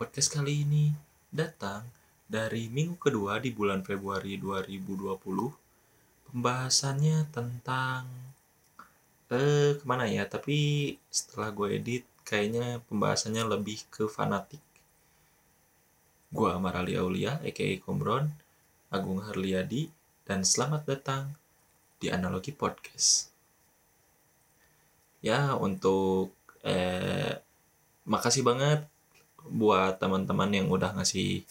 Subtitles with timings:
[0.00, 0.88] Podcast kali ini
[1.28, 1.84] datang
[2.24, 5.20] dari minggu kedua di bulan Februari 2020.
[6.24, 8.08] Pembahasannya tentang
[9.28, 10.24] eh ke mana ya?
[10.24, 14.64] Tapi setelah gue edit, kayaknya pembahasannya lebih ke fanatik.
[16.32, 18.32] Gue Amarali Aulia, aka Komron,
[18.88, 19.92] Agung Harliadi,
[20.24, 21.36] dan selamat datang
[22.00, 23.28] di Analogi Podcast.
[25.20, 26.32] Ya, untuk
[26.64, 27.36] eh,
[28.08, 28.88] makasih banget
[29.48, 31.44] buat teman-teman yang udah ngasih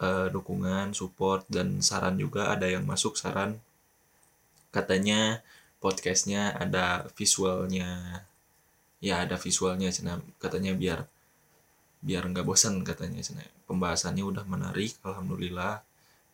[0.00, 3.60] uh, dukungan, support dan saran juga ada yang masuk saran.
[4.72, 5.44] Katanya
[5.78, 8.22] podcastnya ada visualnya.
[9.00, 10.20] Ya ada visualnya cina.
[10.40, 11.06] Katanya biar
[12.00, 13.44] biar nggak bosan katanya cina.
[13.68, 15.84] Pembahasannya udah menarik alhamdulillah.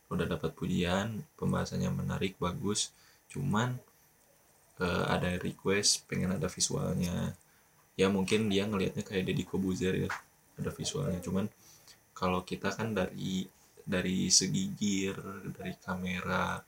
[0.07, 2.95] Udah dapat pujian pembahasannya menarik bagus.
[3.27, 3.75] Cuman
[4.79, 7.35] uh, ada request pengen ada visualnya.
[7.97, 10.11] Ya mungkin dia ngelihatnya kayak Deddy Kobuzer ya
[10.59, 11.21] ada visualnya.
[11.21, 11.45] Cuman
[12.17, 13.45] kalau kita kan dari
[13.87, 15.17] dari segi gear
[15.53, 16.59] dari kamera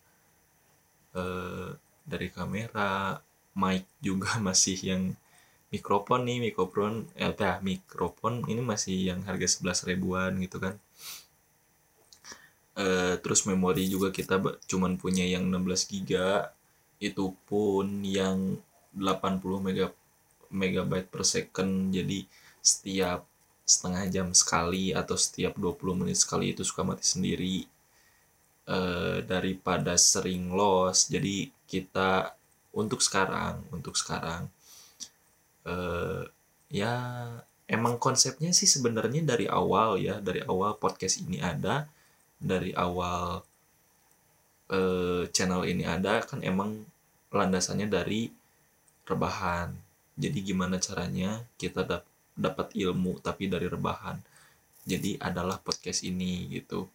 [1.18, 1.70] eh,
[2.06, 3.20] dari kamera
[3.60, 5.04] mic juga masih yang
[5.70, 10.76] mikrofon nih mikrofon eh ya, mikrofon ini masih yang harga 11 ribuan gitu kan.
[12.80, 14.40] Eh, terus memori juga kita
[14.72, 16.56] cuman punya yang 16 giga
[17.04, 18.56] itu pun yang
[18.96, 19.88] 80 mega
[20.50, 21.92] megabyte per second.
[21.92, 22.26] Jadi
[22.64, 23.28] setiap
[23.70, 27.70] setengah jam sekali atau setiap 20 menit sekali itu suka mati sendiri
[28.66, 28.80] e,
[29.22, 32.34] daripada sering loss jadi kita
[32.74, 34.50] untuk sekarang untuk sekarang
[35.70, 35.76] e,
[36.74, 36.94] ya
[37.70, 41.86] emang konsepnya sih sebenarnya dari awal ya dari awal podcast ini ada
[42.42, 43.46] dari awal
[44.66, 44.80] e,
[45.30, 46.90] channel ini ada kan emang
[47.30, 48.34] landasannya dari
[49.06, 49.74] rebahan.
[50.20, 54.16] Jadi gimana caranya kita dapat dapat ilmu tapi dari rebahan.
[54.88, 56.88] Jadi adalah podcast ini gitu.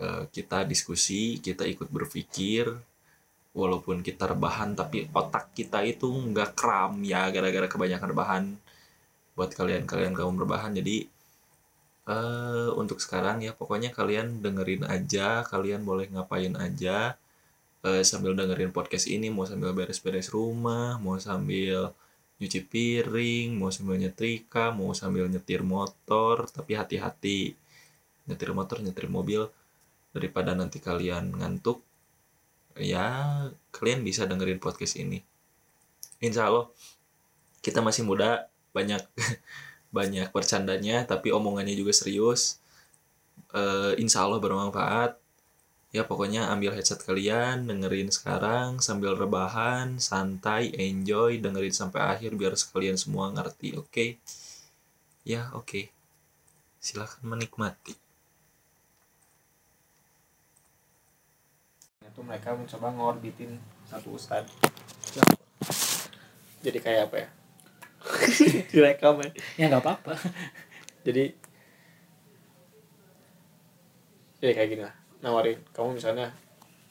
[0.00, 2.72] E, kita diskusi kita ikut berpikir
[3.56, 8.44] walaupun kita rebahan tapi otak kita itu nggak kram ya gara-gara kebanyakan rebahan.
[9.36, 11.04] Buat kalian-kalian kaum rebahan jadi
[12.08, 12.16] e,
[12.74, 17.14] untuk sekarang ya pokoknya kalian dengerin aja kalian boleh ngapain aja
[17.84, 19.28] e, sambil dengerin podcast ini.
[19.28, 21.92] Mau sambil beres-beres rumah mau sambil
[22.36, 27.56] nyuci piring, mau sambil nyetrika, mau sambil nyetir motor, tapi hati-hati
[28.28, 29.48] nyetir motor, nyetir mobil
[30.12, 31.80] daripada nanti kalian ngantuk.
[32.76, 35.24] Ya, kalian bisa dengerin podcast ini.
[36.20, 36.68] Insya Allah
[37.64, 39.00] kita masih muda, banyak
[39.96, 42.60] banyak bercandanya, tapi omongannya juga serius.
[43.56, 45.16] Uh, insya Allah bermanfaat
[45.94, 52.58] ya pokoknya ambil headset kalian dengerin sekarang sambil rebahan santai enjoy dengerin sampai akhir biar
[52.58, 53.86] sekalian semua ngerti oke?
[53.90, 54.10] Okay?
[55.26, 55.66] ya oke.
[55.66, 55.84] Okay.
[56.82, 57.98] silahkan menikmati.
[62.06, 63.58] Itu mereka mencoba ngorbitin
[63.90, 64.46] satu ustad.
[66.62, 67.28] Jadi kayak apa ya?
[68.70, 69.30] Direkam ya?
[69.58, 70.14] Ya nggak apa-apa.
[71.02, 71.34] Jadi
[74.38, 76.30] jadi kayak gini lah nawarin kamu misalnya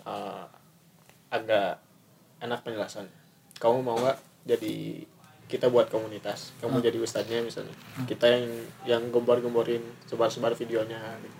[0.03, 0.43] uh,
[1.31, 1.79] agak
[2.43, 3.07] enak penjelasan
[3.55, 5.07] kamu mau nggak jadi
[5.47, 6.85] kita buat komunitas kamu hmm.
[6.91, 8.05] jadi ustadznya misalnya hmm.
[8.11, 8.45] kita yang
[8.83, 11.39] yang gembor-gemborin sebar-sebar videonya gitu.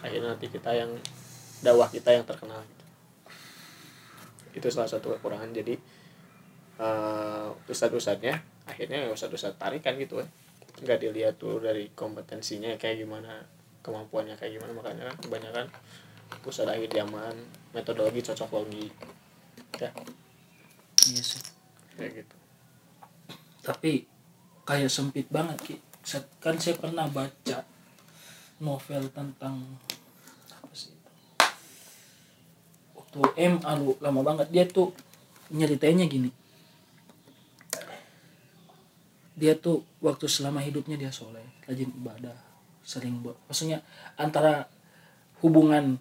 [0.00, 0.96] akhirnya nanti kita yang
[1.60, 2.84] dakwah kita yang terkenal gitu.
[4.56, 5.76] itu salah satu kekurangan jadi
[6.80, 10.28] uh, ustadz-ustadznya akhirnya ya ustadz-ustadz tarikan gitu kan
[10.82, 13.44] nggak dilihat tuh dari kompetensinya kayak gimana
[13.82, 14.72] kemampuannya kayak gimana.
[14.72, 15.66] Makanya kan kebanyakan
[16.40, 17.34] pusat akhir zaman
[17.76, 18.88] metodologi cocok logi
[19.76, 19.90] ya.
[21.12, 21.42] Iya sih.
[21.98, 22.36] Kayak gitu.
[23.62, 24.06] Tapi
[24.64, 25.76] kayak sempit banget ki.
[26.42, 27.62] Kan saya pernah baca
[28.62, 29.58] novel tentang
[30.50, 30.94] apa sih
[32.94, 34.48] waktu M alu lama banget.
[34.50, 34.94] Dia tuh
[35.50, 36.30] nyeritainnya gini.
[39.32, 42.51] Dia tuh waktu selama hidupnya dia soleh rajin ibadah
[42.82, 43.38] sering buat.
[43.48, 43.82] Maksudnya
[44.18, 44.68] antara
[45.42, 45.98] hubungan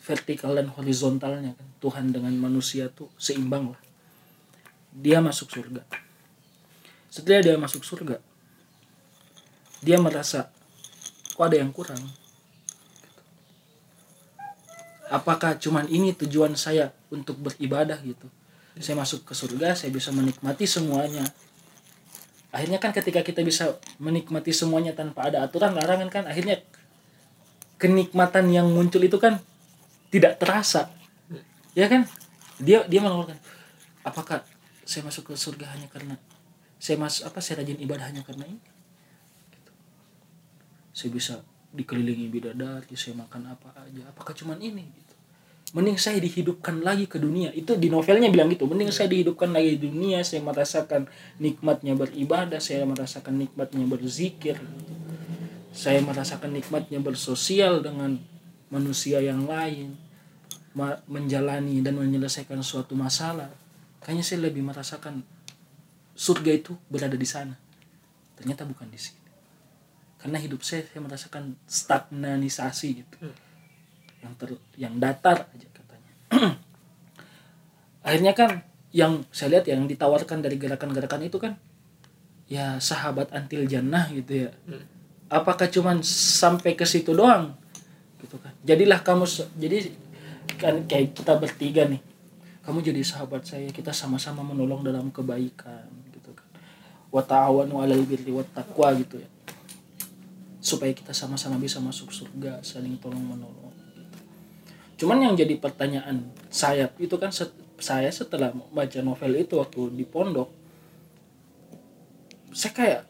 [0.00, 1.68] vertikal dan horizontalnya kan.
[1.80, 3.82] Tuhan dengan manusia tuh seimbang lah.
[4.92, 5.84] Dia masuk surga.
[7.08, 8.20] Setelah dia masuk surga
[9.80, 10.52] dia merasa
[11.32, 12.00] kok ada yang kurang?
[15.10, 18.30] Apakah cuman ini tujuan saya untuk beribadah gitu?
[18.78, 21.26] Saya masuk ke surga saya bisa menikmati semuanya
[22.50, 26.62] akhirnya kan ketika kita bisa menikmati semuanya tanpa ada aturan larangan kan akhirnya
[27.78, 29.38] kenikmatan yang muncul itu kan
[30.10, 30.90] tidak terasa.
[31.72, 32.04] Ya kan?
[32.60, 33.38] Dia dia mengeluarkan
[34.04, 34.42] apakah
[34.82, 36.18] saya masuk ke surga hanya karena
[36.80, 38.60] saya masuk apa saya rajin ibadah hanya karena ini?
[39.54, 39.72] Gitu.
[40.90, 41.34] saya bisa
[41.70, 44.90] dikelilingi bidadari saya makan apa aja apakah cuman ini?
[44.90, 45.14] Gitu
[45.70, 47.54] mending saya dihidupkan lagi ke dunia.
[47.54, 48.66] Itu di novelnya bilang gitu.
[48.66, 51.06] Mending saya dihidupkan lagi di dunia saya merasakan
[51.38, 54.58] nikmatnya beribadah saya merasakan nikmatnya berzikir.
[55.70, 58.18] Saya merasakan nikmatnya bersosial dengan
[58.70, 59.94] manusia yang lain.
[61.10, 63.50] Menjalani dan menyelesaikan suatu masalah.
[64.02, 65.22] Kayaknya saya lebih merasakan
[66.14, 67.54] surga itu berada di sana.
[68.34, 69.22] Ternyata bukan di sini.
[70.18, 73.18] Karena hidup saya saya merasakan stagnanisasi gitu
[74.20, 76.12] yang ter yang datar aja katanya.
[78.06, 78.50] Akhirnya kan
[78.90, 81.54] yang saya lihat yang ditawarkan dari gerakan-gerakan itu kan
[82.50, 84.50] ya sahabat antil jannah gitu ya.
[85.30, 87.54] Apakah cuman sampai ke situ doang?
[88.18, 88.50] Gitu kan.
[88.66, 89.24] Jadilah kamu
[89.54, 89.94] jadi
[90.58, 92.02] kan kayak kita bertiga nih.
[92.66, 96.48] Kamu jadi sahabat saya kita sama-sama menolong dalam kebaikan gitu kan.
[97.14, 99.28] Wa ta'awanu 'alal birri wat taqwa gitu ya.
[100.60, 103.59] Supaya kita sama-sama bisa masuk surga saling tolong menolong.
[105.00, 110.04] Cuman yang jadi pertanyaan saya itu kan set- saya setelah baca novel itu waktu di
[110.04, 110.52] pondok
[112.52, 113.00] saya kayak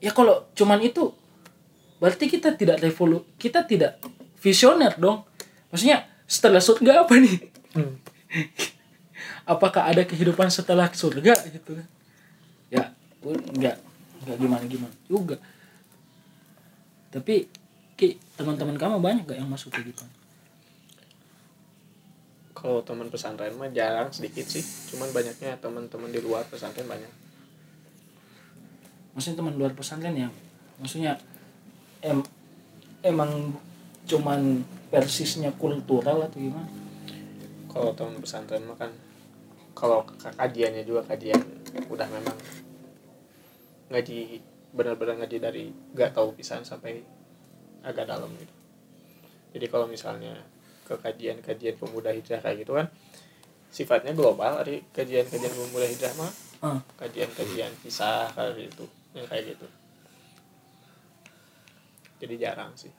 [0.00, 1.12] ya kalau cuman itu
[2.00, 3.98] berarti kita tidak revolu kita tidak
[4.38, 5.26] visioner dong.
[5.68, 7.36] Maksudnya setelah surga apa nih?
[9.52, 11.86] Apakah ada kehidupan setelah surga gitu kan?
[12.70, 12.84] Ya
[13.24, 13.76] enggak
[14.22, 15.36] enggak gimana gimana juga.
[17.10, 17.50] Tapi
[17.98, 20.06] Ki, teman-teman kamu banyak gak yang masuk ke gitu
[22.58, 24.66] kalau teman pesantren mah jarang sedikit sih.
[24.90, 27.10] Cuman banyaknya teman-teman di luar pesantren banyak.
[29.14, 30.34] Maksudnya teman luar pesantren yang
[30.82, 31.14] maksudnya
[32.02, 32.18] em
[33.06, 33.54] emang
[34.10, 36.66] cuman persisnya kultural atau gimana?
[37.70, 38.90] Kalau teman pesantren mah kan
[39.78, 41.38] kalau kajiannya juga kajian
[41.86, 42.34] udah memang
[43.94, 44.42] ngaji
[44.74, 45.64] benar-benar ngaji dari
[45.94, 47.06] gak tahu pisan sampai
[47.86, 48.54] agak dalam gitu.
[49.54, 50.34] Jadi kalau misalnya
[50.88, 52.88] ke kajian-kajian pemuda hijrah kayak gitu kan.
[53.68, 58.82] Sifatnya global dari kajian-kajian pemuda hijrah mah Ah, kajian-kajian kisah kayak gitu
[59.14, 59.66] yang kayak gitu.
[62.18, 62.90] Jadi jarang sih.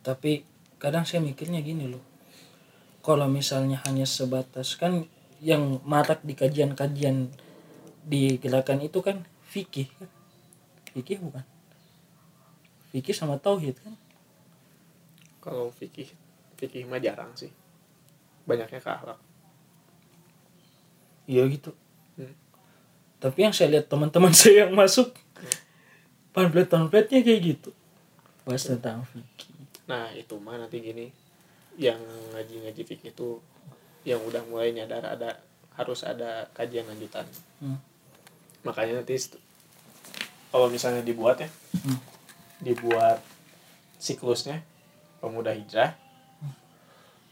[0.00, 0.48] Tapi
[0.80, 2.00] kadang saya mikirnya gini loh.
[3.04, 5.04] Kalau misalnya hanya sebatas kan
[5.44, 7.28] yang marak di kajian-kajian
[8.00, 10.08] di gerakan itu kan fikih kan?
[10.96, 11.44] Fikih bukan?
[12.96, 13.92] Fikih sama tauhid kan
[15.44, 16.08] kalau fikih
[16.56, 17.52] fikih mah jarang sih
[18.48, 19.20] banyaknya ke akhlak
[21.28, 21.72] iya gitu
[22.14, 22.30] Hmm.
[23.18, 25.10] tapi yang saya lihat teman-teman saya yang masuk
[26.30, 27.70] pamflet-pamfletnya kayak gitu
[28.46, 29.50] bahas tentang fikih
[29.84, 31.12] Nah itu mah nanti gini
[31.76, 32.00] yang
[32.32, 33.36] ngaji-ngaji fikih itu
[34.06, 35.36] yang udah mulai nyadar ada
[35.74, 37.26] harus ada kajian lanjutan.
[37.60, 37.76] Hmm.
[38.64, 39.18] Makanya nanti
[40.48, 41.50] kalau misalnya dibuat ya,
[41.84, 41.98] Hmm.
[42.62, 43.20] dibuat
[43.98, 44.62] siklusnya
[45.24, 45.96] pemuda hijrah,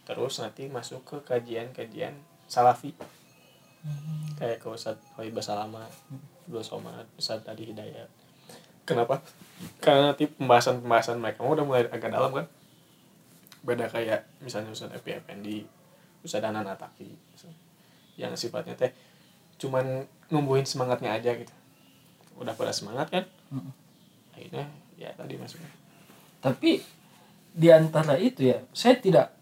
[0.08, 2.16] terus nanti masuk ke kajian-kajian
[2.48, 2.96] salafi
[4.40, 5.84] kayak ke Ustadz Hoiba Salama,
[6.48, 8.08] Abdul Somad, Ustadz Adi Hidayat.
[8.88, 9.20] Kenapa?
[9.78, 12.46] Karena nanti pembahasan-pembahasan mereka udah mulai agak dalam kan.
[13.62, 15.62] Beda kayak misalnya Ustadz Epi Effendi,
[16.22, 17.14] Ustadz Anan Ataki.
[18.18, 18.90] Yang sifatnya teh
[19.58, 21.54] cuman numbuhin semangatnya aja gitu.
[22.38, 23.24] Udah pada semangat kan?
[24.34, 24.66] Akhirnya
[24.98, 25.70] ya tadi masuknya.
[26.42, 26.82] tapi
[27.52, 29.36] di antara itu ya saya tidak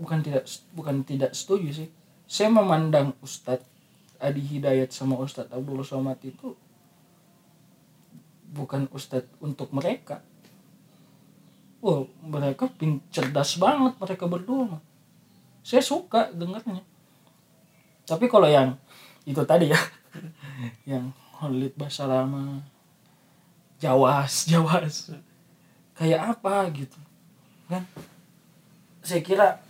[0.00, 1.88] bukan tidak bukan tidak setuju sih
[2.24, 3.68] saya memandang Ustadz
[4.16, 6.56] Adi Hidayat sama Ustadz Abdul Somad itu
[8.52, 10.24] bukan Ustadz untuk mereka
[11.82, 14.78] Wah, mereka pin cerdas banget mereka berdua.
[15.66, 16.78] Saya suka dengarnya.
[18.06, 18.78] Tapi kalau yang
[19.26, 19.80] itu tadi ya,
[20.94, 22.62] yang Khalid Basalama,
[23.82, 25.10] Jawas, Jawas,
[26.02, 26.98] kayak apa gitu,
[27.70, 27.86] kan?
[29.06, 29.62] Saya kira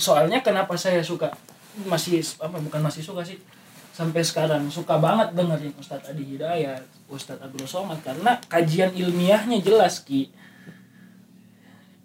[0.00, 1.36] soalnya kenapa saya suka
[1.84, 3.36] masih apa bukan masih suka sih
[3.92, 10.00] sampai sekarang suka banget dengerin Ustadz Adi Hidayat, Ustadz Abdul Somad karena kajian ilmiahnya jelas
[10.00, 10.32] ki,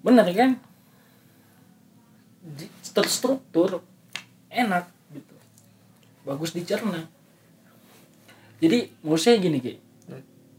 [0.04, 0.60] bener kan?
[2.92, 3.80] Terstruktur,
[4.52, 5.36] enak gitu,
[6.28, 7.08] bagus dicerna.
[8.60, 9.80] Jadi menurut saya gini ki,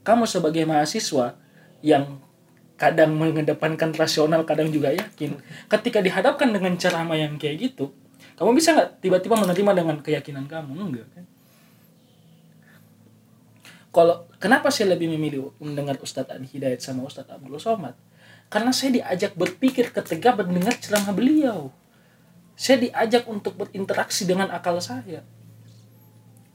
[0.09, 1.37] kamu sebagai mahasiswa
[1.85, 2.17] yang
[2.81, 5.37] kadang mengedepankan rasional kadang juga yakin
[5.69, 7.93] ketika dihadapkan dengan ceramah yang kayak gitu
[8.39, 10.71] kamu bisa nggak tiba-tiba menerima dengan keyakinan kamu?
[10.79, 11.27] Enggak kan?
[13.91, 17.99] Kalau kenapa saya lebih memilih mendengar Ustadz Adi Hidayat sama Ustadz Abdul Somad?
[18.47, 21.75] Karena saya diajak berpikir ketika mendengar ceramah beliau.
[22.55, 25.27] Saya diajak untuk berinteraksi dengan akal saya.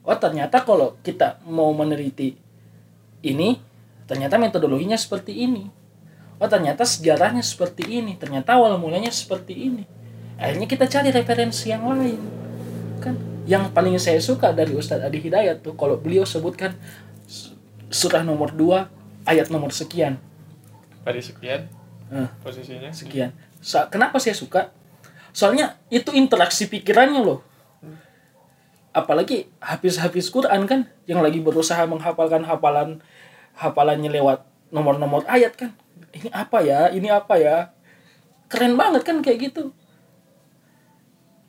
[0.08, 2.40] Oh ternyata kalau kita mau meneliti
[3.24, 3.58] ini
[4.06, 5.72] ternyata metodologinya seperti ini.
[6.38, 9.84] Oh ternyata sejarahnya seperti ini ternyata awal mulanya seperti ini.
[10.36, 12.20] Akhirnya kita cari referensi yang lain
[13.00, 13.16] kan?
[13.44, 16.76] Yang paling saya suka dari Ustadz Adi Hidayat tuh kalau beliau sebutkan
[17.28, 17.56] su-
[17.88, 18.88] surah nomor 2
[19.24, 20.20] ayat nomor sekian.
[21.04, 21.68] Tadi sekian
[22.08, 22.92] Eh, posisinya.
[22.92, 23.32] sekian.
[23.60, 24.72] Sa- kenapa saya suka?
[25.32, 27.40] Soalnya itu interaksi pikirannya loh.
[28.94, 33.02] Apalagi habis-habis Quran kan yang lagi berusaha menghafalkan hafalan
[33.58, 35.72] hafalannya lewat nomor-nomor ayat kan.
[36.14, 36.90] Ini apa ya?
[36.94, 37.74] Ini apa ya?
[38.50, 39.74] Keren banget kan kayak gitu.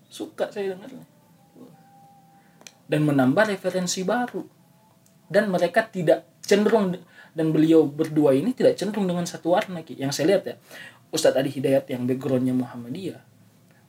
[0.08, 1.04] Suka saya dengarnya
[2.88, 4.44] dan menambah referensi baru.
[5.24, 6.92] Dan mereka tidak cenderung
[7.34, 9.96] dan beliau berdua ini tidak cenderung dengan satu warna Ki.
[9.98, 10.54] yang saya lihat ya
[11.10, 13.18] Ustadz Adi Hidayat yang backgroundnya Muhammadiyah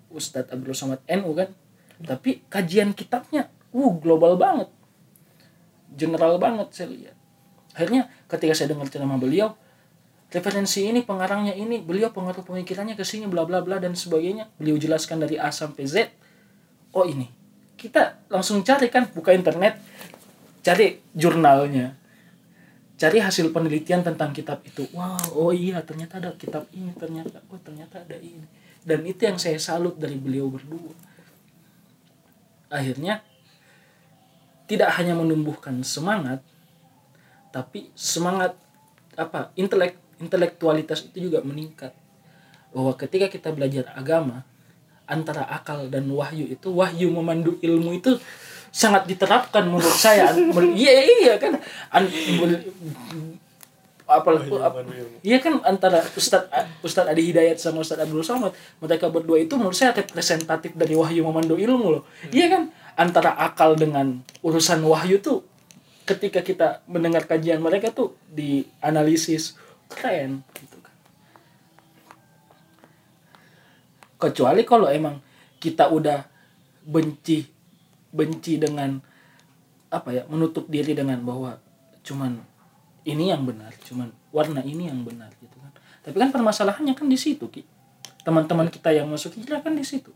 [0.09, 1.51] Ustadz Abdul Somad NU kan.
[1.95, 4.71] Tapi kajian kitabnya uh global banget.
[5.95, 7.17] General banget saya lihat
[7.75, 9.53] akhirnya ketika saya dengar ceramah beliau
[10.31, 14.49] referensi ini pengarangnya ini beliau pengaruh pemikirannya ke sini bla bla bla dan sebagainya.
[14.57, 15.95] Beliau jelaskan dari A sampai Z
[16.95, 17.27] oh ini
[17.75, 19.77] kita langsung cari kan buka internet
[20.63, 21.93] cari jurnalnya
[22.95, 24.87] cari hasil penelitian tentang kitab itu.
[24.95, 28.47] Wow oh iya ternyata ada kitab ini ternyata oh ternyata ada ini.
[28.85, 30.93] Dan itu yang saya salut dari beliau berdua.
[32.71, 33.21] Akhirnya
[34.65, 36.41] tidak hanya menumbuhkan semangat
[37.55, 38.51] tapi semangat
[39.15, 41.95] apa intelek intelektualitas itu juga meningkat.
[42.75, 44.43] Bahwa ketika kita belajar agama
[45.07, 48.19] antara akal dan wahyu itu wahyu memandu ilmu itu
[48.75, 50.35] sangat diterapkan menurut saya.
[50.75, 50.93] Iya
[51.23, 51.55] iya kan?
[51.95, 52.11] An-
[54.05, 54.29] apa,
[55.23, 55.63] iya kan?
[55.63, 56.51] Antara Ustadz
[56.83, 58.51] Ustadz Adi Hidayat sama Ustadz Abdul Somad
[58.83, 62.03] mereka berdua itu menurut saya representatif dari wahyu memandu ilmu loh.
[62.35, 62.63] Iya kan?
[62.99, 65.54] Antara akal dengan urusan wahyu tuh
[66.05, 69.57] ketika kita mendengar kajian mereka tuh dianalisis
[69.89, 70.95] keren gitu kan.
[74.21, 75.19] Kecuali kalau emang
[75.57, 76.29] kita udah
[76.85, 77.49] benci
[78.13, 79.01] benci dengan
[79.89, 81.57] apa ya menutup diri dengan bahwa
[82.05, 82.37] cuman
[83.05, 85.73] ini yang benar cuman warna ini yang benar gitu kan.
[86.05, 87.65] Tapi kan permasalahannya kan di situ ki.
[88.21, 90.13] Teman-teman kita yang masuk hijrah kan di situ.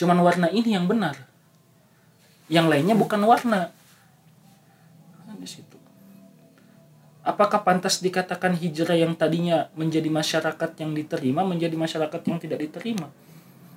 [0.00, 1.16] Cuman warna ini yang benar.
[2.48, 3.68] Yang lainnya bukan warna
[7.28, 13.12] apakah pantas dikatakan hijrah yang tadinya menjadi masyarakat yang diterima menjadi masyarakat yang tidak diterima?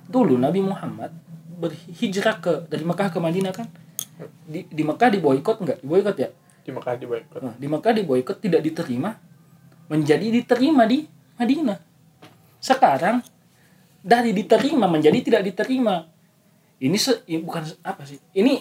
[0.08, 1.12] Dulu Nabi Muhammad
[1.60, 3.68] berhijrah ke dari Mekah ke Madinah kan?
[4.48, 5.78] Di, di Mekah diboikot nggak?
[5.84, 6.32] Diboikot ya?
[6.62, 7.40] Di Mekah di boykot.
[7.44, 9.12] Nah, di Mekah diboikot tidak diterima
[9.92, 11.04] menjadi diterima di
[11.36, 11.78] Madinah.
[12.56, 13.20] Sekarang
[14.00, 16.08] dari diterima menjadi tidak diterima.
[16.82, 18.18] Ini se, bukan apa sih?
[18.34, 18.58] Ini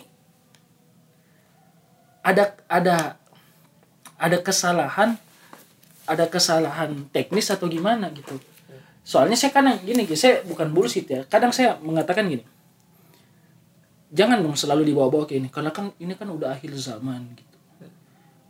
[2.22, 3.21] ada ada
[4.22, 5.18] ada kesalahan
[6.06, 8.38] ada kesalahan teknis atau gimana gitu.
[9.02, 11.26] Soalnya saya kadang gini saya bukan bullshit ya.
[11.26, 12.46] Kadang saya mengatakan gini
[14.12, 17.58] jangan dong selalu dibawa-bawa kayak ini karena kan ini kan udah akhir zaman gitu.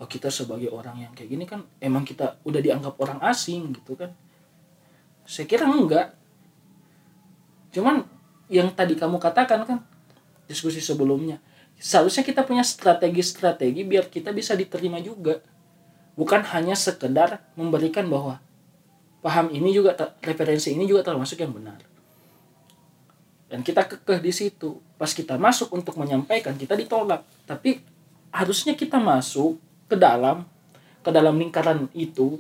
[0.02, 3.94] Oh kita sebagai orang yang kayak gini kan emang kita udah dianggap orang asing gitu
[3.96, 4.12] kan.
[5.24, 6.18] Saya kira enggak.
[7.72, 8.04] Cuman
[8.52, 9.80] yang tadi kamu katakan kan
[10.50, 11.40] diskusi sebelumnya
[11.82, 15.42] seharusnya kita punya strategi-strategi biar kita bisa diterima juga
[16.22, 18.38] bukan hanya sekedar memberikan bahwa
[19.26, 21.82] paham ini juga referensi ini juga termasuk yang benar.
[23.50, 24.78] Dan kita kekeh di situ.
[25.02, 27.26] Pas kita masuk untuk menyampaikan kita ditolak.
[27.50, 27.82] Tapi
[28.30, 29.58] harusnya kita masuk
[29.90, 30.46] ke dalam
[31.02, 32.38] ke dalam lingkaran itu.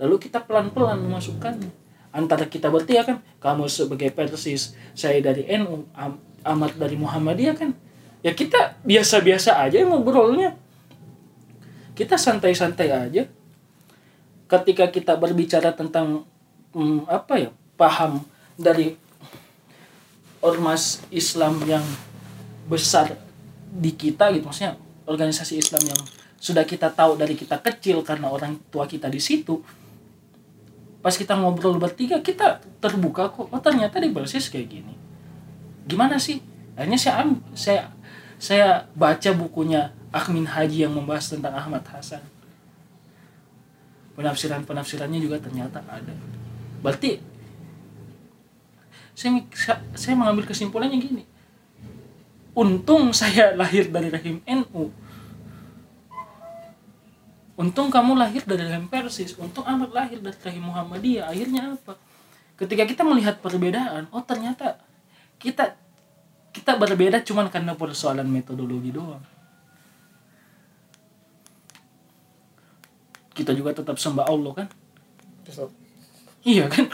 [0.00, 1.70] Lalu kita pelan-pelan memasukkannya.
[2.10, 5.86] Antara kita bertiga kan kamu sebagai persis saya dari NU
[6.40, 7.70] Ahmad dari Muhammadiyah kan.
[8.24, 10.56] Ya kita biasa-biasa aja ngobrolnya
[11.94, 13.24] kita santai-santai aja.
[14.50, 16.26] Ketika kita berbicara tentang
[16.74, 18.22] hmm, apa ya paham
[18.58, 18.98] dari
[20.42, 21.84] ormas Islam yang
[22.66, 23.14] besar
[23.70, 24.74] di kita gitu maksudnya
[25.06, 26.00] organisasi Islam yang
[26.40, 29.60] sudah kita tahu dari kita kecil karena orang tua kita di situ
[31.00, 34.94] pas kita ngobrol bertiga kita terbuka kok oh ternyata di persis kayak gini.
[35.88, 36.40] Gimana sih?
[36.76, 37.14] Akhirnya saya
[37.56, 37.82] saya
[38.36, 42.22] saya baca bukunya Akmin Haji yang membahas tentang Ahmad Hasan.
[44.18, 46.14] Penafsiran penafsirannya juga ternyata ada.
[46.82, 47.22] Berarti
[49.14, 51.24] saya saya- saya mengambil kesimpulannya gini.
[52.54, 54.90] Untung saya lahir dari rahim NU
[57.60, 59.36] untung kamu lahir dari rahim Persis.
[59.36, 61.28] Untung Ahmad lahir dari rahim Muhammadiyah.
[61.28, 61.92] Akhirnya apa?
[62.56, 64.80] Ketika kita melihat perbedaan oh ternyata
[65.36, 65.76] kita
[66.56, 69.22] kita berbeda cuman karena persoalan metodologi doang
[73.40, 74.68] kita juga tetap sembah Allah kan?
[75.48, 75.72] Terus,
[76.44, 76.92] iya kan?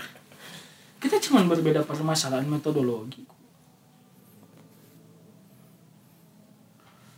[1.02, 3.26] Kita cuma berbeda permasalahan metodologi.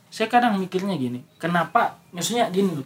[0.08, 2.82] Saya kadang mikirnya gini kenapa maksudnya gini loh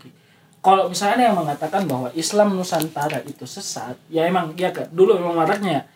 [0.61, 5.17] kalau misalnya ada yang mengatakan bahwa Islam Nusantara itu sesat ya emang ya kan dulu
[5.17, 5.89] memang maraknya.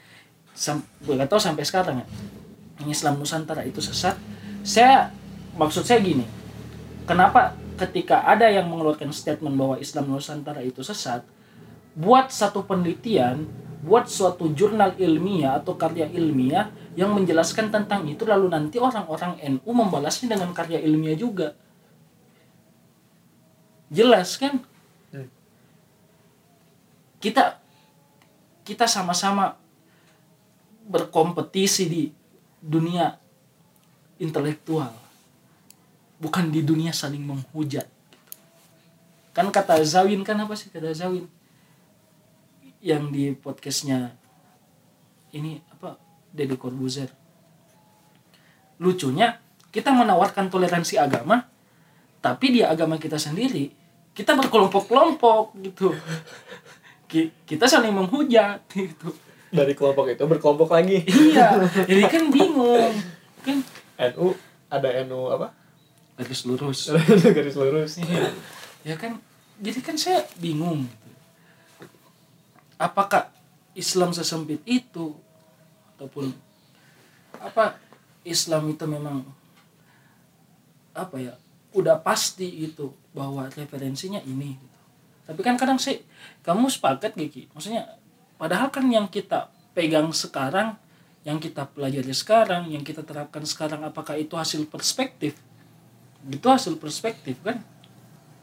[0.56, 2.06] Sam gak tahu sampai sekarang ya
[2.88, 4.16] Islam Nusantara itu sesat.
[4.64, 5.12] Saya
[5.60, 6.24] maksud saya gini
[7.04, 11.22] kenapa ketika ada yang mengeluarkan statement bahwa Islam Nusantara itu sesat
[11.96, 13.44] buat satu penelitian
[13.86, 19.70] buat suatu jurnal ilmiah atau karya ilmiah yang menjelaskan tentang itu lalu nanti orang-orang NU
[19.70, 21.54] membalasnya dengan karya ilmiah juga.
[23.86, 24.58] Jelas kan?
[25.14, 25.30] Hmm.
[27.22, 27.62] kita
[28.66, 29.54] kita sama-sama
[30.90, 32.02] berkompetisi di
[32.58, 33.14] dunia
[34.18, 35.05] intelektual
[36.16, 37.86] bukan di dunia saling menghujat.
[39.36, 41.28] Kan kata Zawin kan apa sih kata Zawin?
[42.80, 44.16] Yang di podcastnya
[45.36, 46.00] ini apa
[46.32, 47.12] Deddy Corbuzier.
[48.80, 49.40] Lucunya
[49.72, 51.44] kita menawarkan toleransi agama
[52.24, 53.68] tapi di agama kita sendiri
[54.16, 55.92] kita berkelompok-kelompok gitu.
[57.04, 59.12] Ki- kita saling menghujat gitu.
[59.52, 61.04] Dari kelompok itu berkelompok lagi.
[61.04, 62.96] Iya jadi kan bingung
[63.44, 63.60] kan.
[64.16, 64.32] NU
[64.72, 65.65] ada NU apa
[66.16, 66.90] garis lurus.
[67.36, 68.00] Garis lurus.
[68.00, 68.32] Iya.
[68.82, 69.20] ya kan
[69.60, 70.88] jadi kan saya bingung.
[72.76, 73.32] Apakah
[73.76, 75.16] Islam sesempit itu?
[75.96, 76.32] Ataupun
[77.40, 77.76] apa
[78.24, 79.22] Islam itu memang
[80.96, 81.34] apa ya
[81.76, 84.78] udah pasti itu bahwa referensinya ini gitu.
[85.28, 86.00] tapi kan kadang sih
[86.40, 88.00] kamu sepakat Giki maksudnya
[88.40, 90.80] padahal kan yang kita pegang sekarang
[91.28, 95.36] yang kita pelajari sekarang yang kita terapkan sekarang apakah itu hasil perspektif
[96.30, 97.62] itu hasil perspektif kan?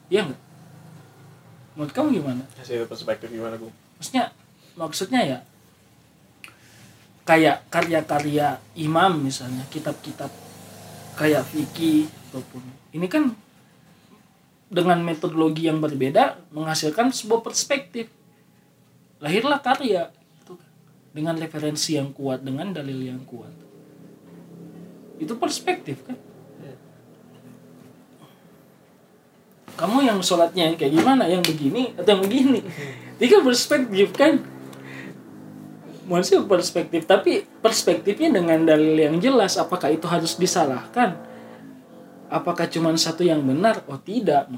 [0.08, 0.42] Iya nggak?
[1.76, 2.44] Menurut kamu gimana?
[2.56, 3.68] Hasil perspektif gimana bu?
[4.00, 4.32] Maksudnya
[4.74, 5.40] maksudnya ya
[7.24, 10.28] kayak karya-karya imam misalnya kitab-kitab
[11.16, 13.32] kayak fikih ataupun ini kan
[14.74, 18.10] dengan metodologi yang berbeda menghasilkan sebuah perspektif.
[19.22, 20.10] Lahirlah karya
[20.42, 20.70] gitu kan.
[21.14, 23.54] dengan referensi yang kuat dengan dalil yang kuat.
[25.22, 26.18] Itu perspektif kan
[29.74, 31.26] kamu yang sholatnya kayak gimana?
[31.26, 32.60] Yang begini atau yang begini?
[33.18, 34.34] Ini kan perspektif kan?
[36.04, 41.16] Maksudnya perspektif tapi perspektifnya dengan dalil yang jelas apakah itu harus disalahkan?
[42.28, 43.86] Apakah cuma satu yang benar?
[43.88, 44.52] Oh tidak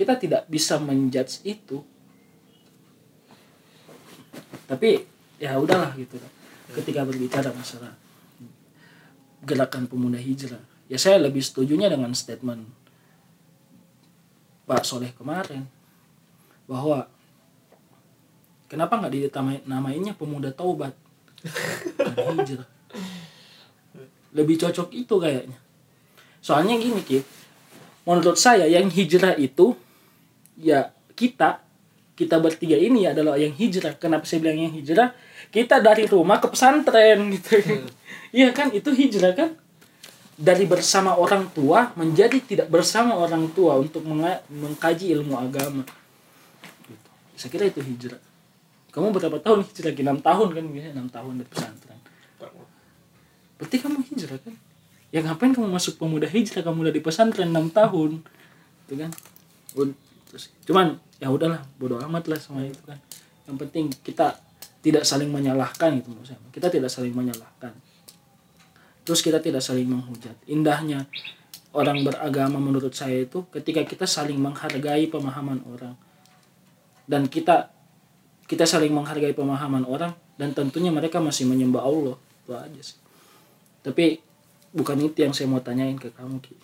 [0.00, 1.84] kita tidak bisa menjudge itu.
[4.64, 5.04] Tapi
[5.36, 6.16] ya udahlah gitu.
[6.72, 7.92] Ketika berbicara masalah
[9.44, 10.64] gerakan pemuda hijrah.
[10.88, 12.79] Ya saya lebih setujunya dengan statement
[14.70, 15.66] Pak Soleh kemarin.
[16.70, 17.10] Bahwa
[18.70, 20.94] kenapa nggak ditamain namainya pemuda taubat?
[22.38, 22.70] Hijrah
[24.34, 25.58] lebih cocok itu kayaknya.
[26.40, 27.20] Soalnya gini Ki.
[28.06, 29.76] Menurut saya yang hijrah itu
[30.56, 31.62] ya kita
[32.16, 33.96] kita bertiga ini adalah yang hijrah.
[33.96, 35.12] Kenapa saya bilang yang hijrah?
[35.52, 37.60] Kita dari rumah ke pesantren gitu.
[38.30, 38.72] Iya kan?
[38.72, 39.56] Itu hijrah kan
[40.40, 44.00] dari bersama orang tua menjadi tidak bersama orang tua untuk
[44.48, 45.84] mengkaji ilmu agama.
[46.88, 47.08] Gitu.
[47.36, 48.20] saya kira itu hijrah.
[48.90, 50.02] Kamu berapa tahun hijrah lagi?
[50.02, 50.64] Enam tahun kan?
[50.64, 52.00] Biasanya enam tahun di pesantren.
[53.60, 54.54] Berarti kamu hijrah kan?
[55.12, 56.64] Ya ngapain kamu masuk pemuda hijrah?
[56.64, 58.24] Kamu udah di pesantren enam tahun.
[58.88, 59.12] Itu kan?
[60.32, 62.96] Terus cuman ya udahlah bodoh amat lah sama itu kan.
[63.44, 64.40] Yang penting kita
[64.80, 67.72] tidak saling menyalahkan gitu maksudnya kita tidak saling menyalahkan
[69.04, 70.36] terus kita tidak saling menghujat.
[70.46, 71.08] Indahnya
[71.70, 75.94] orang beragama menurut saya itu ketika kita saling menghargai pemahaman orang.
[77.06, 77.74] Dan kita
[78.46, 82.16] kita saling menghargai pemahaman orang dan tentunya mereka masih menyembah Allah.
[82.42, 82.98] Itu aja sih.
[83.82, 84.18] Tapi
[84.74, 86.54] bukan itu yang saya mau tanyain ke kamu Ki.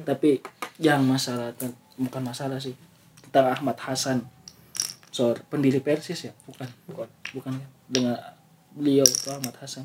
[0.00, 0.40] tapi
[0.80, 1.52] yang masalah
[2.00, 2.72] bukan masalah sih.
[3.28, 4.24] Tentang Ahmad Hasan
[5.12, 6.32] soal pendiri Persis ya?
[6.48, 6.68] Bukan.
[6.88, 7.08] Bukan.
[7.36, 8.16] Bukan kan dengan
[8.72, 9.84] beliau itu Ahmad Hasan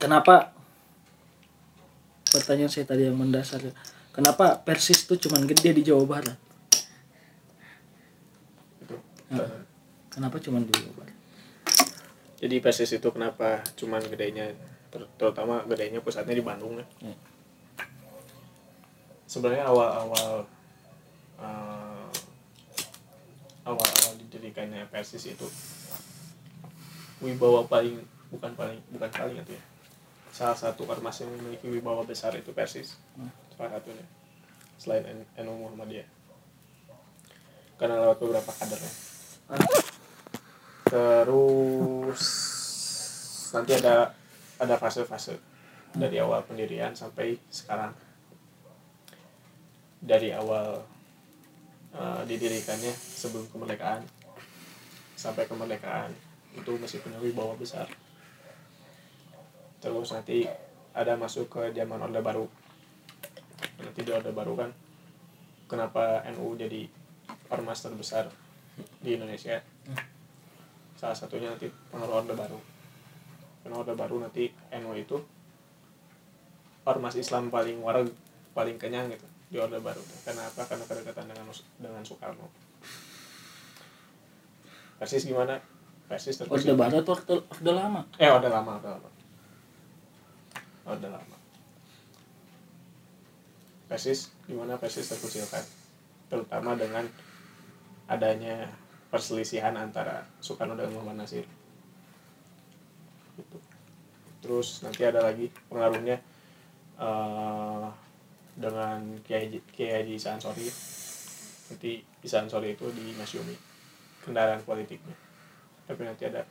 [0.00, 0.56] kenapa
[2.26, 3.72] pertanyaan saya tadi yang mendasar ya.
[4.10, 6.38] kenapa Persis itu cuman gede di Jawa Barat
[9.30, 9.46] Ya.
[10.10, 11.16] kenapa cuman di Jawa Barat
[12.40, 14.50] jadi PSS itu kenapa cuman gedenya
[14.90, 17.14] ter- terutama gedenya pusatnya di Bandung ya Ya.
[19.24, 20.42] sebenarnya awal-awal
[21.38, 22.08] eh,
[23.62, 25.46] awal-awal didirikannya Persis itu
[27.22, 29.62] wibawa paling bukan paling bukan paling itu ya
[30.30, 32.96] salah satu ormas yang memiliki wibawa besar itu Persis.
[33.18, 33.30] Hmm.
[33.54, 34.06] salah satunya.
[34.80, 35.04] Selain
[35.36, 36.08] NU Muhammadiyah.
[37.76, 38.92] Karena lewat beberapa kadernya.
[40.88, 42.22] Terus
[43.52, 44.14] nanti ada
[44.56, 45.36] ada fase-fase.
[45.90, 47.92] Dari awal pendirian sampai sekarang.
[50.00, 50.80] Dari awal
[51.92, 54.06] eh, didirikannya sebelum kemerdekaan.
[55.18, 56.14] Sampai kemerdekaan.
[56.56, 57.90] Itu masih punya wibawa besar
[59.80, 60.44] terus nanti
[60.92, 62.44] ada masuk ke zaman orde baru.
[63.80, 64.70] Nanti di orde baru kan
[65.64, 66.84] kenapa NU jadi
[67.48, 68.28] ormas terbesar
[69.00, 69.64] di Indonesia?
[71.00, 72.60] Salah satunya nanti pengaruh orde baru.
[73.64, 75.16] Karena orde baru nanti NU itu
[76.84, 78.12] ormas Islam paling warag
[78.52, 80.02] paling kenyang gitu di orde baru.
[80.26, 80.68] Karena apa?
[80.68, 81.46] Karena kedekatan dengan
[81.80, 82.46] dengan Soekarno.
[85.00, 85.56] Persis gimana?
[86.04, 88.00] Persis orde terkhusus baru atau orde, orde lama?
[88.20, 89.19] Eh orde lama orde lama
[90.86, 91.36] orde lama.
[93.90, 95.64] Persis gimana persis terkucilkan.
[96.30, 97.04] Terutama dengan
[98.06, 98.70] adanya
[99.10, 101.46] perselisihan antara Soekarno dan Muhammad Nasir.
[103.34, 103.58] Gitu.
[104.40, 106.16] terus nanti ada lagi pengaruhnya
[106.96, 107.86] eh,
[108.56, 110.68] dengan Kiai Kiai Haji Ansori.
[111.70, 111.90] Nanti
[112.24, 113.56] Isa Ansori itu di Masyumi
[114.24, 115.16] kendaraan politiknya.
[115.84, 116.46] Tapi nanti ada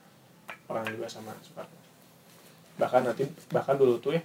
[0.67, 1.78] perang juga sama Soekarno
[2.79, 4.21] bahkan nanti bahkan dulu tuh ya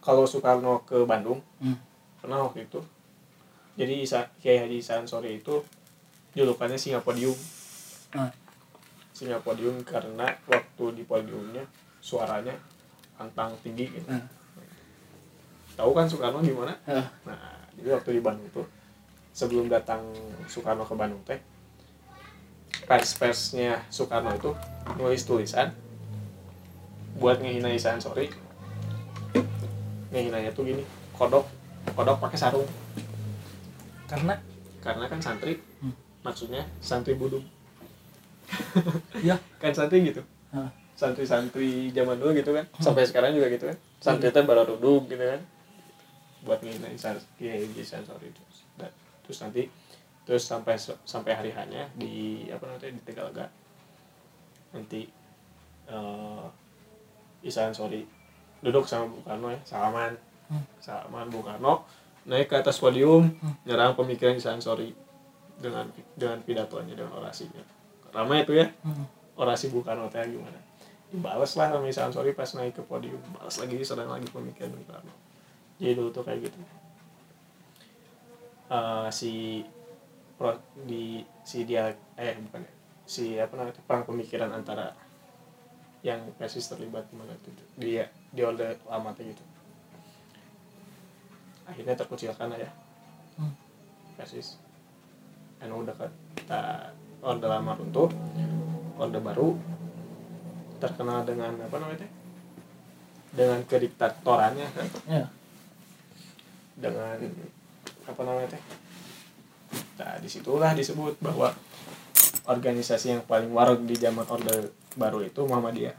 [0.00, 1.76] kalau Soekarno ke Bandung Hmm.
[2.22, 2.80] pernah waktu itu
[3.74, 5.60] jadi Isa, Kiai Haji Isa Ansori itu
[6.32, 7.34] julukannya Singapodium
[8.10, 8.30] Ah.
[9.10, 11.66] Singapodium karena waktu di podiumnya
[11.98, 12.54] suaranya
[13.16, 14.24] antang tinggi gitu Ah.
[15.74, 17.06] tahu kan Soekarno gimana Ah.
[17.26, 17.38] nah
[17.74, 18.66] jadi waktu di Bandung tuh
[19.30, 20.02] sebelum datang
[20.46, 21.38] Soekarno ke Bandung teh
[22.84, 24.50] pers persnya Soekarno itu
[24.96, 25.70] nulis tulisan
[27.16, 28.30] buat ngehina Isa Ansori
[30.10, 30.82] ngehinanya tuh gini
[31.14, 31.46] kodok
[31.94, 32.66] kodok pakai sarung.
[34.06, 34.34] Karena?
[34.80, 35.94] Karena kan santri Hmm.
[36.20, 37.40] maksudnya santri buduk
[39.26, 40.20] ya kan santri gitu.
[40.92, 43.76] Santri-santri zaman dulu gitu kan sampai sekarang juga gitu kan.
[43.96, 45.40] Santri teh baru duduk gitu kan
[46.40, 48.42] buat nginain san- kiai Haji Sansori itu
[48.74, 48.92] Dan-
[49.22, 49.62] terus nanti
[50.24, 53.46] terus sampai sampai hari hanya di apa namanya di Tegalega
[54.72, 55.00] nanti
[55.86, 56.44] eh
[57.40, 58.04] Isa Ansori
[58.60, 60.12] duduk sama Bung Karno ya salaman
[60.50, 60.66] Hmm.
[60.82, 61.86] salaman Bung Karno.
[62.26, 63.54] Naik ke atas podium Hmm.
[63.62, 64.90] nyerang pemikiran Isa Ansori
[65.56, 65.86] dengan
[66.18, 67.62] dengan pidatonya dengan orasinya.
[68.10, 68.66] Ramai itu ya.
[68.82, 69.06] Hmm.
[69.38, 70.58] orasi Bung Karno teh gimana?
[71.08, 73.22] Dibalas lah sama Isa Ansori pas naik ke podium.
[73.32, 75.14] Balas lagi serang lagi pemikiran Bung Karno.
[75.78, 76.58] Jadi dulu tuh kayak gitu.
[78.70, 79.64] Eh, si
[80.38, 80.54] pro,
[80.86, 82.72] di si dia eh bukan ya,
[83.02, 84.94] si apa namanya perang pemikiran antara
[86.00, 87.50] yang persis terlibat di mana itu.
[87.76, 89.44] Dia di orde lama tuh gitu.
[91.68, 92.70] Akhirnya terkucilkan lah ya.
[93.40, 93.56] Hmm.
[94.20, 94.60] persis
[95.64, 96.92] anu udah kan kita
[97.24, 98.12] orde lama runtuh
[99.00, 99.56] orde baru
[100.76, 102.08] terkenal dengan apa namanya?
[103.32, 104.86] Dengan kediktatorannya kan.
[105.08, 105.24] Ya
[106.80, 107.16] dengan
[108.08, 108.56] apa namanya?
[108.56, 108.62] Teh
[110.00, 111.52] nah di situlah disebut bahwa
[112.48, 115.94] organisasi yang paling warog di zaman orde baru itu Muhammadiyah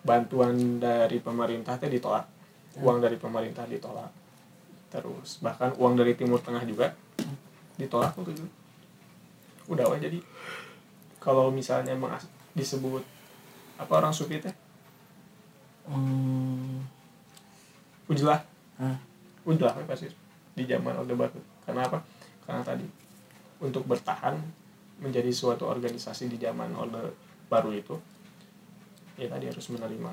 [0.00, 2.39] bantuan dari pemerintah teh ditolak
[2.78, 4.12] uang dari pemerintah ditolak
[4.90, 5.42] terus.
[5.42, 6.94] Bahkan uang dari timur tengah juga
[7.74, 8.46] ditolak waktu itu.
[9.70, 10.18] Udah weh jadi
[11.18, 12.14] kalau misalnya emang
[12.54, 13.02] disebut
[13.80, 14.54] apa orang sufi teh
[15.90, 16.86] Hmm.
[18.06, 18.38] ujlah
[18.78, 18.98] Hah.
[19.42, 20.06] ujlah pasti.
[20.54, 21.40] Di zaman orde baru.
[21.66, 21.98] Karena apa?
[22.46, 22.86] Karena tadi
[23.58, 24.38] untuk bertahan
[25.02, 27.10] menjadi suatu organisasi di zaman orde
[27.50, 27.96] baru itu
[29.18, 30.12] ya tadi harus menerima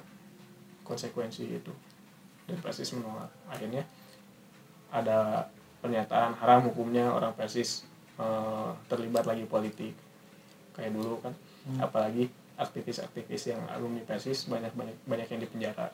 [0.84, 1.72] konsekuensi itu
[2.48, 3.84] dan persis menolak akhirnya
[4.90, 5.52] ada
[5.84, 7.84] pernyataan haram hukumnya orang persis
[8.18, 9.94] eh, terlibat lagi politik.
[10.74, 11.34] Kayak dulu kan
[11.84, 15.92] apalagi aktivis-aktivis yang alumni persis banyak banyak banyak yang dipenjara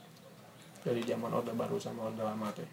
[0.85, 2.69] dari zaman orde baru sama orde lama tuh.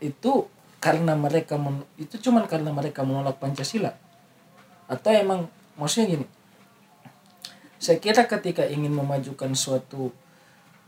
[0.00, 0.48] Itu
[0.80, 3.92] karena mereka men- itu cuman karena mereka menolak Pancasila?
[4.88, 6.26] Atau emang maksudnya gini
[7.84, 10.08] saya kira ketika ingin memajukan suatu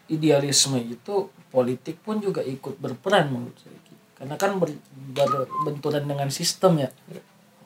[0.09, 3.81] idealisme itu politik pun juga ikut berperan menurut saya.
[4.17, 4.73] Karena kan ber,
[5.17, 6.91] berbenturan dengan sistem ya.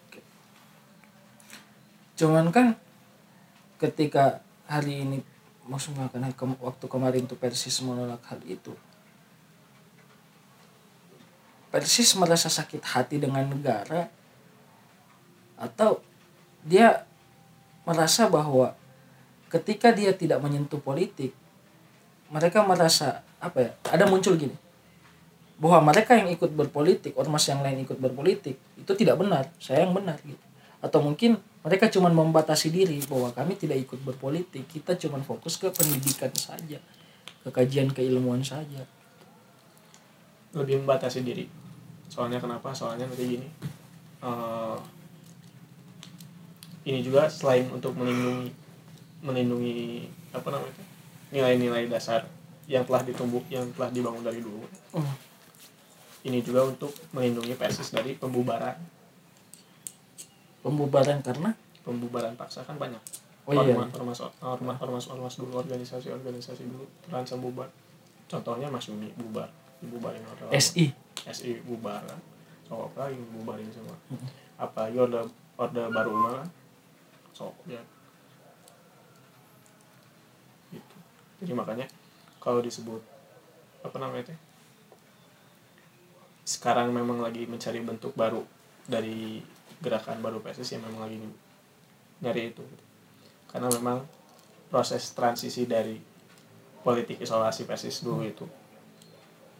[0.06, 0.22] Oke.
[2.18, 2.78] cuman kan
[3.80, 5.18] ketika hari ini
[5.66, 8.74] maksudnya karena ke- waktu kemarin tuh Persis menolak hal itu.
[11.70, 14.10] Persis merasa sakit hati dengan negara
[15.54, 16.02] atau
[16.66, 17.06] dia
[17.86, 18.74] merasa bahwa
[19.54, 21.30] ketika dia tidak menyentuh politik
[22.26, 24.54] mereka merasa apa ya ada muncul gini.
[25.60, 29.92] Bahwa mereka yang ikut berpolitik ormas yang lain ikut berpolitik itu tidak benar saya yang
[29.92, 30.40] benar gitu.
[30.80, 35.68] Atau mungkin mereka cuma membatasi diri bahwa kami tidak ikut berpolitik kita cuma fokus ke
[35.68, 36.80] pendidikan saja
[37.40, 38.84] ke kajian keilmuan saja.
[40.56, 41.44] Lebih membatasi diri.
[42.08, 42.72] Soalnya kenapa?
[42.72, 43.48] Soalnya nanti gini
[44.24, 44.76] eh,
[46.88, 48.52] ini juga selain untuk melindungi
[49.20, 50.84] melindungi apa namanya
[51.28, 52.24] nilai-nilai dasar
[52.70, 54.62] yang telah ditumbuh yang telah dibangun dari dulu.
[54.94, 55.14] Hmm.
[56.20, 58.76] ini juga untuk melindungi persis dari pembubaran.
[60.60, 61.50] Pembubaran karena?
[61.80, 63.00] Pembubaran paksa kan banyak.
[63.48, 63.72] Oh iya.
[63.74, 67.68] ormas ormas ormas ormas ormas dulu organisasi organisasi dulu terancam bubar.
[68.30, 69.48] Contohnya Mas Yumi bubar.
[69.80, 70.52] Dibubarin orang.
[70.54, 70.92] SI
[71.26, 72.04] SI bubar.
[72.04, 72.20] Kan
[72.68, 73.96] sok lagi bubarin semua.
[74.60, 75.24] Apalagi orde
[75.56, 76.48] orde baru mah kan
[77.32, 77.82] sok ya.
[80.68, 80.96] Gitu.
[81.42, 81.88] Jadi makanya
[82.40, 83.04] kalau disebut
[83.84, 84.38] apa namanya teh
[86.50, 88.42] sekarang memang lagi mencari bentuk baru
[88.90, 89.38] dari
[89.78, 91.16] gerakan baru PSS yang memang lagi
[92.20, 92.64] nyari itu.
[93.46, 94.02] Karena memang
[94.66, 95.94] proses transisi dari
[96.82, 98.46] politik isolasi PSS dulu itu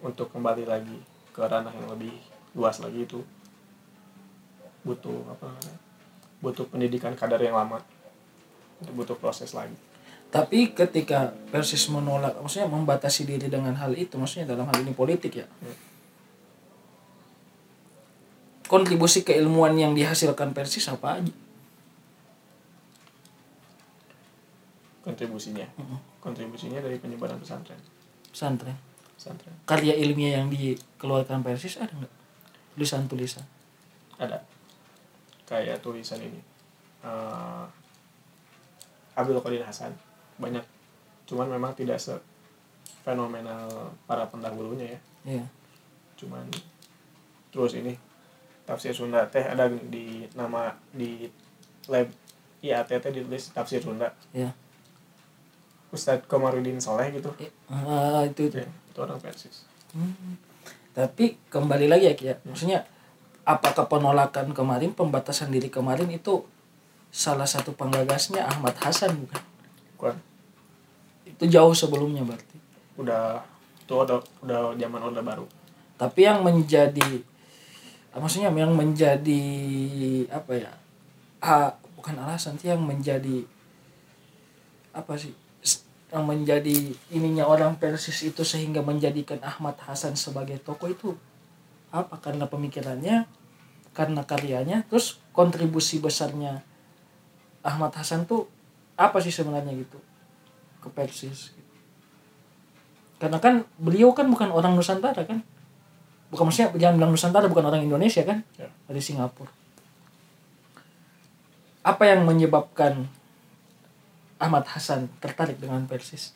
[0.00, 0.98] untuk kembali lagi
[1.30, 2.14] ke ranah yang lebih
[2.56, 3.20] luas lagi itu
[4.80, 5.52] butuh apa
[6.40, 7.84] butuh pendidikan kadar yang lama
[8.80, 9.76] itu butuh proses lagi
[10.30, 15.42] tapi ketika Persis menolak maksudnya membatasi diri dengan hal itu maksudnya dalam hal ini politik
[15.42, 15.46] ya.
[15.46, 15.76] Hmm.
[18.70, 21.34] kontribusi keilmuan yang dihasilkan Persis apa aja?
[25.02, 25.66] Kontribusinya?
[26.22, 27.82] Kontribusinya dari penyebaran pesantren.
[28.30, 28.78] Pesantren.
[29.18, 29.54] Pesantren.
[29.66, 32.14] Karya ilmiah yang dikeluarkan Persis ada nggak?
[32.78, 33.42] Tulisan-tulisan.
[34.22, 34.38] Ada.
[35.50, 36.38] Kayak tulisan ini.
[37.02, 37.64] Eh
[39.20, 39.92] Abdul Qadir Hasan
[40.40, 40.64] banyak.
[41.28, 42.16] Cuman memang tidak se
[43.04, 45.00] fenomenal para pendahulunya ya.
[45.38, 45.44] Ya
[46.20, 46.44] cuman
[47.48, 47.96] terus ini
[48.68, 51.24] tafsir Sunda teh ada di nama di
[51.88, 52.12] lab
[52.60, 54.12] IAT teh ditulis tafsir Sunda.
[54.36, 54.52] Ya
[55.90, 57.34] Ustadz Komarudin Soleh gitu.
[57.66, 58.62] Ah, itu itu.
[58.62, 59.66] Ya, itu orang Persis.
[59.90, 60.38] Hmm.
[60.94, 62.86] tapi kembali lagi ya Ki, ya maksudnya
[63.42, 66.46] apakah penolakan kemarin pembatasan diri kemarin itu
[67.10, 69.42] salah satu penggagasnya Ahmad Hasan bukan?
[69.98, 70.18] Kan
[71.40, 72.60] itu jauh sebelumnya berarti.
[73.00, 73.40] Udah
[73.80, 75.48] itu udah udah zaman orde baru.
[75.96, 77.24] Tapi yang menjadi
[78.12, 79.42] maksudnya yang menjadi
[80.28, 80.72] apa ya
[81.40, 83.48] ah, bukan alasan sih yang menjadi
[84.92, 85.32] apa sih
[86.12, 91.08] yang menjadi ininya orang Persis itu sehingga menjadikan Ahmad Hasan sebagai tokoh itu
[91.88, 92.20] apa?
[92.20, 93.24] Karena pemikirannya
[93.96, 96.60] karena karyanya terus kontribusi besarnya
[97.64, 98.46] Ahmad Hasan tuh
[99.00, 99.98] apa sih sebenarnya gitu
[100.80, 101.52] ke Persis.
[103.20, 105.44] Karena kan beliau kan bukan orang Nusantara kan?
[106.32, 108.40] Bukan maksudnya jangan bilang Nusantara bukan orang Indonesia kan?
[108.56, 108.72] Ya.
[108.88, 109.52] dari Singapura.
[111.84, 113.08] Apa yang menyebabkan
[114.40, 116.32] Ahmad Hasan tertarik dengan Persis?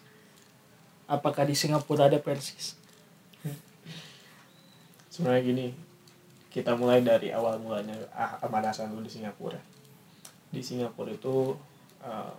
[1.09, 2.77] Apakah di Singapura ada Persis?
[5.13, 5.67] Sebenarnya gini
[6.53, 9.59] kita mulai dari awal mulanya Ah- Ahmad Hasan dulu di Singapura.
[10.53, 11.57] Di Singapura itu
[12.05, 12.33] eh,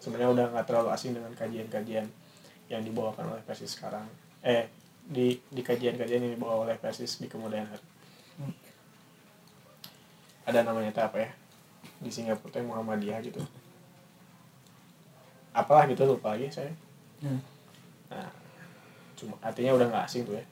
[0.00, 2.08] sebenarnya udah nggak terlalu asing dengan kajian-kajian
[2.66, 4.08] yang dibawakan oleh Persis sekarang
[4.40, 4.66] eh
[5.04, 7.84] di di kajian-kajian yang dibawa oleh Persis di kemudian hari
[8.40, 8.56] Hmm.
[10.48, 11.30] ada namanya apa ya
[12.00, 13.44] di Singapura itu Muhammadiyah gitu
[15.52, 16.72] apalah gitu lupa lagi saya
[17.20, 17.36] Hmm.
[18.08, 18.32] nah
[19.12, 20.44] cuma artinya udah nggak asing tuh ya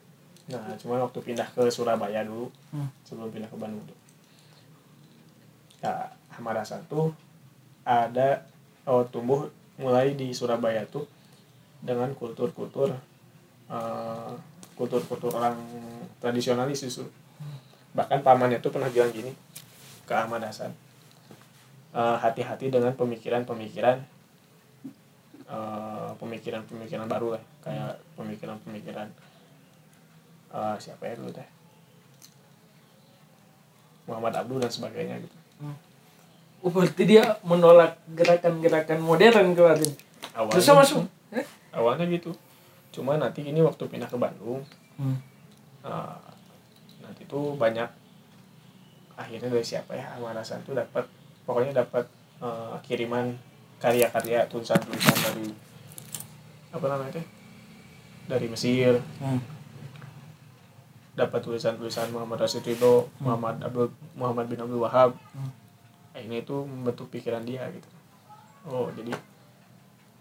[0.53, 2.93] nah cuma waktu pindah ke Surabaya dulu Hmm.
[3.09, 3.97] sebelum pindah ke Bandung tuh
[6.29, 7.17] Ahmad Hasan tuh
[7.89, 8.45] ada
[8.89, 11.05] oh, tumbuh mulai di Surabaya tuh
[11.79, 12.91] dengan kultur-kultur
[13.69, 14.33] eh,
[14.75, 15.55] kultur-kultur orang
[16.19, 17.07] tradisionalis justru.
[17.95, 19.31] Bahkan pamannya tuh pernah bilang gini
[20.09, 20.73] ke Ahmad Hasan
[21.93, 23.97] eh, hati-hati dengan pemikiran-pemikiran
[25.47, 29.09] eh, pemikiran-pemikiran baru lah kayak pemikiran-pemikiran
[30.57, 31.49] eh, siapa ya dulu teh?
[34.09, 35.37] Muhammad Abdul dan sebagainya gitu
[36.59, 39.93] Oh, berarti dia menolak gerakan-gerakan modern kemarin.
[40.33, 41.03] awalnya Terus masuk.
[41.31, 41.45] Eh?
[41.71, 42.33] awalnya gitu
[42.89, 44.65] cuma nanti ini waktu pindah ke Bandung
[44.97, 45.15] Hmm.
[45.81, 46.19] eh,
[46.99, 47.87] nanti tuh banyak
[49.15, 51.05] akhirnya dari siapa ya Ahmad Hasan tuh dapat
[51.45, 53.37] pokoknya dapat eh, kiriman
[53.77, 55.47] karya-karya tulisan-tulisan dari
[56.71, 57.27] apa namanya teh
[58.27, 59.39] dari Mesir Hmm.
[61.13, 65.19] dapat tulisan-tulisan Muhammad Rasid Ridho, Muhammad Abdul Muhammad bin Abdul Wahab.
[65.35, 65.51] Hmm.
[66.19, 67.87] Akhirnya itu membentuk pikiran dia gitu.
[68.67, 69.15] Oh, jadi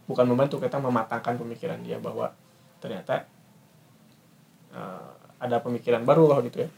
[0.06, 2.30] bukan membentuk kita mematangkan pemikiran dia bahwa
[2.78, 3.26] ternyata
[4.70, 5.10] eh,
[5.42, 6.70] ada pemikiran baru loh gitu ya.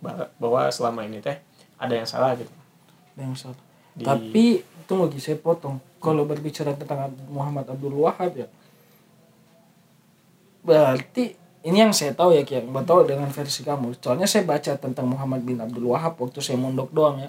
[0.00, 1.36] Bah- Bahwa selama ini teh
[1.76, 2.48] ada yang salah gitu.
[3.20, 3.60] Yang salah.
[3.92, 4.46] Di- Tapi
[4.88, 5.76] tunggu lagi saya potong.
[6.00, 8.48] Kalau berbicara tentang Muhammad Abdul Wahab ya.
[10.64, 14.00] Berarti ini yang saya tahu ya Kian, tahu dengan versi kamu.
[14.00, 17.28] Soalnya saya baca tentang Muhammad bin Abdul Wahab waktu saya mondok doang ya.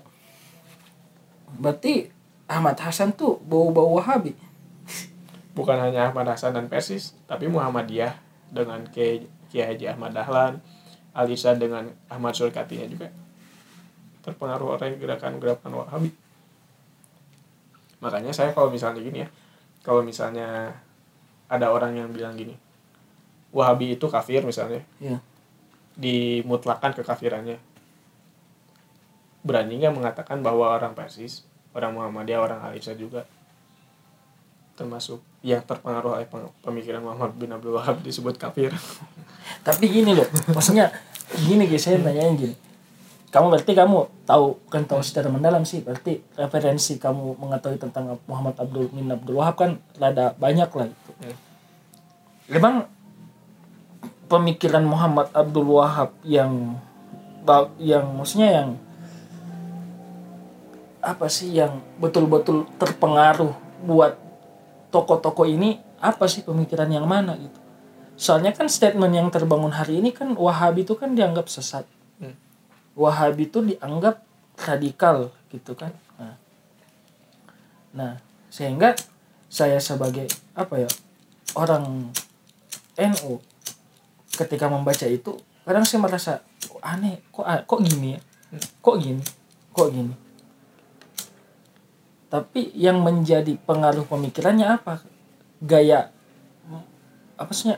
[1.59, 2.07] Berarti
[2.47, 4.35] Ahmad Hasan tuh bau-bau Wahabi.
[5.51, 8.15] bukan hanya Ahmad Hasan dan Persis, tapi Muhammadiyah
[8.55, 10.63] dengan Kiai Kiai Haji Ahmad Dahlan,
[11.11, 13.11] Alisa dengan Ahmad Surkatinya juga
[14.23, 16.11] terpengaruh oleh gerakan-gerakan Wahabi.
[17.99, 19.29] Makanya saya kalau misalnya gini ya,
[19.83, 20.71] kalau misalnya
[21.51, 22.55] ada orang yang bilang gini,
[23.51, 25.19] Wahabi itu kafir misalnya, Iya.
[25.99, 27.59] dimutlakan kekafirannya.
[29.41, 33.25] Berani nggak mengatakan bahwa orang Persis, orang Muhammadiyah, orang Alisa juga
[34.77, 36.27] termasuk yang terpengaruh oleh
[36.65, 38.73] pemikiran Muhammad bin Abdul Wahab disebut kafir.
[39.67, 40.89] Tapi gini loh, maksudnya
[41.38, 42.56] gini guys, saya tanyain gini.
[43.32, 48.60] Kamu berarti kamu tahu kan tahu secara mendalam sih, berarti referensi kamu mengetahui tentang Muhammad
[48.60, 51.12] Abdul bin Abdul Wahab kan rada banyak lah itu.
[51.23, 51.38] Hmm.
[52.51, 52.75] Memang
[54.27, 56.75] pemikiran Muhammad Abdul Wahab yang
[57.80, 58.69] yang maksudnya yang
[61.01, 63.51] apa sih yang betul-betul terpengaruh
[63.83, 64.15] buat
[64.93, 65.81] toko-toko ini?
[66.01, 67.59] Apa sih pemikiran yang mana gitu?
[68.17, 71.89] Soalnya kan statement yang terbangun hari ini kan Wahabi itu kan dianggap sesat.
[72.21, 72.37] Hmm.
[72.93, 74.21] Wahabi itu dianggap
[74.61, 75.93] radikal gitu kan.
[76.21, 76.37] Nah,
[77.93, 78.13] nah
[78.53, 78.93] sehingga
[79.49, 80.89] saya sebagai apa ya
[81.57, 82.13] orang
[82.97, 83.41] NU
[84.37, 86.31] ketika membaca itu kadang saya merasa
[86.65, 87.25] "Kok aneh?
[87.33, 88.21] Kok kok gini ya?
[88.85, 89.23] Kok gini?
[89.73, 90.30] Kok gini
[92.31, 95.03] tapi yang menjadi pengaruh pemikirannya apa?
[95.59, 96.15] Gaya
[97.35, 97.75] apa sih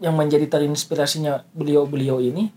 [0.00, 2.48] yang menjadi terinspirasinya beliau-beliau ini?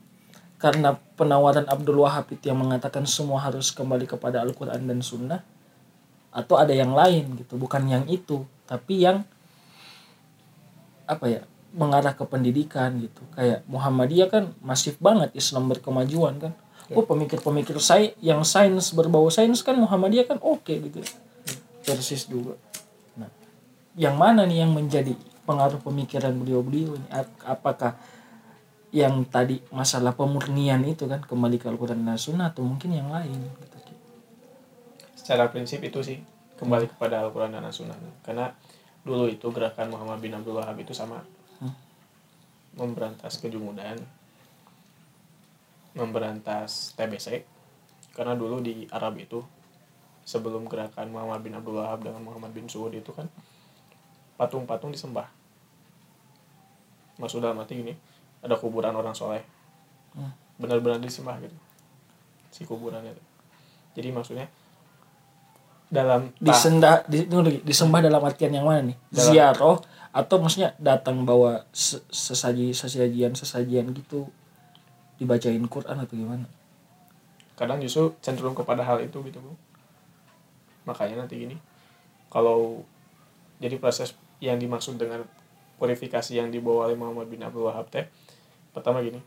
[0.55, 5.43] Karena penawaran Abdul Wahab itu yang mengatakan semua harus kembali kepada Al-Quran dan Sunnah.
[6.31, 8.47] Atau ada yang lain gitu bukan yang itu.
[8.63, 9.27] Tapi yang
[11.03, 11.41] apa ya
[11.75, 13.19] mengarah ke pendidikan gitu.
[13.35, 16.53] Kayak Muhammadiyah kan masif banget Islam berkemajuan kan
[16.93, 21.01] oh pemikir-pemikir saya yang sains berbau sains kan Muhammadiyah kan oke gitu
[21.83, 22.55] persis juga
[23.13, 23.29] nah
[23.93, 25.13] yang mana nih yang menjadi
[25.43, 27.97] pengaruh pemikiran beliau-beliau ini Ap- apakah
[28.89, 33.37] yang tadi masalah pemurnian itu kan kembali ke Al-Quran dan Sunnah atau mungkin yang lain
[33.37, 33.77] gitu.
[35.13, 36.17] Secara prinsip itu sih
[36.57, 37.93] kembali kepada Al-Quran dan As-Sunnah.
[38.25, 38.49] Karena
[39.05, 41.21] dulu itu gerakan Muhammad bin Abdul Wahab itu sama
[41.61, 41.69] Hmm.
[42.73, 44.01] memberantas kejumudan,
[45.93, 47.45] memberantas TBC.
[48.13, 49.39] Karena dulu di Arab itu
[50.25, 53.25] sebelum gerakan Muhammad bin Abdul Wahab dengan Muhammad bin Suud itu kan
[54.37, 55.25] patung-patung disembah.
[57.19, 57.93] Maksud dalam arti gini,
[58.39, 59.43] ada kuburan orang soleh.
[60.15, 60.31] Hmm.
[60.55, 61.55] Benar-benar disembah gitu.
[62.49, 63.23] Si kuburannya itu.
[63.99, 64.47] Jadi maksudnya
[65.89, 69.77] dalam disenda di, tunggu, disembah dalam artian yang mana nih Dalam- ziarah
[70.09, 74.29] atau maksudnya datang bawa se- sesaji sesajian sesajian gitu
[75.19, 76.47] dibacain Quran atau gimana?
[77.59, 79.53] Kadang justru cenderung kepada hal itu gitu bu.
[80.87, 81.59] Makanya nanti gini
[82.31, 82.87] kalau
[83.59, 85.27] jadi proses yang dimaksud dengan
[85.75, 88.07] purifikasi yang dibawa oleh Muhammad bin Abdul Wahab teh
[88.71, 89.19] pertama gini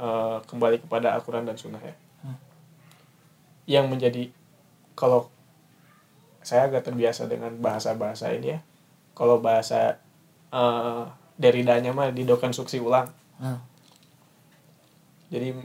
[0.00, 1.94] eh, kembali kepada Al-Quran dan Sunnah ya.
[2.24, 2.38] Hmm.
[3.68, 4.32] yang menjadi
[4.96, 5.28] kalau
[6.40, 8.58] saya agak terbiasa dengan bahasa-bahasa ini ya
[9.12, 10.00] kalau bahasa
[10.50, 11.04] eh
[11.36, 13.12] Deridanya mah didekonstruksi ulang.
[13.36, 13.60] Nah,
[15.26, 15.58] jadi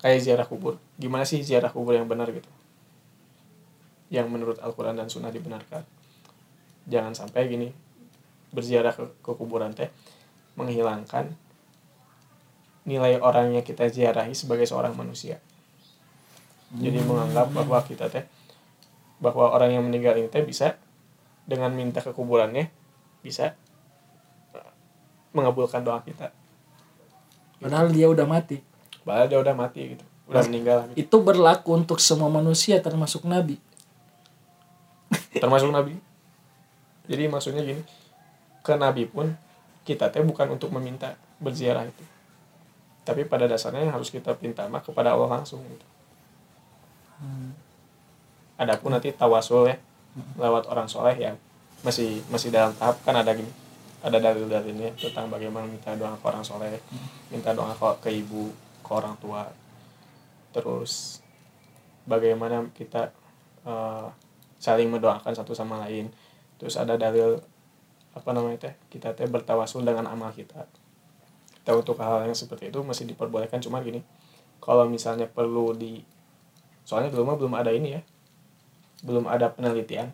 [0.00, 0.80] kayak ziarah kubur.
[0.96, 2.48] Gimana sih ziarah kubur yang benar gitu?
[4.10, 5.86] Yang menurut Al-Quran dan Sunnah dibenarkan.
[6.90, 7.68] Jangan sampai gini
[8.50, 9.86] berziarah ke, ke kuburan teh
[10.58, 11.30] menghilangkan
[12.82, 15.38] nilai orang yang kita ziarahi sebagai seorang manusia.
[16.74, 18.26] Jadi menganggap bahwa kita teh
[19.22, 20.80] bahwa orang yang meninggal ini teh bisa
[21.46, 22.72] dengan minta ke kuburannya
[23.20, 23.52] bisa
[24.56, 24.72] eh,
[25.36, 26.32] mengabulkan doa kita
[27.60, 28.58] padahal dia udah mati
[29.00, 30.04] Padahal dia udah mati gitu.
[30.28, 30.96] Udah meninggal gitu.
[31.08, 33.58] itu berlaku untuk semua manusia termasuk nabi
[35.30, 35.94] Termasuk Nabi.
[37.10, 37.82] Jadi maksudnya gini,
[38.62, 39.34] ke Nabi pun
[39.82, 42.04] kita teh bukan untuk meminta berziarah itu.
[43.02, 45.86] Tapi pada dasarnya yang harus kita minta mah kepada Allah langsung gitu.
[48.60, 49.76] Adapun nanti tawasul ya
[50.36, 51.36] lewat orang soleh yang
[51.80, 53.48] masih masih dalam tahap kan ada gini
[54.00, 56.80] ada dalil-dalilnya tentang bagaimana minta doa ke orang soleh
[57.28, 58.48] minta doa ke, ke ibu
[58.80, 59.44] ke orang tua.
[60.56, 61.20] Terus
[62.08, 63.12] bagaimana kita
[63.68, 64.06] eh,
[64.56, 66.08] saling mendoakan satu sama lain.
[66.56, 67.40] Terus ada dalil
[68.10, 70.64] apa namanya teh kita teh bertawasul dengan amal kita.
[71.60, 73.60] Kita untuk hal yang seperti itu masih diperbolehkan.
[73.60, 74.00] Cuma gini
[74.64, 76.00] kalau misalnya perlu di
[76.88, 78.02] soalnya dulu belum ada ini ya.
[79.04, 80.08] Belum ada penelitian.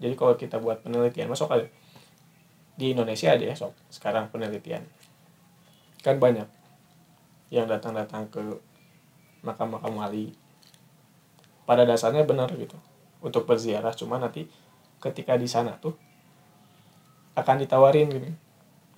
[0.00, 1.81] Jadi kalau kita buat penelitian masuk kali
[2.76, 3.74] di Indonesia aja ya sok.
[3.92, 4.84] Sekarang penelitian.
[6.00, 6.48] Kan banyak
[7.52, 8.40] yang datang-datang ke
[9.44, 10.32] makam-makam wali.
[11.68, 12.74] Pada dasarnya benar gitu.
[13.22, 14.48] Untuk berziarah cuma nanti
[14.98, 15.94] ketika di sana tuh
[17.36, 18.30] akan ditawarin gini.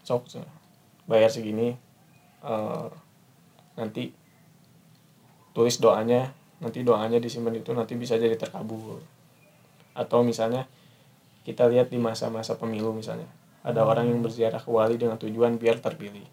[0.04, 0.40] Sok
[1.04, 1.76] bayar segini
[2.44, 2.88] eh,
[3.76, 4.12] nanti
[5.52, 9.02] tulis doanya nanti doanya disimpan itu nanti bisa jadi terkabul.
[9.92, 10.64] Atau misalnya
[11.44, 13.28] kita lihat di masa-masa pemilu misalnya
[13.64, 16.28] ada orang yang berziarah ke wali dengan tujuan biar terpilih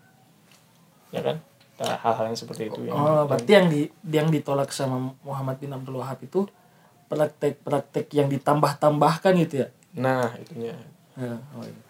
[1.16, 1.40] ya kan
[1.82, 5.98] hal-hal yang seperti itu yang, oh berarti yang di yang ditolak sama Muhammad bin Abdul
[5.98, 6.46] Wahab itu
[7.10, 9.68] praktek-praktek yang ditambah-tambahkan gitu ya
[9.98, 10.78] nah itunya
[11.20, 11.82] Ya, oh iya.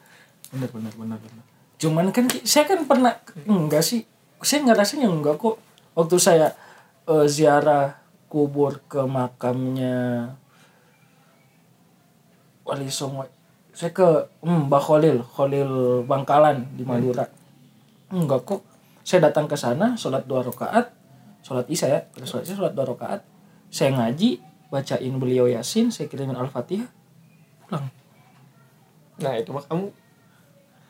[0.49, 1.45] benar benar benar benar.
[1.77, 3.13] Cuman kan saya kan pernah
[3.45, 4.03] enggak sih,
[4.41, 5.61] saya ngerasanya enggak kok.
[5.93, 6.47] Waktu saya
[7.05, 10.33] eh, ziarah kubur ke makamnya
[12.65, 13.27] Wali Songo,
[13.81, 14.05] saya ke
[14.45, 15.71] hmm, Mbah Khalil, Khalil
[16.05, 17.25] Bangkalan di Madura.
[18.13, 18.61] Enggak kok.
[19.01, 20.93] Saya datang ke sana, sholat dua rakaat,
[21.41, 23.25] sholat isya ya, sholat isya sholat dua rakaat.
[23.73, 24.37] Saya ngaji,
[24.69, 26.85] bacain beliau yasin, saya kirimin al-fatihah,
[27.65, 27.87] pulang.
[29.17, 29.89] nah itu mah kamu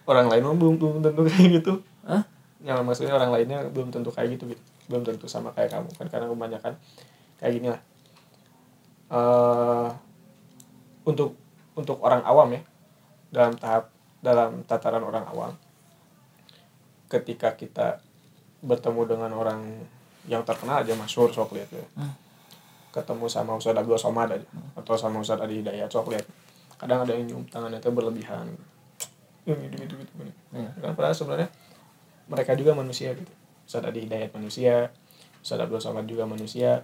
[0.10, 2.24] orang lain mah belum belum tentu kayak gitu Hah?
[2.66, 6.08] yang maksudnya orang lainnya belum tentu kayak gitu gitu belum tentu sama kayak kamu kan
[6.10, 6.74] karena kebanyakan
[7.38, 7.82] kayak gini lah
[9.12, 9.90] Eh,
[11.04, 11.36] untuk
[11.76, 12.64] untuk orang awam ya
[13.32, 13.90] dalam tahap
[14.22, 15.54] dalam tataran orang awam.
[17.10, 18.00] Ketika kita
[18.62, 19.82] bertemu dengan orang
[20.30, 21.86] yang terkenal aja masyhur sok lihat ya.
[21.98, 22.14] Hmm.
[22.92, 24.44] ketemu sama Ustadz Abdul Somad aja
[24.76, 26.28] atau sama Ustadz Adi Hidayat sok lihat
[26.76, 28.52] kadang ada yang nyium tangannya itu berlebihan.
[29.48, 30.32] Gitu gitu gitu, gitu.
[30.84, 31.48] Kan padahal sebenarnya
[32.28, 33.32] mereka juga manusia gitu.
[33.64, 34.92] Ustadz Adi Hidayat manusia
[35.40, 36.84] Ustadz Abdul Somad juga manusia.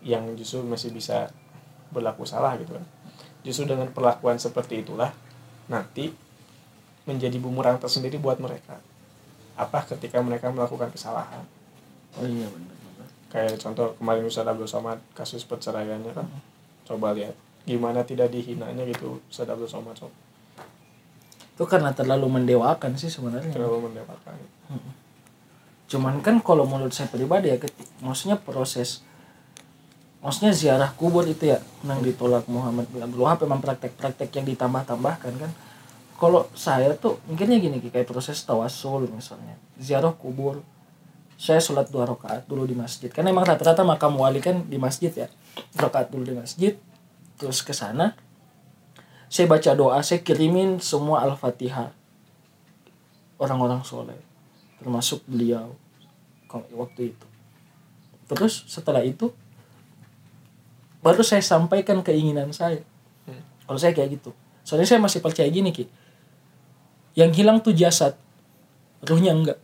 [0.00, 1.28] Yang justru masih bisa
[1.92, 2.86] berlaku salah gitu kan
[3.40, 5.12] justru dengan perlakuan seperti itulah
[5.70, 6.12] nanti
[7.08, 8.78] menjadi bumerang tersendiri buat mereka.
[9.56, 11.44] Apa ketika mereka melakukan kesalahan.
[12.18, 13.08] Oh iya benar benar.
[13.30, 16.26] kayak contoh kemarin Ustadz Abdul Somad kasus perceraiannya kan.
[16.84, 20.10] Coba lihat gimana tidak dihinanya gitu Ustadz Abdul Somad sok
[21.54, 23.52] Itu karena terlalu mendewakan sih sebenarnya.
[23.52, 24.32] terlalu mendewakan.
[25.90, 27.58] Cuman kan kalau menurut saya pribadi ya,
[28.00, 29.04] maksudnya proses
[30.20, 35.32] maksudnya ziarah kubur itu ya yang ditolak Muhammad bin Abdul Wahab memang praktek-praktek yang ditambah-tambahkan
[35.36, 35.52] kan.
[36.20, 39.56] Kalau saya tuh mungkinnya gini kayak proses tawasul misalnya.
[39.80, 40.60] Ziarah kubur.
[41.40, 43.08] Saya sholat dua rakaat dulu di masjid.
[43.08, 45.32] Kan emang rata-rata makam wali kan di masjid ya.
[45.72, 46.76] Rakaat dulu di masjid
[47.40, 48.12] terus ke sana.
[49.32, 51.96] Saya baca doa saya kirimin semua al-fatihah.
[53.40, 54.20] Orang-orang soleh
[54.76, 55.72] termasuk beliau
[56.52, 57.26] waktu itu.
[58.28, 59.32] Terus setelah itu
[61.00, 62.84] baru saya sampaikan keinginan saya.
[63.24, 63.42] Hmm.
[63.64, 64.30] kalau saya kayak gitu.
[64.64, 65.88] Soalnya saya masih percaya gini ki.
[67.16, 68.14] Yang hilang tuh jasad.
[69.04, 69.58] Ruhnya enggak.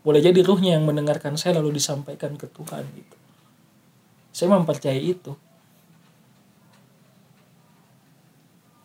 [0.00, 3.16] Boleh jadi ruhnya yang mendengarkan saya lalu disampaikan ke Tuhan gitu.
[4.32, 5.32] Saya mempercayai itu.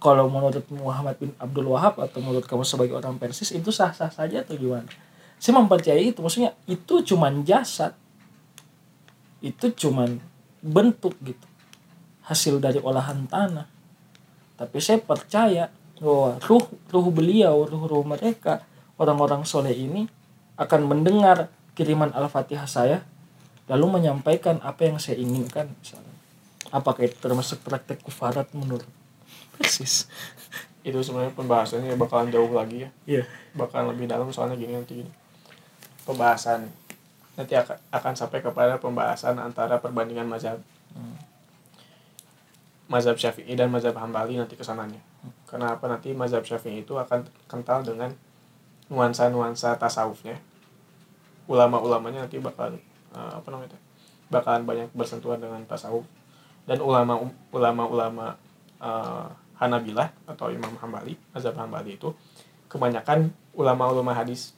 [0.02, 4.42] Kalau menurut Muhammad bin Abdul Wahab atau menurut kamu sebagai orang Persis itu sah-sah saja
[4.42, 4.90] atau gimana?
[5.38, 6.26] Saya mempercayai itu.
[6.26, 7.94] Maksudnya itu cuman jasad.
[9.46, 10.18] Itu cuman
[10.66, 11.51] bentuk gitu
[12.32, 13.68] hasil dari olahan tanah.
[14.56, 15.68] Tapi saya percaya
[16.00, 18.64] bahwa ruh ruh beliau ruh ruh mereka
[18.96, 20.08] orang-orang soleh ini
[20.56, 23.04] akan mendengar kiriman al-fatihah saya
[23.68, 26.16] lalu menyampaikan apa yang saya inginkan misalnya.
[26.72, 28.88] Apakah itu termasuk praktek kufarat menurut?
[29.60, 30.08] Persis.
[30.88, 32.90] Itu sebenarnya pembahasannya bakalan jauh lagi ya.
[33.06, 33.24] Iya.
[33.54, 35.12] Bakalan lebih dalam soalnya gini nanti gini.
[36.08, 36.72] Pembahasan.
[37.38, 40.58] Nanti akan, akan sampai kepada pembahasan antara perbandingan mazhab
[42.92, 45.00] mazhab syafi'i dan mazhab hambali nanti ke sananya
[45.48, 48.12] kenapa nanti mazhab syafi'i itu akan kental dengan
[48.92, 50.40] nuansa-nuansa tasawufnya.
[51.48, 52.76] Ulama-ulamanya nanti bakal
[53.16, 53.80] eh, apa namanya
[54.32, 56.04] bakalan banyak bersentuhan dengan tasawuf.
[56.64, 57.20] Dan ulama
[57.52, 58.40] ulama-ulama
[58.80, 59.28] eh,
[59.62, 62.10] Hanabilah atau Imam Hambali mazhab Hambali itu
[62.66, 64.58] kebanyakan ulama-ulama hadis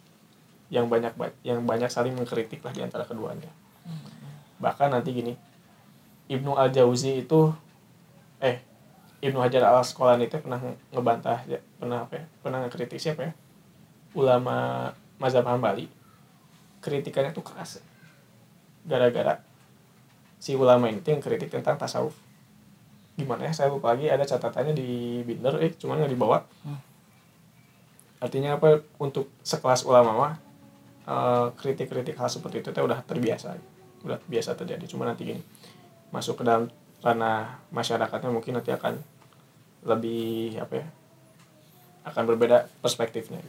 [0.72, 1.14] yang banyak
[1.44, 3.50] yang banyak saling mengkritik lah di antara keduanya.
[4.62, 5.34] Bahkan nanti gini
[6.32, 7.52] Ibnu Al Jauzi itu
[8.44, 8.60] eh
[9.24, 10.60] Ibnu Hajar Al Asqalani itu pernah
[10.92, 13.34] ngebantah ya, pernah apa ya pernah ngekritik siapa ya?
[14.14, 15.88] Ulama mazhab Hambali.
[16.84, 17.80] Kritikannya tuh keras
[18.84, 19.40] gara-gara
[20.44, 22.12] si ulama ini tuh yang kritik tentang tasawuf.
[23.16, 26.44] Gimana ya saya lupa lagi ada catatannya di binder eh cuman nggak dibawa.
[28.20, 28.84] Artinya apa?
[29.00, 30.34] Untuk sekelas ulama mah
[31.08, 33.56] eh, kritik-kritik hal seperti itu teh udah terbiasa.
[34.04, 34.84] Udah biasa terjadi.
[34.84, 35.40] Cuma nanti gini
[36.12, 36.68] masuk ke dalam
[37.04, 38.96] ranah masyarakatnya mungkin nanti akan
[39.84, 40.88] lebih apa ya
[42.08, 43.44] akan berbeda perspektifnya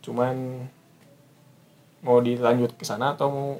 [0.00, 0.66] cuman
[2.00, 3.50] mau dilanjut ke sana atau mau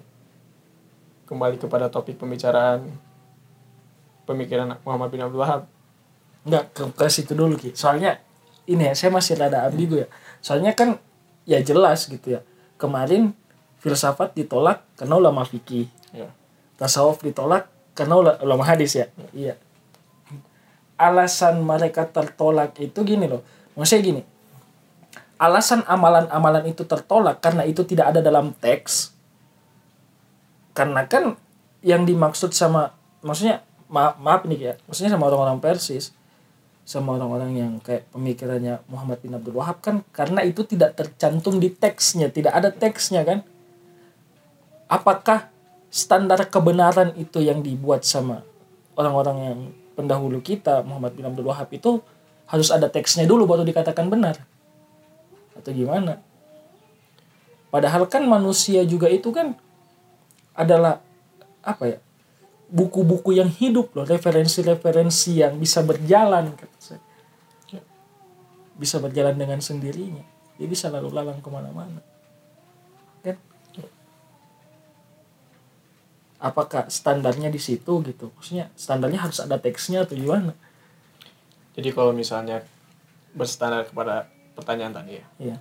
[1.26, 2.86] kembali kepada topik pembicaraan
[4.24, 5.66] pemikiran Muhammad bin Abdul Wahab
[6.44, 7.76] Enggak ke, ke situ dulu Ki.
[7.76, 8.16] Soalnya
[8.64, 10.08] ini ya saya masih rada ambigu ya.
[10.40, 10.96] Soalnya kan
[11.44, 12.40] ya jelas gitu ya.
[12.80, 13.36] Kemarin
[13.80, 15.88] filsafat ditolak karena ulama fikih.
[16.16, 16.32] ya
[16.80, 17.68] Tasawuf ditolak
[18.00, 19.12] karena ula- ulama hadis ya.
[19.36, 19.60] Iya.
[20.96, 23.44] Alasan mereka tertolak itu gini loh.
[23.76, 24.22] Maksudnya gini.
[25.36, 29.12] Alasan amalan-amalan itu tertolak karena itu tidak ada dalam teks.
[30.72, 31.36] Karena kan
[31.84, 33.60] yang dimaksud sama maksudnya
[33.92, 34.72] maaf, maaf nih ya.
[34.88, 36.16] Maksudnya sama orang-orang Persis
[36.90, 41.70] sama orang-orang yang kayak pemikirannya Muhammad bin Abdul Wahab kan karena itu tidak tercantum di
[41.70, 43.44] teksnya, tidak ada teksnya kan.
[44.90, 45.49] Apakah
[45.90, 48.46] standar kebenaran itu yang dibuat sama
[48.94, 49.58] orang-orang yang
[49.98, 52.00] pendahulu kita Muhammad bin Abdul Wahab itu
[52.46, 54.38] harus ada teksnya dulu baru dikatakan benar.
[55.54, 56.18] Atau gimana?
[57.70, 59.54] Padahal kan manusia juga itu kan
[60.54, 60.98] adalah
[61.62, 61.98] apa ya
[62.70, 67.02] buku-buku yang hidup loh referensi-referensi yang bisa berjalan kata saya.
[68.80, 70.24] Bisa berjalan dengan sendirinya.
[70.56, 72.00] Dia bisa lalu lalang ke mana-mana
[73.24, 73.36] kan
[76.40, 78.32] apakah standarnya di situ gitu?
[78.34, 80.56] Maksudnya standarnya harus ada teksnya atau gimana?
[81.76, 82.64] Jadi kalau misalnya
[83.36, 84.26] berstandar kepada
[84.56, 85.24] pertanyaan tadi ya.
[85.38, 85.56] Iya.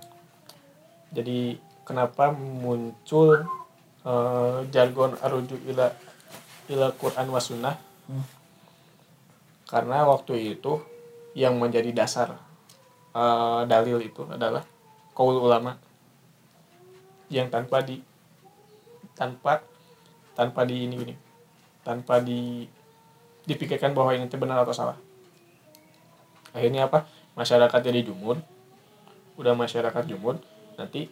[1.14, 3.44] Jadi kenapa muncul
[4.02, 5.92] eh, jargon aruju ila
[6.72, 7.76] ila Quran wa sunnah?
[8.10, 8.26] Hmm.
[9.70, 10.82] karena waktu itu
[11.38, 12.34] yang menjadi dasar
[13.14, 14.66] eh, dalil itu adalah
[15.14, 15.78] kaul ulama
[17.30, 18.02] yang tanpa di
[19.14, 19.62] tanpa
[20.40, 21.14] tanpa di ini gini.
[21.84, 22.64] Tanpa di
[23.44, 24.96] dipikirkan bahwa ini benar atau salah.
[26.56, 27.04] Akhirnya apa?
[27.36, 28.40] Masyarakat jadi jumud
[29.40, 30.36] udah masyarakat jumud
[30.76, 31.08] nanti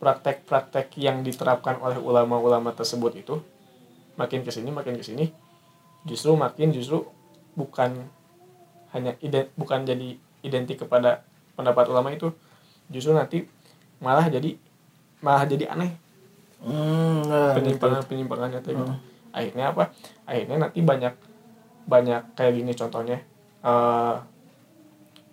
[0.00, 3.36] praktek-praktek yang diterapkan oleh ulama-ulama tersebut itu
[4.16, 5.28] makin ke sini makin ke sini
[6.08, 7.04] justru makin justru
[7.52, 8.08] bukan
[8.96, 11.20] hanya ide, bukan jadi identik kepada
[11.52, 12.32] pendapat ulama itu
[12.88, 13.44] justru nanti
[14.00, 14.56] malah jadi
[15.20, 15.92] malah jadi aneh
[16.64, 18.94] hmm, nah, penyimpangan penyimpangannya tuh gitu.
[19.30, 19.84] akhirnya apa?
[20.26, 21.14] Akhirnya nanti banyak
[21.86, 23.18] banyak kayak gini contohnya
[23.64, 24.14] eh,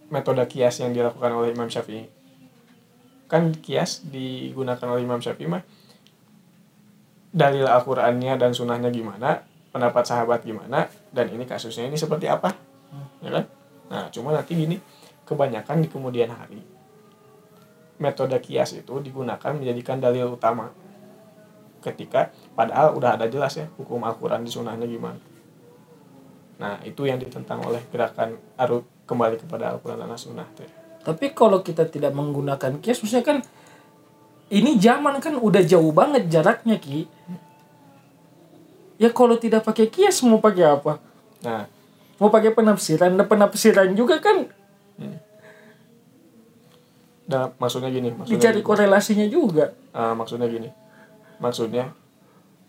[0.08, 2.08] metode kias yang dilakukan oleh Imam Syafi'i.
[3.28, 5.64] Kan kias digunakan oleh Imam Syafi'i mah
[7.28, 12.56] dalil Al-Qur'annya dan sunnahnya gimana pendapat sahabat gimana dan ini kasusnya ini seperti apa
[13.22, 13.46] ya kan?
[13.92, 14.80] Nah cuma nanti gini
[15.28, 16.64] kebanyakan di kemudian hari
[18.00, 20.72] metode kias itu digunakan menjadikan dalil utama
[21.92, 25.20] ketika padahal udah ada jelas ya hukum Al-Quran di sunnahnya gimana
[26.58, 30.70] nah itu yang ditentang oleh gerakan aru kembali kepada Al-Quran dan As-Sunnah teh
[31.08, 33.40] Tapi kalau kita tidak menggunakan kias, maksudnya kan
[34.52, 37.08] ini zaman kan udah jauh banget jaraknya ki.
[39.00, 41.00] Ya kalau tidak pakai kias mau pakai apa?
[41.48, 41.64] nah
[42.20, 44.52] Mau pakai penafsiran, dan penafsiran juga kan
[47.28, 48.68] dan maksudnya gini maksudnya dicari gini.
[48.68, 49.76] korelasinya juga.
[49.92, 50.72] Ah, maksudnya gini
[51.38, 51.94] maksudnya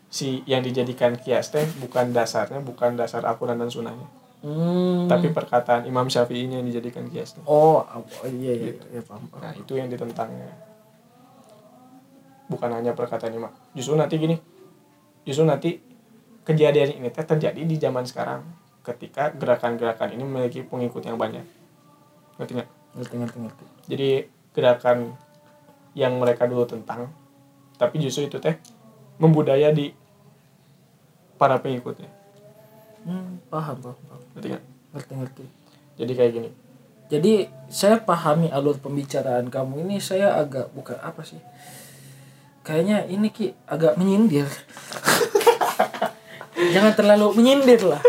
[0.08, 4.08] si yang dijadikan kias teh bukan dasarnya bukan dasar Al-Quran dan Sunnahnya
[4.38, 5.10] Hmm.
[5.10, 7.42] tapi perkataan Imam Syafi'inya yang dijadikan kias teh.
[7.42, 7.82] oh,
[8.22, 9.42] iya iya, iya paham, paham.
[9.42, 10.54] Nah, itu yang ditentangnya.
[12.46, 13.50] Bukan hanya perkataan imam.
[13.74, 14.38] Justru nanti gini.
[15.26, 15.82] Justru nanti
[16.46, 18.46] kejadian ini teh terjadi di zaman sekarang
[18.86, 21.42] ketika gerakan-gerakan ini memiliki pengikut yang banyak.
[22.38, 22.68] Ngerti nggak?
[22.94, 23.64] Ngerti ngerti ngerti.
[23.90, 24.08] Jadi
[24.54, 25.18] gerakan
[25.98, 27.10] yang mereka dulu tentang
[27.78, 28.58] tapi justru itu teh
[29.22, 29.94] membudaya di
[31.38, 32.10] para pengikutnya.
[33.06, 34.22] Hmm, paham paham paham.
[34.34, 34.64] Ngerti nggak?
[34.92, 35.44] Ngerti ngerti.
[35.98, 36.50] Jadi kayak gini.
[37.08, 37.32] Jadi
[37.72, 41.40] saya pahami alur pembicaraan kamu ini saya agak bukan apa sih?
[42.66, 44.44] Kayaknya ini ki agak menyindir.
[46.74, 48.02] Jangan terlalu menyindir lah.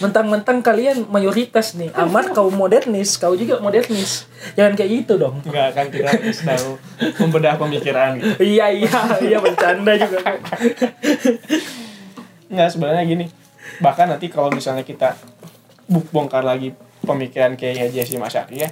[0.00, 4.24] Mentang-mentang kalian mayoritas nih, Amar kau modernis, kau juga modernis.
[4.56, 5.44] Jangan kayak gitu dong.
[5.44, 6.89] Nggak akan kita harus tahu
[7.20, 8.40] membedah pemikiran gitu.
[8.42, 8.92] Iya iya
[9.24, 10.20] iya bercanda juga.
[12.50, 13.26] Nggak sebenarnya gini.
[13.80, 15.14] Bahkan nanti kalau misalnya kita
[15.86, 16.74] bu- bongkar lagi
[17.04, 18.68] pemikiran kayak Haji Hasyim Asy'ari ya.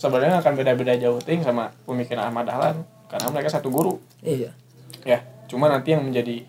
[0.00, 4.00] Sebenarnya akan beda-beda jauh ting sama pemikiran Ahmad Dahlan karena mereka satu guru.
[4.20, 4.52] Iya.
[5.04, 6.44] Ya, cuma nanti yang menjadi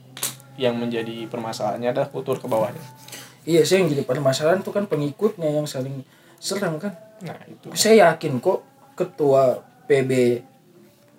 [0.56, 2.80] yang menjadi permasalahannya adalah kultur ke bawahnya.
[3.44, 6.02] Iya sih yang jadi permasalahan tuh kan pengikutnya yang saling
[6.40, 6.96] serang kan.
[7.24, 7.72] Nah, itu.
[7.76, 8.64] saya yakin kok
[8.96, 10.42] ketua PB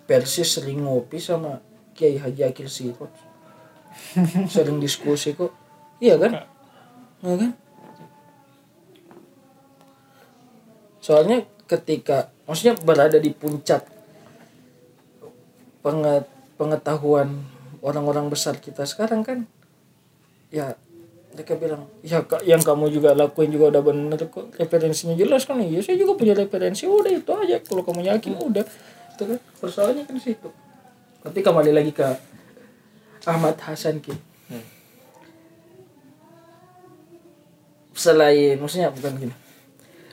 [0.07, 1.59] Persis sering ngopi sama
[1.91, 3.11] Kiai Haji Akil Sirot
[4.53, 5.51] sering diskusi kok.
[5.99, 6.31] Iya kan?
[7.25, 7.51] Iya kan?
[11.01, 13.87] Soalnya ketika maksudnya berada di puncak
[15.83, 16.27] penget,
[16.59, 17.47] pengetahuan
[17.79, 19.47] orang-orang besar kita sekarang kan
[20.51, 20.75] ya
[21.31, 25.61] mereka bilang ya Kak, yang kamu juga lakuin juga udah bener kok referensinya jelas kan?
[25.61, 27.61] Iya saya juga punya referensi udah itu aja.
[27.61, 28.65] Kalau kamu yakin udah
[29.17, 30.49] itu kan persoalannya kan situ
[31.19, 32.05] tapi kembali lagi ke
[33.25, 34.13] Ahmad Hasan ki
[34.47, 34.63] Hmm.
[37.91, 39.35] selain maksudnya bukan gini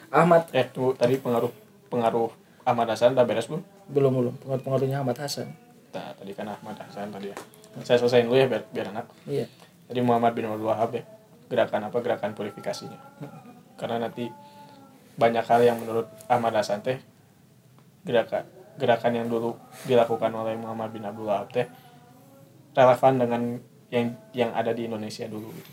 [0.08, 1.52] Ahmad Eh, tunggu tadi pengaruh
[1.86, 2.32] pengaruh
[2.62, 3.62] Ahmad Hasan udah beres belum?
[3.86, 5.52] belum belum pengaruh pengaruhnya Ahmad Hasan
[5.92, 7.38] Nah, tadi kan Ahmad Hasan tadi ya.
[7.86, 9.06] Saya selesaiin dulu ya biar, biar enak.
[9.24, 9.46] iya
[9.86, 11.06] Jadi Muhammad bin Abdul Wahab ya.
[11.46, 12.02] Gerakan apa?
[12.02, 12.98] Gerakan purifikasinya.
[13.78, 14.26] Karena nanti
[15.14, 16.98] banyak hal yang menurut Ahmad Hasan teh
[18.02, 18.42] gerakan
[18.74, 19.54] gerakan yang dulu
[19.86, 21.66] dilakukan oleh Muhammad bin Abdul Wahab teh
[22.74, 23.42] relevan dengan
[23.90, 25.72] yang yang ada di Indonesia dulu gitu.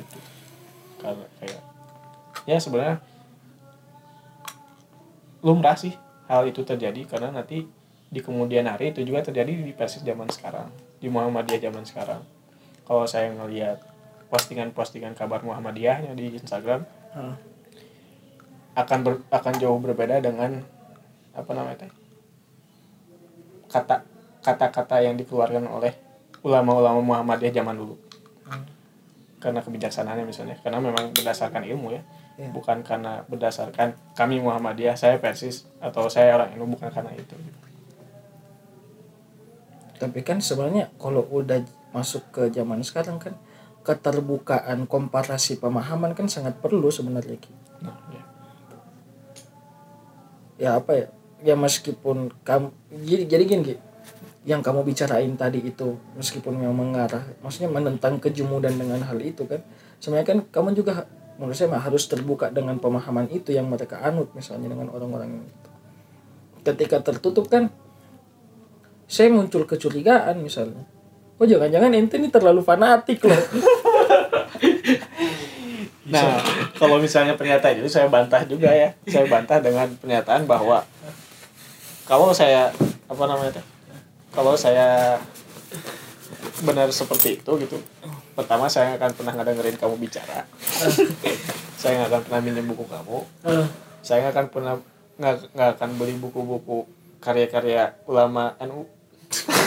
[0.00, 0.18] gitu.
[0.96, 1.60] Kalau kayak
[2.48, 2.96] ya sebenarnya
[5.44, 5.92] lumrah sih
[6.26, 7.68] hal itu terjadi karena nanti
[8.06, 10.70] di kemudian hari itu juga terjadi di Persis zaman sekarang
[11.02, 12.22] di Muhammadiyah zaman sekarang
[12.86, 13.82] kalau saya ngelihat
[14.30, 17.36] postingan-postingan kabar Muhammadiyahnya di Instagram Hah.
[18.78, 20.62] akan ber- akan jauh berbeda dengan
[21.36, 21.92] apa namanya teh?
[23.68, 24.02] Kata
[24.40, 25.92] kata-kata yang dikeluarkan oleh
[26.40, 27.94] ulama-ulama Muhammadiyah zaman dulu.
[29.36, 30.56] Karena kebijaksanaannya misalnya.
[30.64, 32.02] Karena memang berdasarkan ilmu ya.
[32.36, 32.52] Iya.
[32.52, 37.32] bukan karena berdasarkan kami Muhammadiyah saya Persis atau saya orang ini bukan karena itu.
[39.96, 41.64] Tapi kan sebenarnya kalau udah
[41.96, 43.40] masuk ke zaman sekarang kan
[43.80, 47.54] keterbukaan komparasi pemahaman kan sangat perlu sebenarnya Ki.
[47.80, 48.22] nah ya
[50.58, 51.08] ya apa ya
[51.46, 52.74] ya meskipun kamu
[53.06, 53.74] jadi jadi gini Ki.
[54.50, 59.62] yang kamu bicarain tadi itu meskipun yang mengarah maksudnya menentang kejemudan dengan hal itu kan
[60.02, 61.06] sebenarnya kan kamu juga
[61.38, 65.70] menurut saya harus terbuka dengan pemahaman itu yang mereka anut misalnya dengan orang-orang itu
[66.66, 67.70] ketika tertutup kan
[69.06, 70.82] saya muncul kecurigaan misalnya
[71.38, 73.38] oh jangan-jangan ente ini terlalu fanatik loh
[76.06, 76.38] Nah,
[76.78, 78.94] kalau misalnya pernyataan itu saya bantah juga ya.
[79.10, 80.86] Saya bantah dengan pernyataan bahwa
[82.06, 82.70] kalau saya
[83.10, 83.66] apa namanya teh?
[84.30, 85.18] Kalau saya
[86.62, 87.76] benar seperti itu gitu.
[88.38, 90.46] Pertama saya nggak akan pernah ngedengerin kamu bicara.
[91.80, 93.18] saya nggak akan pernah minjem buku kamu.
[94.00, 94.74] Saya nggak akan pernah
[95.16, 96.86] nggak nggak akan beli buku-buku
[97.18, 98.86] karya-karya ulama NU.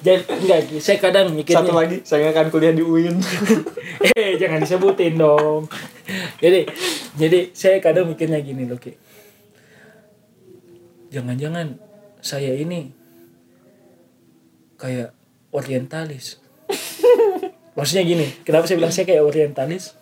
[0.00, 3.20] jadi enggak saya kadang mikirnya Satu lagi, saya nggak akan kuliah di UIN.
[4.16, 5.68] eh jangan disebutin dong
[6.40, 6.64] jadi
[7.20, 8.96] jadi saya kadang mikirnya gini loh ki
[11.10, 11.76] jangan-jangan
[12.22, 12.94] saya ini
[14.80, 15.12] kayak
[15.50, 16.38] orientalis.
[17.76, 19.98] Maksudnya gini kenapa saya bilang saya kayak orientalis?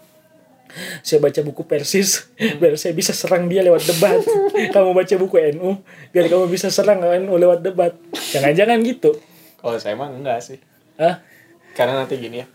[1.01, 4.21] Saya baca buku Persis biar saya bisa serang dia lewat debat.
[4.77, 5.81] Kamu baca buku NU
[6.13, 7.97] biar kamu bisa serang NU lewat debat.
[8.13, 9.17] Jangan-jangan gitu.
[9.57, 10.61] Kalau saya mah enggak sih.
[11.01, 11.25] Ah
[11.73, 12.47] karena nanti gini ya.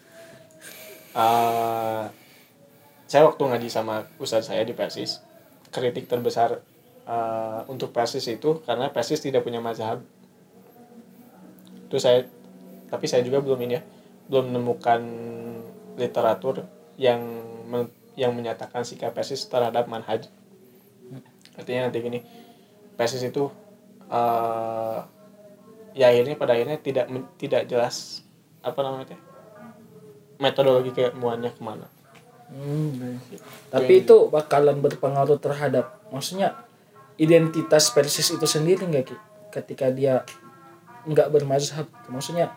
[1.13, 2.03] Eh,
[3.09, 5.21] saya waktu ngaji sama ustadz saya di Persis
[5.69, 6.61] kritik terbesar
[7.07, 10.03] eh, untuk Persis itu karena Persis tidak punya mazhab.
[11.87, 12.25] Itu saya
[12.89, 13.81] tapi saya juga belum ini ya
[14.29, 15.01] belum menemukan
[15.97, 16.63] literatur
[16.95, 17.21] yang
[17.67, 20.29] men- yang menyatakan sikap Persis terhadap manhaj.
[21.57, 22.19] Artinya nanti gini
[22.93, 23.49] Persis itu
[24.13, 24.99] eh
[25.93, 27.05] ya akhirnya pada akhirnya tidak
[27.37, 28.25] tidak jelas
[28.65, 29.17] apa namanya
[30.41, 31.87] metodologi keilmuannya ke mana.
[32.53, 33.17] Hmm,
[33.73, 36.53] tapi itu bakalan berpengaruh terhadap maksudnya
[37.17, 39.17] identitas Persis itu sendiri nggak Ki?
[39.53, 40.25] ketika dia
[41.05, 42.49] nggak bermazhab maksudnya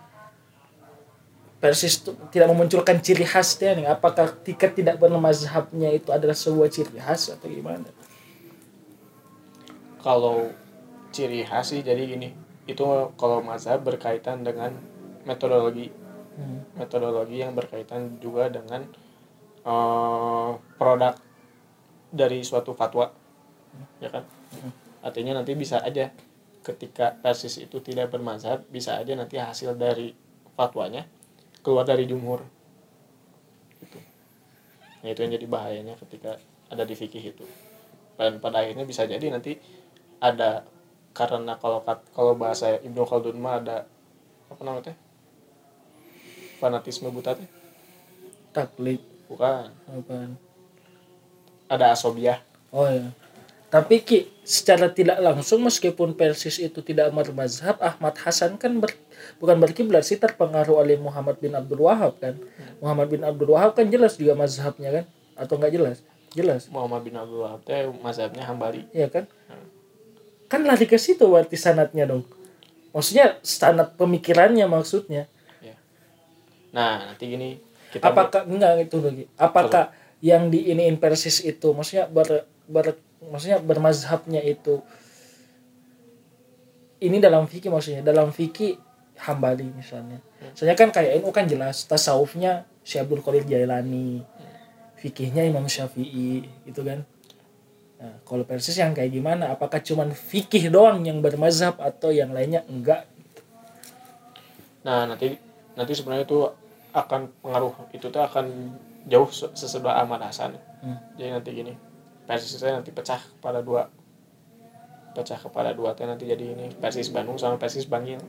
[1.57, 3.88] Persis itu tidak memunculkan ciri khasnya nih.
[3.88, 7.88] Apakah ketika tidak bermazhabnya itu adalah sebuah ciri khas atau gimana?
[10.04, 10.52] Kalau
[11.16, 12.36] ciri khas sih jadi gini
[12.68, 12.84] itu
[13.16, 14.76] kalau mazhab berkaitan dengan
[15.24, 15.88] metodologi.
[16.36, 16.68] Hmm.
[16.76, 18.84] metodologi yang berkaitan juga dengan
[19.64, 21.16] eh, produk
[22.12, 23.09] dari suatu fatwa.
[24.04, 24.28] Ya kan
[25.07, 26.11] artinya nanti bisa aja
[26.66, 30.11] ketika persis itu tidak bermazhab bisa aja nanti hasil dari
[30.59, 31.07] fatwanya
[31.62, 32.42] keluar dari jumhur.
[33.78, 33.98] Gitu.
[35.02, 37.46] Nah, itu yang jadi bahayanya ketika ada di fikih itu.
[38.18, 39.54] Dan pada akhirnya bisa jadi nanti
[40.18, 40.66] ada
[41.14, 43.76] karena kalau kalau bahasa Ibnu Khaldun mah ada
[44.50, 44.94] apa namanya
[46.59, 47.46] fanatisme buta teh?
[48.50, 49.02] Taklid.
[49.26, 49.70] Bukan.
[51.66, 52.40] Ada asobiah.
[52.70, 53.26] Oh ya
[53.66, 58.94] tapi Ki secara tidak langsung meskipun Persis itu tidak bermazhab Ahmad Hasan kan ber-
[59.42, 62.38] bukan berkiblat sih terpengaruh oleh Muhammad bin Abdul Wahab kan?
[62.78, 65.04] Muhammad bin Abdul Wahab kan jelas juga mazhabnya kan?
[65.34, 65.96] Atau nggak jelas?
[66.30, 66.70] Jelas.
[66.70, 68.86] Muhammad bin Abdul Wahab teh mazhabnya Hambali.
[68.94, 69.24] Iya kan?
[70.46, 72.22] Kan lari ke situ berarti sanatnya dong.
[72.94, 75.26] Maksudnya sanat pemikirannya maksudnya.
[76.70, 77.56] Nah nanti gini
[77.90, 79.24] kita apakah enggak itu lagi.
[79.40, 79.90] Apakah
[80.20, 84.80] yang diiniin persis itu maksudnya ber, ber maksudnya bermazhabnya itu
[87.00, 88.80] ini dalam fikih maksudnya dalam fikih
[89.20, 90.20] hambali misalnya.
[90.52, 94.24] Soalnya kan kayak NU kan jelas tasawufnya Syekh Abdul Qadir Jailani
[94.96, 97.04] fikihnya Imam Syafi'i gitu kan.
[97.96, 99.56] Nah, kalau persis yang kayak gimana?
[99.56, 102.64] Apakah cuman fikih doang yang bermazhab atau yang lainnya?
[102.68, 103.08] Enggak.
[104.84, 105.36] Nah nanti
[105.76, 106.44] nanti sebenarnya itu
[106.96, 108.72] akan pengaruh itu tuh akan
[109.08, 110.56] jauh se- sesudah Ahmad Hasan.
[110.80, 111.00] Hmm.
[111.16, 111.72] jadi nanti gini
[112.27, 113.89] persis saya nanti pecah pada dua.
[115.14, 118.20] Pecah kepada dua teh nanti jadi ini persis Bandung sama persis Bangil.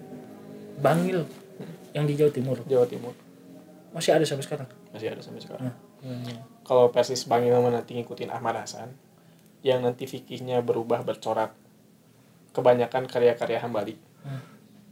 [0.80, 1.26] Bangil?
[1.91, 2.58] Yang di Jawa Timur?
[2.70, 3.14] Jawa Timur.
[3.91, 4.70] Masih ada sampai sekarang?
[4.93, 5.74] Masih ada sampai sekarang.
[5.98, 6.30] Hmm.
[6.62, 8.93] kalau persis Bangil nanti ngikutin Ahmad Hasan
[9.66, 11.58] yang nanti fikihnya berubah bercorak.
[12.54, 13.98] Kebanyakan karya-karya Hambali.
[14.22, 14.41] Hmm.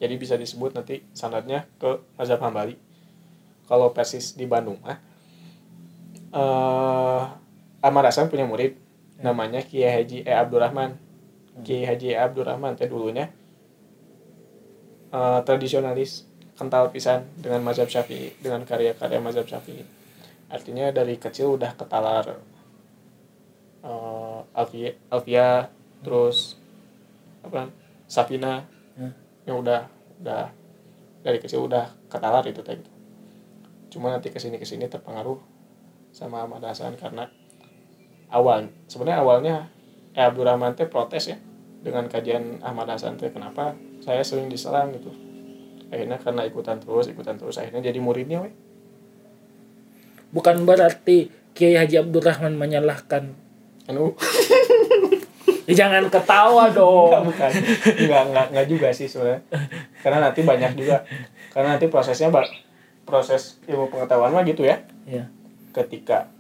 [0.01, 2.76] jadi bisa disebut nanti sanadnya ke mazhab Hambali.
[3.70, 4.97] Kalau persis di Bandung mah
[6.36, 7.24] eh
[7.86, 8.84] Ahmad Hasan punya murid
[9.24, 10.95] namanya Kiai Haji E Abdurrahman
[11.63, 13.32] Kiai Haji E Abdurrahman teh dulunya
[15.11, 19.84] eh, tradisionalis kental pisan dengan mazhab Syafi'i dengan karya-karya mazhab Syafi'i
[20.51, 22.39] artinya dari kecil udah ketalar
[23.86, 25.68] eh Alfia, Alfia
[26.01, 26.55] terus
[27.43, 27.70] apa
[28.07, 28.63] Safina
[28.95, 29.11] Hmm.
[29.43, 29.91] yang udah
[30.24, 30.47] udah
[31.20, 32.91] dari kecil udah ketalar itu teh gitu.
[33.91, 35.36] cuma nanti ke sini ke sini terpengaruh
[36.16, 37.28] sama Ahmad Hasan karena
[38.32, 38.69] awal.
[38.88, 39.55] Sebenarnya awalnya
[40.15, 41.38] eh Abdurrahman teh protes ya
[41.86, 45.11] dengan kajian Ahmad Hasan teh kenapa saya sering diserang gitu.
[45.89, 48.51] Akhirnya karena ikutan terus ikutan terus akhirnya jadi muridnya we
[50.34, 53.32] bukan berarti Kiai Haji Abdurrahman menyalahkan.
[53.91, 54.13] Anu?
[55.65, 57.26] Ya, jangan ketawa dong.
[57.26, 57.49] Bukan.
[57.97, 59.41] Enggak, enggak, enggak juga sih sebenarnya.
[59.97, 61.01] Karena nanti banyak juga.
[61.49, 62.30] Karena nanti prosesnya
[63.01, 64.86] proses ilmu pengetahuan mah gitu ya.
[65.09, 65.26] Ya
[65.76, 66.32] ketika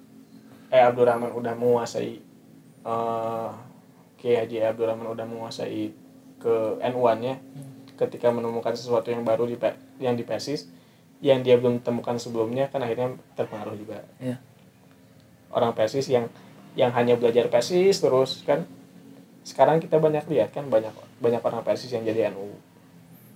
[0.75, 2.19] eh Abdurrahman udah menguasai
[2.83, 3.49] eh
[4.19, 5.95] Kiai Haji Abdurrahman udah menguasai
[6.41, 7.39] ke N1-nya
[7.95, 9.55] ketika menemukan sesuatu yang baru di
[10.03, 10.67] yang di Persis
[11.23, 14.03] yang dia belum temukan sebelumnya kan akhirnya terpengaruh juga.
[14.19, 14.35] Ya
[15.55, 16.27] orang Persis yang
[16.75, 18.67] yang hanya belajar Persis terus kan.
[19.47, 20.91] Sekarang kita banyak lihat kan banyak
[21.23, 22.51] banyak orang Persis yang jadi NU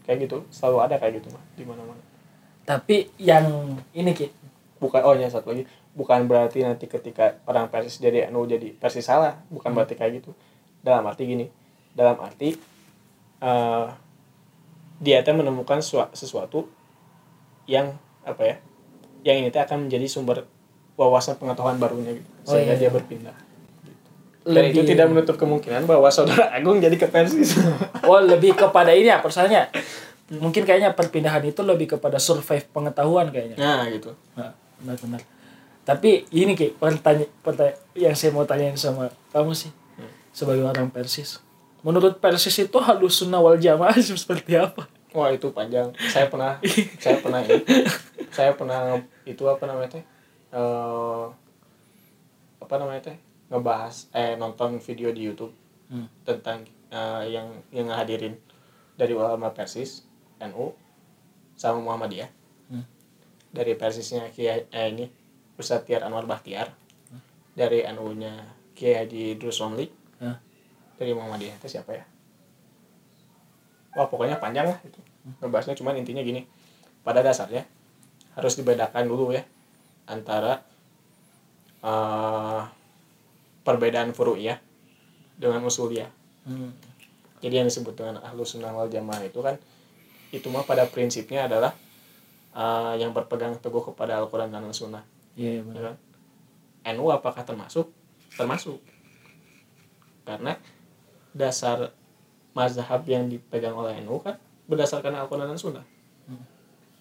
[0.04, 2.02] kayak gitu selalu ada kayak gitu mah di mana-mana.
[2.68, 4.28] Tapi yang ini Ki.
[4.80, 9.04] Bukan oh ya satu lagi bukan berarti nanti ketika orang Persis jadi NU jadi Persis
[9.04, 9.42] salah.
[9.50, 10.32] Bukan berarti kayak gitu.
[10.80, 11.46] Dalam arti gini.
[11.92, 12.56] Dalam arti
[13.40, 13.88] eh
[15.00, 16.68] dia tuh menemukan sua- sesuatu
[17.66, 17.96] yang
[18.28, 18.56] apa ya
[19.24, 20.44] yang ini teh akan menjadi sumber
[21.00, 22.30] wawasan pengetahuan barunya gitu.
[22.44, 22.82] Oh, sehingga iya.
[22.84, 23.36] dia berpindah.
[24.44, 27.56] Dan itu Lebih- tidak menutup kemungkinan bahwa saudara Agung jadi ke Persis.
[28.10, 29.70] Oh lebih kepada ini ya persoalannya
[30.42, 33.58] mungkin kayaknya perpindahan itu lebih kepada survive pengetahuan kayaknya.
[33.58, 34.14] nah gitu.
[34.34, 34.50] Nah,
[34.82, 35.22] benar-benar.
[35.90, 39.74] Tapi ini ki pertanyaan yang saya mau tanyain sama kamu sih
[40.30, 41.42] sebagai orang Persis.
[41.82, 44.86] Menurut Persis itu halus sunnah wal jamaah seperti apa?
[45.10, 46.62] wah itu panjang saya pernah
[47.02, 47.58] saya pernah ini
[48.30, 48.94] saya pernah
[49.26, 50.06] itu apa namanya teh
[50.50, 51.26] Eh,
[52.60, 53.18] apa namanya teh
[53.50, 55.54] ngebahas eh nonton video di YouTube
[55.90, 56.06] Hmm.
[56.22, 56.62] tentang
[56.94, 58.38] eh, yang yang ngehadirin
[58.94, 60.06] dari ulama Persis
[60.38, 60.78] NU
[61.58, 62.30] sama Muhammadiyah
[62.70, 62.86] Hmm.
[63.50, 65.10] dari Persisnya Kiai eh, ini
[65.60, 66.72] Ustadz Tiar Anwar Bahtiar
[67.54, 69.92] dari NU-nya Kiai Haji Idrus Romli.
[70.24, 70.50] Hah?
[71.00, 72.04] dari Muhammadiyah itu siapa ya?
[73.96, 75.00] Wah pokoknya panjang lah itu.
[75.40, 76.44] Ngebahasnya cuman intinya gini
[77.02, 77.64] pada dasarnya
[78.36, 79.48] harus dibedakan dulu ya
[80.12, 80.60] antara
[81.80, 82.62] eh,
[83.64, 84.60] perbedaan furu'iyah
[85.40, 86.12] dengan usuliyah.
[86.40, 86.72] Hmm.
[87.44, 89.60] jadi yang disebut dengan ahlu sunnah wal jamaah itu kan
[90.34, 91.76] itu mah pada prinsipnya adalah
[92.56, 95.04] eh, yang berpegang teguh kepada Al-Quran dan Al-Sunnah
[95.34, 95.84] Iya iya, ya benar.
[95.84, 95.96] kan?
[96.96, 97.92] NU apakah termasuk
[98.34, 98.80] termasuk
[100.24, 100.56] karena
[101.32, 101.92] dasar
[102.52, 105.86] mazhab yang dipegang oleh NU kan berdasarkan Al-Quran dan Sunnah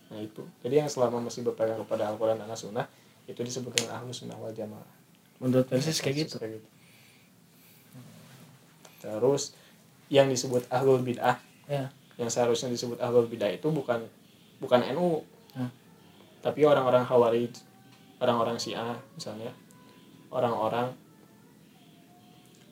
[0.09, 2.89] nah itu jadi yang selama masih berpegang kepada Al-Quran dan Sunnah
[3.29, 4.89] itu disebut dengan ahlu sunnah wal jamaah
[5.39, 6.41] Menurut Persis kayak gitu.
[6.41, 6.69] Kayak gitu.
[8.99, 9.55] terus
[10.09, 11.93] yang disebut ahlul bid'ah Ya.
[12.17, 14.01] yang seharusnya disebut ahlul bidah itu bukan
[14.59, 15.69] bukan NU Hmm.
[16.41, 17.53] tapi orang-orang Khawarij
[18.19, 19.55] orang-orang Syiah misalnya.
[20.29, 20.93] Orang-orang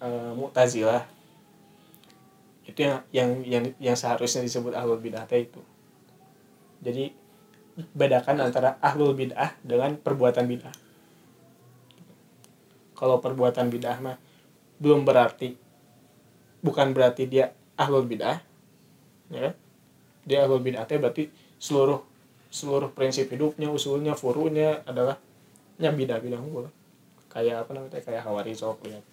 [0.03, 1.03] eh, Mu'tazilah.
[2.67, 5.63] Itu yang yang yang yang seharusnya disebut ahlul bidah itu.
[6.83, 7.15] Jadi
[7.93, 10.75] bedakan antara ahlul bid'ah dengan perbuatan bid'ah.
[12.97, 14.17] Kalau perbuatan bid'ah mah
[14.81, 15.57] belum berarti
[16.65, 18.41] bukan berarti dia ahlul bid'ah
[19.31, 19.53] ya.
[20.27, 21.29] Dia ahlul bid'ah berarti
[21.61, 22.01] seluruh
[22.49, 25.21] seluruh prinsip hidupnya usulnya furunya adalah
[25.77, 26.67] nya bidah bidah unggul
[27.29, 29.05] kayak apa namanya kayak hawarij sok lihat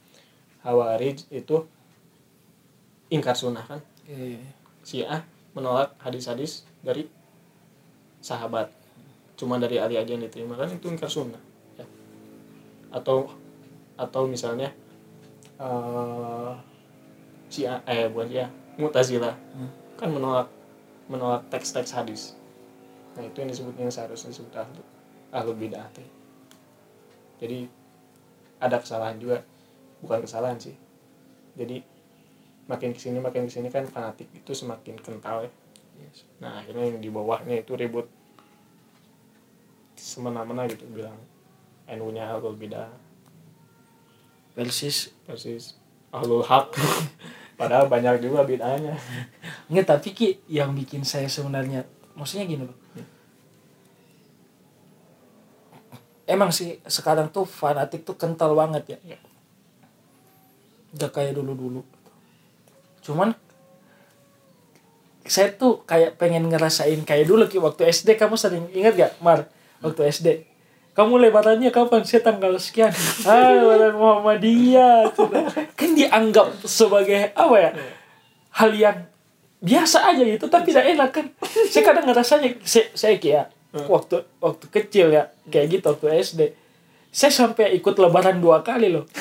[0.64, 1.68] hawarij itu
[3.10, 4.52] ingkar sunnah kan Iya, iya.
[4.84, 5.22] Syiah
[5.56, 7.08] menolak hadis-hadis dari
[8.20, 8.68] sahabat
[9.40, 11.40] cuma dari Ali aja yang diterima kan itu ingkar sunnah
[11.76, 11.88] ya.
[12.92, 13.32] atau
[13.96, 14.72] atau misalnya
[15.56, 16.52] eh
[17.48, 19.70] Syiah eh bukan Syiah Mu'tazilah Hmm.
[19.96, 20.48] kan menolak
[21.08, 22.34] menolak teks-teks hadis
[23.14, 24.82] nah itu yang disebut yang seharusnya disebut ahlu
[25.30, 26.06] ahlu bid'ah teh.
[27.44, 27.68] Jadi
[28.64, 29.44] ada kesalahan juga.
[30.00, 30.72] Bukan kesalahan sih.
[31.60, 31.84] Jadi
[32.72, 35.52] makin ke sini makin ke sini kan fanatik itu semakin kental ya.
[36.40, 38.08] Nah akhirnya yang di bawahnya itu ribut.
[40.00, 41.20] Semena-mena gitu bilang
[41.92, 42.88] NU-nya ahlul bidah.
[44.56, 45.12] Persis.
[45.28, 45.76] Persis.
[46.16, 46.72] Ahlul hak
[47.60, 48.96] padahal banyak juga bid'ahnya.
[49.68, 51.84] Enggak, tapi Ki, yang bikin saya sebenarnya
[52.14, 52.78] maksudnya gini loh.
[56.34, 59.14] Emang sih sekarang tuh fanatik tuh kental banget ya.
[59.14, 59.20] Iya.
[60.98, 61.86] Gak kayak dulu-dulu.
[63.06, 63.38] Cuman
[65.30, 69.48] saya tuh kayak pengen ngerasain kayak dulu Ki waktu SD kamu sering ingat gak Mar
[69.80, 70.28] waktu SD
[70.94, 72.06] kamu lebarannya kapan?
[72.06, 72.94] Saya tanggal sekian.
[73.30, 75.10] Ah lebaran Muhammadiyah.
[75.74, 77.72] Kan dianggap sebagai apa ya?
[78.54, 78.98] Hal yang
[79.58, 81.26] biasa aja gitu tapi tidak enak kan.
[81.74, 83.18] Saya kadang ngerasanya saya, saya
[83.74, 86.42] kayak waktu waktu kecil ya kayak gitu waktu SD
[87.14, 89.06] saya sampai ikut lebaran dua kali loh.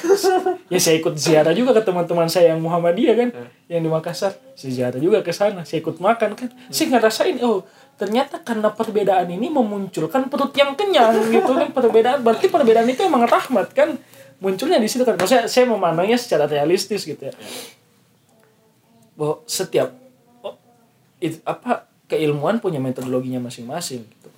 [0.73, 3.29] Ya saya ikut ziarah juga ke teman-teman saya yang Muhammadiyah kan
[3.69, 4.33] yang di Makassar.
[4.57, 6.49] Saya ziarah juga ke sana saya ikut makan kan.
[6.73, 7.69] Saya ngerasain oh
[8.01, 11.69] ternyata karena perbedaan ini memunculkan perut yang kenyang gitu kan.
[11.77, 14.01] Perbedaan berarti perbedaan itu emang rahmat kan.
[14.41, 15.21] Munculnya di situ kan.
[15.21, 17.37] Maksudnya saya memandangnya secara realistis gitu ya.
[19.13, 19.93] Bahwa setiap
[20.41, 20.57] oh,
[21.21, 24.29] itu apa keilmuan punya metodologinya masing-masing gitu.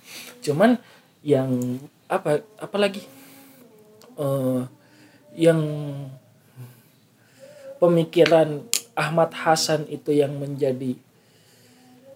[0.45, 0.77] Cuman
[1.25, 3.01] yang apa apalagi
[4.21, 4.61] eh
[5.33, 5.59] yang
[7.81, 8.63] pemikiran
[8.95, 10.95] Ahmad Hasan itu yang menjadi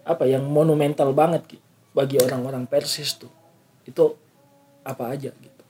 [0.06, 1.58] apa yang monumental banget Ki,
[1.92, 3.28] bagi orang-orang Persis tuh.
[3.84, 4.16] Itu
[4.80, 5.64] apa aja gitu.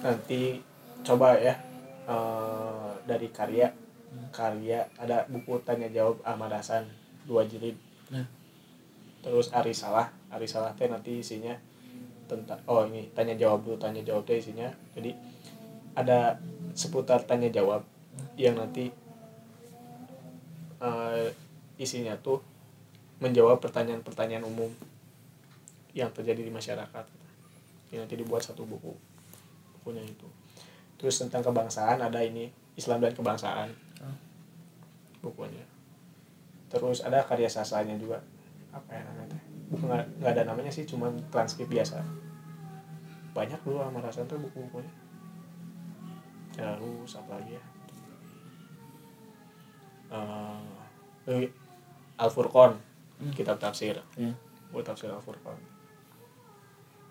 [0.00, 0.64] nanti
[1.04, 1.54] coba ya
[2.08, 3.68] eh, dari karya
[4.32, 6.88] karya ada buku tanya jawab Ahmad Hasan
[7.28, 7.76] dua jilid
[8.10, 8.26] Nah.
[9.22, 11.54] terus Ari Salah Ari Salah teh nanti isinya
[12.30, 14.70] tentang oh ini tanya jawab dulu tanya jawab teh isinya.
[14.94, 15.10] Jadi
[15.98, 16.38] ada
[16.78, 17.82] seputar tanya jawab
[18.38, 18.94] yang nanti
[20.78, 21.26] eh,
[21.82, 22.38] isinya tuh
[23.20, 24.70] menjawab pertanyaan-pertanyaan umum
[25.92, 27.04] yang terjadi di masyarakat.
[27.90, 28.94] Ya, nanti dibuat satu buku
[29.74, 30.28] bukunya itu.
[30.94, 33.74] Terus tentang kebangsaan ada ini Islam dan kebangsaan.
[34.00, 34.16] Oh.
[35.20, 35.66] bukunya.
[36.70, 38.22] Terus ada karya sastranya juga.
[38.70, 42.02] Apa ya namanya buku nggak ada namanya sih cuman transkrip biasa
[43.30, 44.90] banyak dulu sama Rasan tuh buku-bukunya
[46.52, 47.64] terus apa lagi ya
[51.22, 51.46] Eh,
[52.18, 52.74] Al Furqon
[53.30, 54.34] kitab tafsir Iya.
[54.68, 55.54] buat tafsir Al Furqon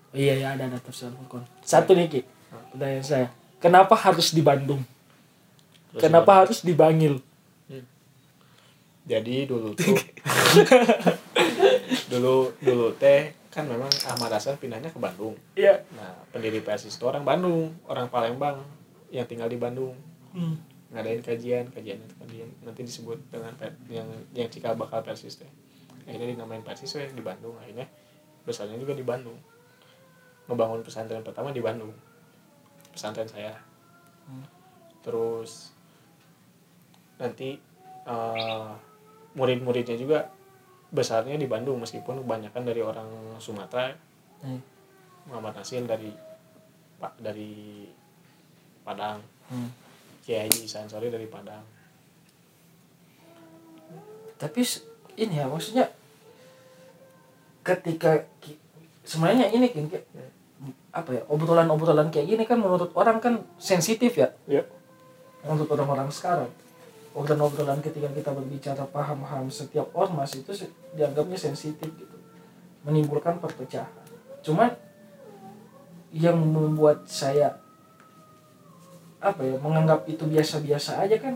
[0.10, 1.46] Oh, iya ya ada ada tafsir Al-Qur'an.
[1.62, 2.26] Satu nih Ki.
[2.74, 3.28] Pertanyaan saya.
[3.62, 4.82] Kenapa harus di Bandung?
[5.94, 6.40] Terus Kenapa gimana?
[6.42, 7.16] harus di Bangil?
[9.06, 9.90] jadi dulu tuh
[12.12, 15.34] dulu dulu teh kan memang Ahmad Hasan pindahnya ke Bandung.
[15.58, 15.82] Iya.
[15.98, 18.62] nah pendiri PSIS itu orang Bandung orang Palembang
[19.10, 19.98] yang tinggal di Bandung.
[20.30, 20.62] Hmm.
[20.90, 25.46] ngadain kajian kajian itu dia nanti disebut dengan per- yang yang cikal bakal persis teh
[26.10, 27.54] akhirnya dinamain persis we, di Bandung.
[27.62, 27.86] Akhirnya
[28.42, 29.38] besarnya juga di Bandung.
[30.50, 31.94] Ngebangun pesantren pertama di Bandung.
[32.90, 33.54] Pesantren saya.
[34.30, 34.46] Hmm.
[35.02, 35.74] terus
[37.18, 37.58] nanti
[38.06, 38.72] eh,
[39.34, 40.30] murid-muridnya juga
[40.90, 43.94] besarnya di Bandung meskipun kebanyakan dari orang Sumatera
[44.40, 44.64] Hmm.
[45.28, 46.16] Muhammad Nasil dari
[46.96, 47.84] Pak dari
[48.88, 49.20] Padang
[49.52, 49.68] Hmm.
[50.24, 51.66] Kiai Sansori dari Padang
[54.40, 54.64] Tapi
[55.20, 55.92] ini ya maksudnya
[57.68, 58.24] ketika
[59.04, 59.92] sebenarnya ini kan
[60.96, 64.64] apa ya obrolan-obrolan kayak gini kan menurut orang kan sensitif ya ya
[65.44, 66.48] untuk orang-orang sekarang
[67.20, 70.56] obrolan-obrolan ketika kita berbicara paham-paham setiap ormas itu
[70.96, 72.16] dianggapnya sensitif gitu.
[72.88, 73.92] Menimbulkan perpecahan.
[74.40, 74.72] Cuman
[76.16, 77.60] yang membuat saya
[79.20, 81.36] apa ya menganggap itu biasa-biasa aja kan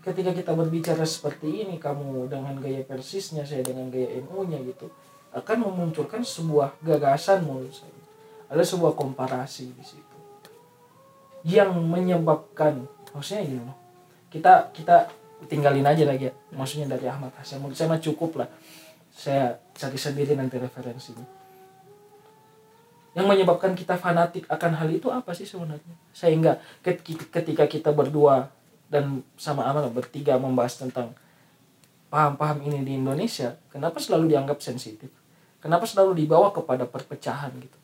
[0.00, 4.88] ketika kita berbicara seperti ini kamu dengan gaya persisnya saya dengan gaya NU nya gitu
[5.36, 8.00] akan memunculkan sebuah gagasan menurut saya.
[8.50, 10.16] Ada sebuah komparasi di situ.
[11.44, 13.79] Yang menyebabkan maksudnya loh
[14.30, 15.10] kita kita
[15.50, 16.34] tinggalin aja lagi ya.
[16.54, 18.48] Maksudnya dari Ahmad Hasan saya mah cukup lah.
[19.10, 21.26] Saya cari sendiri nanti referensinya.
[23.10, 25.94] Yang menyebabkan kita fanatik akan hal itu apa sih sebenarnya?
[26.14, 28.54] Sehingga ket- ketika kita berdua
[28.86, 31.10] dan sama Amal bertiga membahas tentang
[32.06, 35.10] paham-paham ini di Indonesia kenapa selalu dianggap sensitif?
[35.58, 37.78] Kenapa selalu dibawa kepada perpecahan gitu?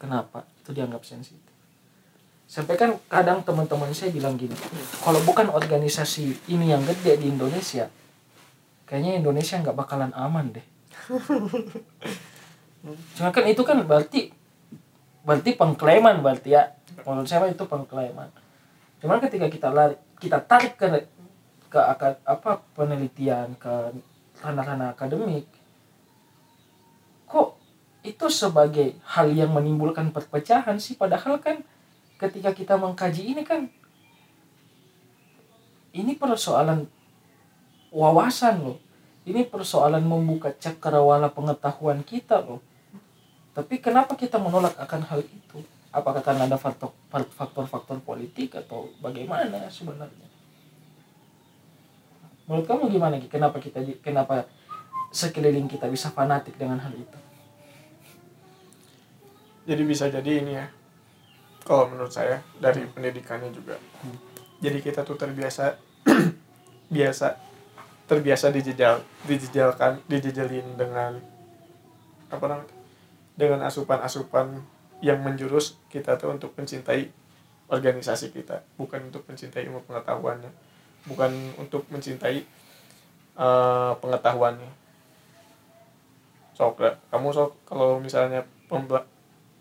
[0.00, 1.51] Kenapa itu dianggap sensitif
[2.52, 4.52] sampai kan kadang teman-teman saya bilang gini
[5.00, 7.88] kalau bukan organisasi ini yang gede di Indonesia
[8.92, 10.66] kayaknya Indonesia nggak bakalan aman deh.
[13.16, 14.36] Cuma kan itu kan berarti
[15.24, 16.76] berarti pengklaiman berarti ya.
[17.08, 18.28] Menurut saya itu pengklaiman
[19.00, 20.86] cuman ketika kita lari kita tarik ke
[21.72, 23.96] ke akad, apa penelitian ke
[24.44, 25.48] ranah-ranah akademik
[27.26, 27.56] kok
[28.04, 31.00] itu sebagai hal yang menimbulkan perpecahan sih?
[31.00, 31.64] Padahal kan
[32.22, 33.66] ketika kita mengkaji ini kan
[35.90, 36.86] ini persoalan
[37.90, 38.78] wawasan loh.
[39.22, 42.58] Ini persoalan membuka cakrawala pengetahuan kita loh.
[43.54, 45.62] Tapi kenapa kita menolak akan hal itu?
[45.92, 50.26] Apakah karena ada faktor faktor-faktor politik atau bagaimana sebenarnya?
[52.48, 53.28] Menurut kamu gimana Ki?
[53.30, 54.48] kenapa kita kenapa
[55.12, 57.18] sekeliling kita bisa fanatik dengan hal itu?
[59.68, 60.66] Jadi bisa jadi ini ya
[61.62, 63.78] kalau menurut saya dari pendidikannya juga.
[64.62, 65.78] Jadi kita tuh terbiasa
[66.94, 67.28] biasa
[68.06, 71.16] terbiasa dijejal dijejalkan dijejelin dengan
[72.28, 72.74] apa namanya
[73.38, 74.60] dengan asupan-asupan
[75.02, 77.10] yang menjurus kita tuh untuk mencintai
[77.72, 78.62] organisasi kita.
[78.76, 80.52] Bukan untuk mencintai ilmu pengetahuannya.
[81.08, 82.44] Bukan untuk mencintai
[83.38, 84.70] eh, pengetahuannya.
[86.52, 88.44] Sok kamu sok kalau misalnya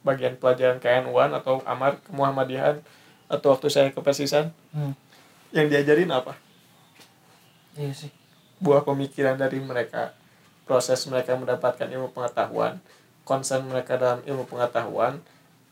[0.01, 2.81] bagian pelajaran KNUan atau Amar ke Muhammadiyahan
[3.31, 4.93] atau waktu saya ke Persisan hmm.
[5.53, 6.35] yang diajarin apa?
[7.77, 8.11] Iya sih.
[8.61, 10.13] Buah pemikiran dari mereka
[10.65, 12.79] proses mereka mendapatkan ilmu pengetahuan
[13.25, 15.21] concern mereka dalam ilmu pengetahuan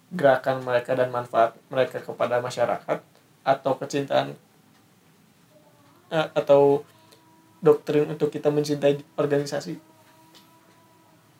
[0.09, 2.97] gerakan mereka dan manfaat mereka kepada masyarakat
[3.45, 4.34] atau kecintaan
[6.09, 6.82] eh, atau
[7.61, 9.77] doktrin untuk kita mencintai organisasi.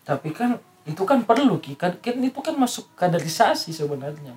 [0.06, 0.60] Tapi kan
[0.90, 1.78] itu kan perlu Ki.
[1.78, 4.34] kan, kan itu kan masuk kaderisasi sebenarnya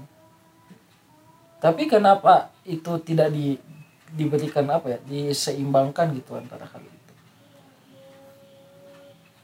[1.58, 3.56] tapi kenapa itu tidak di
[4.12, 7.12] diberikan apa ya diseimbangkan gitu antara hal itu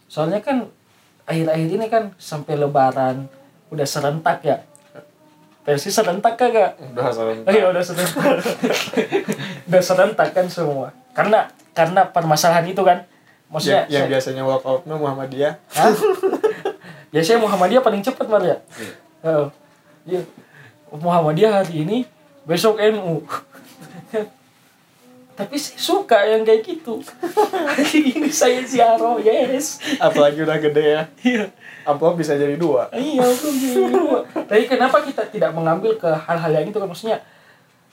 [0.09, 0.69] soalnya kan
[1.25, 3.29] akhir-akhir ini kan sampai lebaran
[3.69, 4.65] udah serentak ya
[5.69, 7.13] versi serentak kagak udah
[7.45, 8.41] Oh iya udah serentak.
[9.69, 10.97] udah serentak kan semua.
[11.13, 13.05] Karena karena permasalahan itu kan
[13.53, 15.55] maksudnya yang, yang saya- biasanya walkoutnya Muhammadiyah?
[17.09, 18.93] biasanya Muhammadiyah paling cepat Mar ya Iya.
[19.21, 19.47] Heeh.
[20.07, 20.21] Iya.
[20.91, 21.99] Muhammadiyah hari ini
[22.45, 23.21] besok NU
[25.39, 26.99] tapi saya suka yang kayak gitu
[27.47, 31.45] hari ini saya ziarah yes apalagi udah gede ya iya
[31.87, 34.27] amplop bisa jadi dua iya dulu.
[34.35, 37.19] tapi kenapa kita tidak mengambil ke hal-hal yang itu kan maksudnya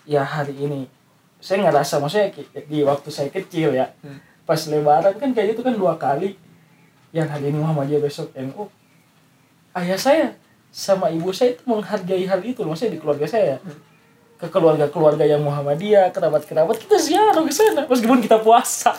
[0.04, 0.90] ya hari ini
[1.38, 2.34] saya ngerasa maksudnya
[2.66, 4.18] di waktu saya kecil ya Hmm.
[4.42, 6.34] pas lebaran kan kayak gitu kan dua kali
[7.14, 8.66] yang hari ini Muhammadiyah besok NU
[9.76, 10.28] ayah saya
[10.72, 13.60] sama ibu saya itu menghargai hal itu maksudnya di keluarga saya.
[14.36, 18.92] Ke keluarga-keluarga yang Muhammadiyah kerabat-kerabat kita ziarah ke sana meskipun kita puasa.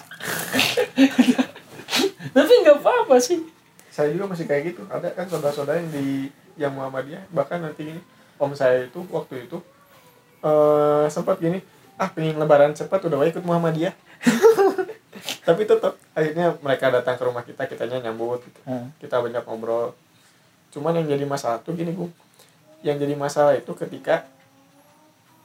[2.37, 3.45] Tapi nggak apa-apa sih.
[3.93, 4.83] Saya juga masih kayak gitu.
[4.89, 8.01] Ada kan saudara-saudara yang di yang Muhammadiyah bahkan nanti ini
[8.41, 9.61] om saya itu waktu itu
[10.41, 11.61] eh sempat gini
[12.01, 13.93] ah pengen lebaran cepat udah ikut Muhammadiyah.
[15.47, 18.61] Tapi tetap akhirnya mereka datang ke rumah kita kitanya nyambut gitu.
[18.65, 18.89] Hmm.
[18.97, 19.93] kita banyak ngobrol
[20.75, 22.11] cuman yang jadi masalah tuh gini gue
[22.85, 24.29] yang jadi masalah itu ketika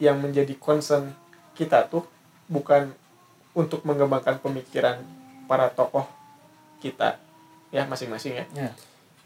[0.02, 1.14] yang menjadi concern
[1.54, 2.06] kita tuh
[2.50, 2.90] bukan
[3.54, 5.00] untuk mengembangkan pemikiran
[5.46, 6.08] para tokoh
[6.82, 7.22] kita
[7.70, 8.46] ya masing-masing ya.
[8.58, 8.72] Ya.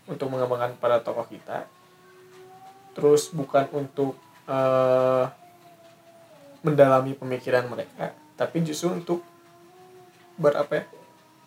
[0.05, 1.65] untuk mengembangkan para tokoh kita.
[2.93, 4.13] Terus bukan untuk
[4.45, 5.25] eh,
[6.61, 9.23] mendalami pemikiran mereka tapi justru untuk
[10.35, 10.83] berapa ya?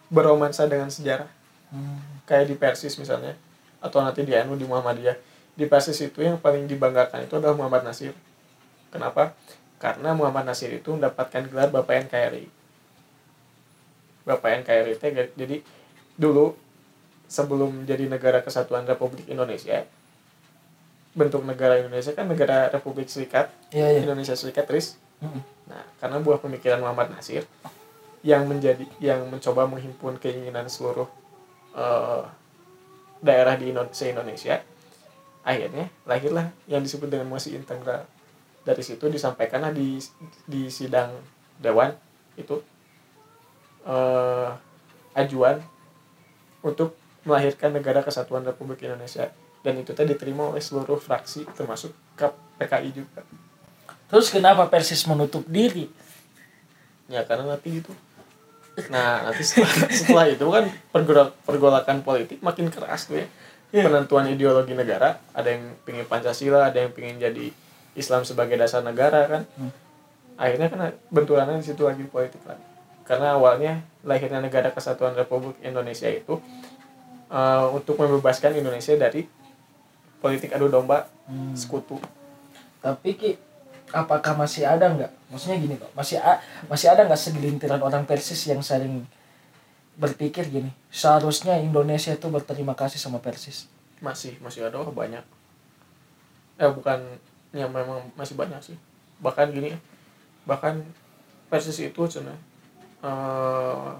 [0.08, 1.28] Beromansa dengan sejarah.
[1.68, 2.00] Hmm.
[2.24, 3.36] kayak di Persis misalnya
[3.78, 5.16] atau nanti di NU di Muhammadiyah.
[5.54, 8.14] Di Persis itu yang paling dibanggakan itu adalah Muhammad Nasir.
[8.88, 9.34] Kenapa?
[9.78, 12.50] Karena Muhammad Nasir itu mendapatkan gelar Bapak NKRI
[14.26, 15.62] Bapak NKRI ga- jadi
[16.14, 16.52] dulu
[17.24, 19.86] sebelum jadi negara kesatuan Republik Indonesia
[21.14, 24.00] bentuk negara Indonesia kan negara Republik Serikat Iya, iya.
[24.02, 24.98] Indonesia Serikat Tris.
[25.18, 25.42] Mm-mm.
[25.66, 27.42] Nah, karena buah pemikiran Muhammad Nasir
[28.22, 31.06] yang menjadi yang mencoba menghimpun keinginan seluruh
[31.72, 32.22] eh,
[33.22, 34.62] daerah di Indo- se-Indonesia,
[35.42, 38.04] akhirnya lahirlah yang disebut dengan mosi integral.
[38.62, 39.98] Dari situ disampaikanlah di
[40.44, 41.14] di sidang
[41.58, 41.94] dewan
[42.36, 42.60] itu
[43.88, 44.50] eh,
[45.16, 45.58] ajuan
[46.62, 46.94] untuk
[47.24, 49.32] melahirkan negara kesatuan Republik Indonesia
[49.64, 51.90] dan itu tadi diterima oleh seluruh fraksi termasuk
[52.60, 53.20] PKI juga.
[54.08, 55.90] Terus kenapa Persis menutup diri?
[57.08, 57.90] ya karena nanti gitu
[58.86, 63.28] nah nanti setelah, setelah itu kan pergolak, pergolakan politik makin keras tuh ya
[63.68, 63.84] Iya.
[63.84, 67.52] penentuan ideologi negara ada yang pingin pancasila ada yang pingin jadi
[67.92, 69.68] Islam sebagai dasar negara kan Hmm.
[70.40, 70.78] akhirnya kan
[71.10, 72.64] benturannya di situ lagi politik lagi
[73.04, 76.40] karena awalnya lahirnya negara kesatuan Republik Indonesia itu
[77.28, 79.28] eh, untuk membebaskan Indonesia dari
[80.18, 81.52] politik adu domba Hmm.
[81.52, 82.00] sekutu
[82.78, 83.30] Tapi Ki,
[83.92, 85.12] apakah masih ada nggak?
[85.32, 89.04] Maksudnya gini kok, masih a- masih ada nggak segelintiran orang Persis yang sering
[89.98, 93.66] berpikir gini, seharusnya Indonesia itu berterima kasih sama Persis.
[93.98, 95.26] masih masih ada oh, banyak.
[96.54, 97.18] Eh bukan
[97.50, 98.76] ya memang masih banyak sih.
[99.18, 99.74] Bahkan gini
[100.46, 100.86] bahkan
[101.50, 102.30] Persis itu cina
[103.02, 103.90] eh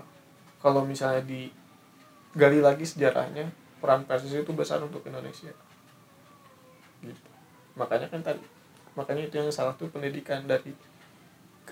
[0.62, 3.51] kalau misalnya digali lagi sejarahnya
[3.82, 5.50] peran Persis itu besar untuk Indonesia.
[7.03, 7.30] Gitu.
[7.75, 8.42] Makanya kan tadi
[8.95, 10.73] makanya itu yang salah tuh pendidikan dari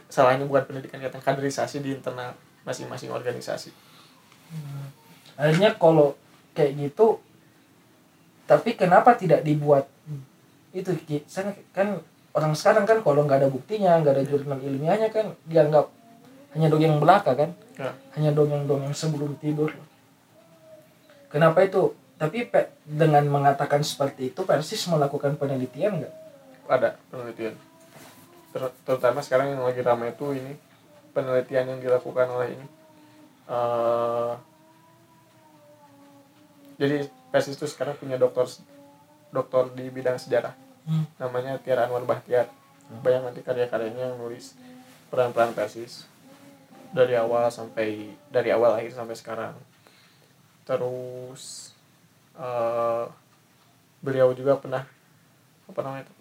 [0.08, 3.70] salahnya bukan pendidikan kata kaderisasi di internal masing-masing organisasi
[5.36, 6.16] Akhirnya kalau
[6.56, 7.20] kayak gitu,
[8.48, 9.84] tapi kenapa tidak dibuat
[10.72, 10.96] itu?
[11.28, 12.00] Saya kan
[12.32, 15.92] orang sekarang kan kalau nggak ada buktinya, nggak ada jurnal ilmiahnya kan dianggap
[16.56, 17.92] hanya dongeng belaka kan, Ya.
[18.16, 19.68] hanya dongeng-dongeng sebelum tidur.
[21.28, 21.92] Kenapa itu?
[22.16, 26.14] Tapi Pe- dengan mengatakan seperti itu, Persis melakukan penelitian nggak?
[26.70, 26.98] Ada.
[27.12, 27.54] Penelitian.
[28.54, 30.54] Ter- terutama sekarang yang lagi ramai itu ini
[31.16, 32.66] penelitian yang dilakukan oleh ini.
[33.46, 34.32] Eh,
[36.76, 38.48] jadi Persis itu sekarang punya doktor
[39.32, 40.54] doktor di bidang sejarah.
[40.86, 41.02] Hmm.
[41.18, 42.46] namanya Tiara Anwar Bahtiar.
[43.02, 44.54] Banyak nanti karya-karyanya yang nulis
[45.10, 46.06] peran-peran Persis
[46.94, 49.54] dari awal sampai dari awal akhir sampai sekarang.
[50.62, 51.74] Terus
[52.38, 53.04] eh,
[53.98, 54.86] beliau juga pernah
[55.66, 56.14] apa namanya itu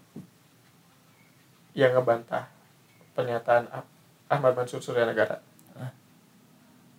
[1.75, 2.47] yang ngebantah
[3.13, 3.87] pernyataan Ah-
[4.31, 5.37] Ahmad Mansur Surya Negara
[5.75, 5.91] Ah.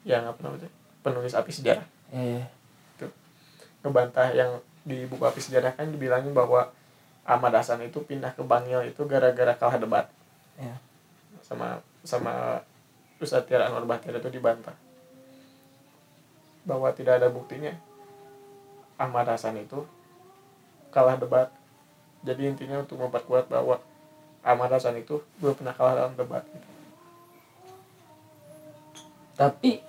[0.04, 0.70] yang apa namanya?
[1.02, 1.84] Penulis api sejarah.
[2.12, 2.44] Eh,
[3.82, 6.70] ngebantah yang di buku api sejarah kan dibilangin bahwa
[7.26, 10.06] Ahmad Hasan itu pindah ke Bangil itu gara-gara kalah debat.
[10.56, 10.72] Ya.
[11.46, 12.58] sama sama
[13.22, 14.74] Ustadz Tiara Anwar Bahtiar itu dibantah.
[16.66, 17.70] Bahwa tidak ada buktinya
[18.98, 19.86] Ahmad Hasan itu
[20.90, 21.54] kalah debat.
[22.26, 23.78] Jadi intinya untuk memperkuat bahwa
[24.46, 26.68] Ahmad Hasan itu belum pernah kalah dalam debat gitu.
[29.34, 29.82] Tapi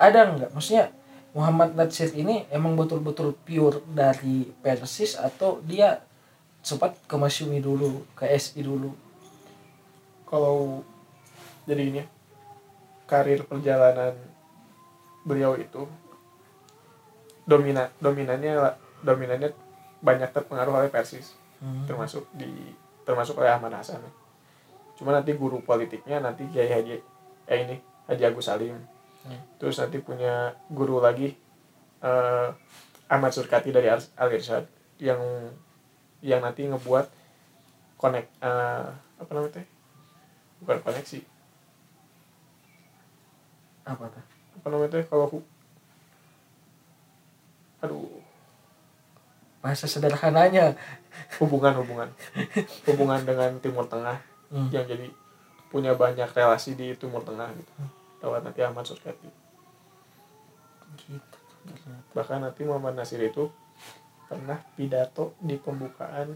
[0.00, 0.50] ada nggak?
[0.56, 0.88] Maksudnya
[1.36, 6.00] Muhammad Natsir ini emang betul-betul pure dari Persis atau dia
[6.64, 8.90] sempat ke Masyumi dulu, ke SI dulu.
[10.28, 10.84] kalau
[11.64, 12.02] jadi ini
[13.08, 14.12] karir perjalanan
[15.24, 15.88] beliau itu
[17.48, 19.56] dominan dominannya dominannya
[20.04, 21.32] banyak terpengaruh oleh Persis
[21.88, 22.76] termasuk di
[23.08, 24.04] termasuk oleh Ahmad Hasan.
[25.00, 27.00] Cuma nanti guru politiknya nanti Kiai Haji
[27.48, 28.76] eh ini Haji Agus Salim.
[29.18, 29.34] Hmm.
[29.58, 31.32] terus nanti punya guru lagi
[32.04, 32.48] eh
[33.08, 34.68] Ahmad Surkati dari Al Al Irsyad
[35.00, 35.18] yang
[36.20, 37.08] yang nanti ngebuat
[37.96, 38.86] konek eh,
[39.18, 39.66] apa namanya teh?
[40.62, 41.18] Bukan koneksi.
[43.88, 44.24] Apa tuh?
[44.58, 45.04] apa namanya teh?
[45.06, 45.48] Kalau hu-
[47.78, 48.17] aduh
[49.58, 50.78] Bahasa sederhananya.
[51.42, 52.08] hubungan hubungan
[52.86, 54.70] hubungan dengan Timur Tengah Hmm.
[54.72, 55.10] yang jadi
[55.68, 57.72] punya banyak relasi di Timur Tengah gitu
[58.22, 59.28] lewat nanti Ahmad Surkati
[60.98, 61.36] Gitu.
[62.10, 63.52] bahkan nanti Muhammad Nasir itu
[64.24, 66.32] pernah pidato di pembukaan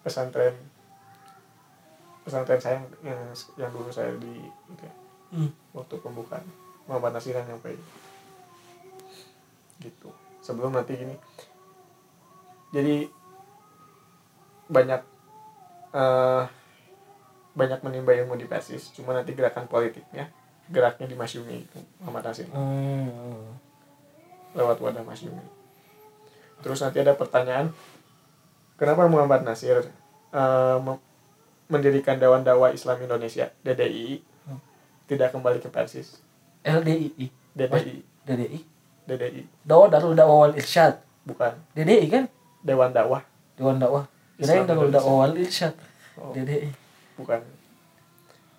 [0.00, 0.54] pesantren
[2.22, 3.20] pesantren saya yang yang,
[3.58, 4.94] yang dulu saya di itu ya,
[5.32, 5.50] Hmm.
[5.72, 6.44] waktu pembukaan
[6.84, 7.74] Muhammad Nasir yang nyampe
[9.78, 11.16] gitu sebelum nanti gini
[12.72, 13.06] jadi
[14.66, 15.00] banyak
[15.92, 16.42] eh,
[17.52, 20.32] banyak menimba ilmu di Persis cuma nanti gerakan politiknya
[20.64, 21.68] geraknya di Masyumi
[22.00, 23.52] Muhammad Nasir Hmm.
[24.52, 25.40] lewat wadah Mas Yumi.
[26.60, 27.72] Terus nanti ada pertanyaan,
[28.74, 29.84] kenapa Muhammad Nasir
[30.78, 31.02] mem-
[31.66, 34.60] mendirikan Dewan Dakwah Islam Indonesia (DDI) Hmm.
[35.04, 36.20] tidak kembali ke Persis?
[36.62, 38.60] LDII, DDI, DDI.
[39.04, 41.00] DDI, Dakwah Darul Dakwah wal Irsyad.
[41.22, 42.24] bukan DDI kan?
[42.62, 43.22] Dewan Dakwah,
[43.54, 44.06] Dewan Dakwah.
[44.34, 44.94] Kirain Indonesia.
[44.96, 45.74] Dakwah wal Irsyad.
[46.14, 46.70] Oh, DDI.
[47.14, 47.40] bukan.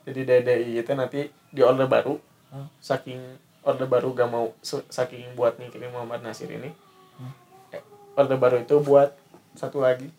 [0.03, 2.19] Jadi DDI itu nanti di orde baru,
[2.49, 2.67] Hmm.
[2.77, 3.19] saking
[3.61, 4.51] orde baru gak mau
[4.87, 6.69] saking buat mikirin Muhammad Nasir ini,
[7.15, 7.33] Hmm.
[7.71, 7.81] eh,
[8.13, 9.15] orde baru itu buat
[9.53, 10.11] satu lagi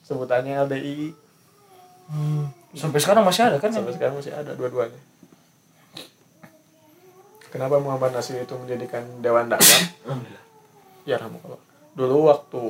[0.00, 1.12] sebutannya LDI
[2.08, 2.48] Hmm.
[2.72, 3.68] Sampai sekarang masih ada kan?
[3.68, 4.96] sampai sekarang masih ada dua-duanya
[7.48, 9.82] kenapa Muhammad Nasir itu mendirikan Dewan Dakwah
[11.04, 11.60] ya Rahmatullah.
[11.92, 12.62] dulu waktu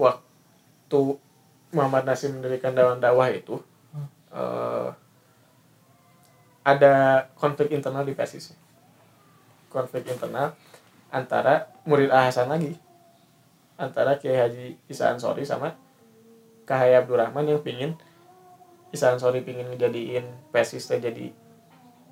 [0.00, 1.00] waktu
[1.76, 3.60] Muhammad Nasir mendirikan Dewan Dakwah itu
[3.90, 4.06] Hmm.
[4.32, 4.88] eh,
[6.62, 8.54] ada konflik internal di Persis.
[9.66, 10.54] Konflik internal
[11.10, 12.78] antara murid Ah Hasan lagi
[13.74, 15.74] antara Kiai Haji Isa Ansori sama
[16.68, 17.98] Kahai Abdurrahman yang pingin
[18.94, 21.26] Isa Ansori pingin ngejadiin teh jadi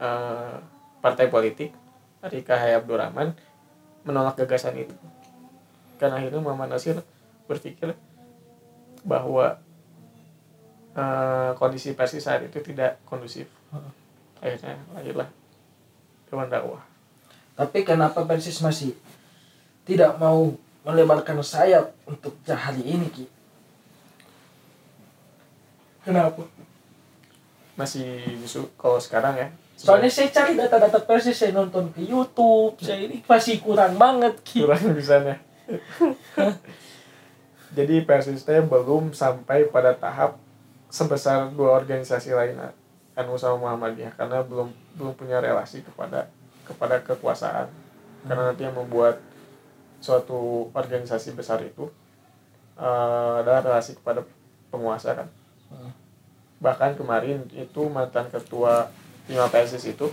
[0.02, 0.54] eh,
[0.98, 1.70] partai politik.
[2.18, 3.30] Dari Kahai Abdurrahman
[4.02, 4.94] menolak gagasan itu.
[6.02, 6.98] Kan akhirnya Muhammad Nasir
[7.48, 7.96] berpikir
[9.02, 9.56] bahwa
[10.92, 13.48] eh, kondisi Persis saat itu tidak kondusif.
[14.38, 15.28] Akhirnya lahirlah
[16.28, 16.84] Dewan Dakwah.
[17.56, 18.94] Tapi kenapa Persis masih
[19.88, 20.52] tidak mau
[20.84, 23.26] melebarkan sayap untuk hari ini Ki?
[26.08, 26.40] kenapa?
[27.76, 29.48] Masih justru kalau sekarang ya.
[29.78, 34.64] Soalnya saya cari data-data Persis, saya nonton ke YouTube, saya ini masih kurang banget Ki.
[34.64, 35.38] kurang bisanya
[37.72, 40.40] jadi persisnya belum sampai pada tahap
[40.88, 42.56] sebesar dua organisasi lain
[43.18, 46.32] NU sama Muhammadiyah karena belum belum punya relasi kepada
[46.64, 47.68] kepada kekuasaan.
[48.24, 49.20] Karena nanti yang membuat
[49.98, 51.90] suatu organisasi besar itu
[52.78, 54.24] eh, adalah relasi kepada
[54.72, 55.28] penguasa kan.
[55.68, 55.92] Hmm.
[56.64, 58.88] bahkan kemarin itu mantan ketua
[59.28, 60.08] lima PSS itu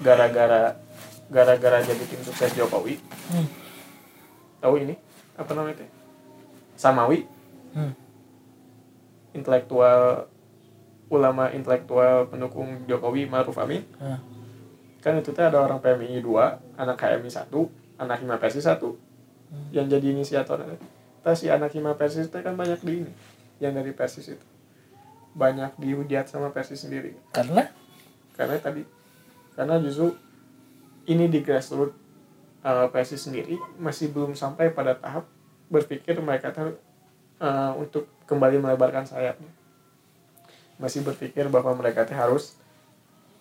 [0.00, 0.74] gara-gara
[1.28, 2.96] gara-gara jadi tim sukses Jokowi.
[3.28, 3.46] Hmm.
[4.64, 4.96] tahu ini?
[5.36, 5.84] Apa namanya
[6.82, 7.30] Samawi.
[7.72, 7.94] Hmm.
[9.32, 10.28] intelektual
[11.08, 13.80] ulama intelektual pendukung Jokowi Maruf Amin.
[13.96, 14.20] Hmm.
[15.00, 17.48] kan itu teh ada orang PMI 2 anak KMI 1
[17.96, 18.76] anak Hima Persis 1
[19.72, 20.60] yang jadi inisiator
[21.24, 23.12] Tah si anak Hima Persis teh kan banyak di ini
[23.62, 24.46] yang dari Persis itu.
[25.32, 27.14] Banyak dihujat sama Persis sendiri.
[27.30, 27.70] Karena?
[28.34, 28.82] Karena tadi.
[29.54, 30.12] Karena justru
[31.06, 31.94] ini di grassroots
[32.66, 35.26] uh, PSI sendiri masih belum sampai pada tahap
[35.72, 36.76] berpikir mereka tuh
[37.38, 39.48] uh, untuk kembali melebarkan sayapnya
[40.76, 42.58] masih berpikir bahwa mereka tuh harus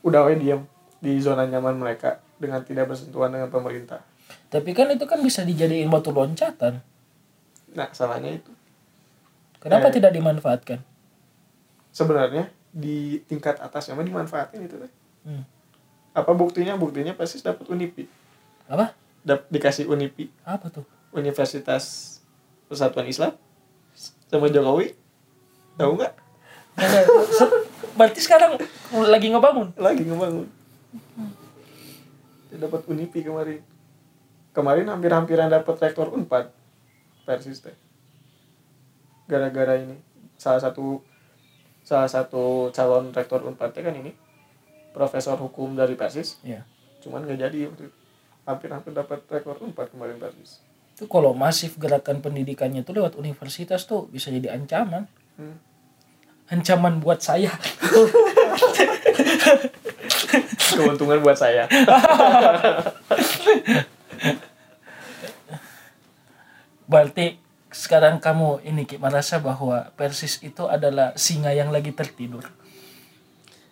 [0.01, 0.63] udah we diam
[0.97, 3.99] di zona nyaman mereka dengan tidak bersentuhan dengan pemerintah
[4.47, 6.79] tapi kan itu kan bisa dijadiin batu loncatan.
[7.71, 8.51] nah salahnya itu
[9.59, 9.93] Kenapa Eh.
[9.93, 10.79] tidak dimanfaatkan?
[11.89, 14.91] sebenarnya di tingkat atas yang dimanfaatin itu teh
[15.21, 15.43] Hmm.
[16.11, 18.07] apa buktinya buktinya pasti dapat unipi
[18.65, 18.95] Apa?
[19.21, 20.81] Dap- dikasih unipi Apa tuh?
[21.11, 22.17] Universitas
[22.71, 23.35] Persatuan Islam
[24.31, 24.95] sama Jokowi?
[25.75, 26.13] Tahu nggak?
[27.99, 28.55] Berarti sekarang
[29.11, 29.75] lagi ngebangun.
[29.75, 30.47] lagi ngebangun.
[32.47, 33.59] Dia dapat unipi kemarin.
[34.55, 36.47] Kemarin hampir-hampiran dapat rektor unpad
[37.27, 37.75] persis teh.
[39.27, 39.99] Gara-gara ini.
[40.39, 41.03] Salah satu
[41.83, 44.15] salah satu calon rektor unpad teh kan ini.
[44.95, 46.39] Profesor hukum dari persis.
[46.47, 46.63] Ya
[47.01, 47.59] cuman nggak jadi
[48.45, 50.61] hampir-hampir dapat rektor unpad kemarin persis
[51.01, 55.09] itu kalau masif gerakan pendidikannya itu lewat universitas tuh bisa jadi ancaman.
[55.33, 55.57] Hmm.
[56.53, 57.49] ancaman buat saya.
[60.77, 61.65] Keuntungan buat saya.
[66.85, 67.41] Berarti
[67.73, 72.45] sekarang kamu ini Ki merasa bahwa Persis itu adalah singa yang lagi tertidur?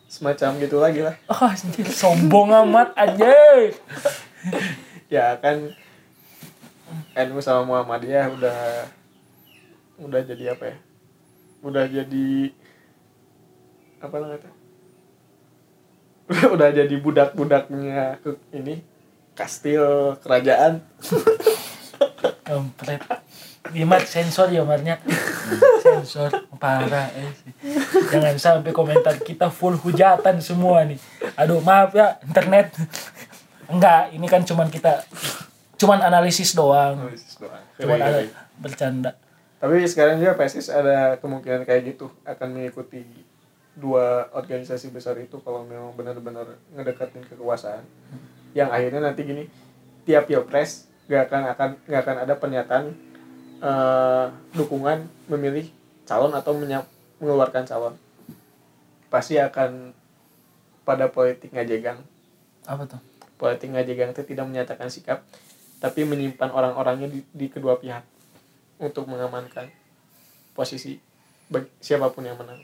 [0.10, 1.14] Semacam gitu lagi lah.
[1.30, 3.30] Oh anjir sombong amat aja
[5.14, 5.78] ya kan
[7.16, 8.60] NU sama Muhammadiyah udah
[9.99, 10.78] udah jadi apa ya?
[11.60, 12.28] Udah jadi
[13.99, 14.52] apa namanya
[16.53, 18.22] udah, jadi budak-budaknya
[18.53, 18.86] ini
[19.34, 20.86] kastil kerajaan.
[22.45, 23.02] Kampret
[23.70, 24.98] Dimat sensor ya Marnya?
[25.86, 26.49] Sensor.
[26.57, 27.34] Parah eh.
[28.10, 30.98] jangan sampai komentar kita full hujatan semua nih.
[31.38, 32.74] Aduh maaf ya internet.
[33.70, 35.06] Enggak ini kan cuman kita
[35.80, 37.08] cuman analisis doang.
[37.80, 38.20] Cuman ada
[38.60, 39.12] bercanda.
[39.60, 43.04] Tapi sekarang juga PSIS ada kemungkinan kayak gitu akan mengikuti
[43.76, 47.84] dua organisasi besar itu kalau memang benar-benar ngedekatin kekuasaan.
[48.56, 49.44] Yang akhirnya nanti gini
[50.04, 52.86] tiap pilpres gak akan akan gak akan ada pernyataan
[53.60, 54.26] eh,
[54.56, 55.68] dukungan memilih
[56.08, 56.88] calon atau menya-
[57.20, 57.96] mengeluarkan calon.
[59.12, 59.92] Pasti akan
[60.88, 62.00] pada politik ngajegang.
[62.64, 63.02] Apa tuh?
[63.36, 65.24] Politik ngajegang itu tidak menyatakan sikap
[65.80, 68.04] tapi menyimpan orang-orangnya di, di kedua pihak
[68.80, 69.72] untuk mengamankan
[70.52, 71.00] posisi
[71.48, 72.60] bagi siapa pun yang menang.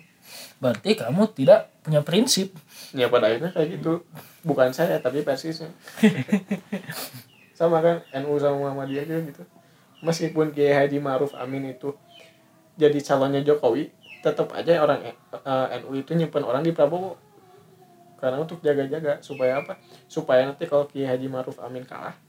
[0.60, 2.52] Berarti kamu tidak punya prinsip.
[2.92, 4.04] Ya pada akhirnya kayak gitu.
[4.44, 5.72] Bukan saya tapi persisnya.
[7.60, 9.44] Sama kan NU sama Muhammadiyah juga gitu.
[10.04, 11.96] Meskipun Kiai Haji Ma'ruf Amin itu
[12.76, 17.16] jadi calonnya Jokowi tetap aja orang eh, NU itu nyimpan orang di Prabowo.
[18.20, 19.80] Karena untuk jaga-jaga supaya apa?
[20.12, 22.25] Supaya nanti kalau Kiai Haji Ma'ruf Amin kalah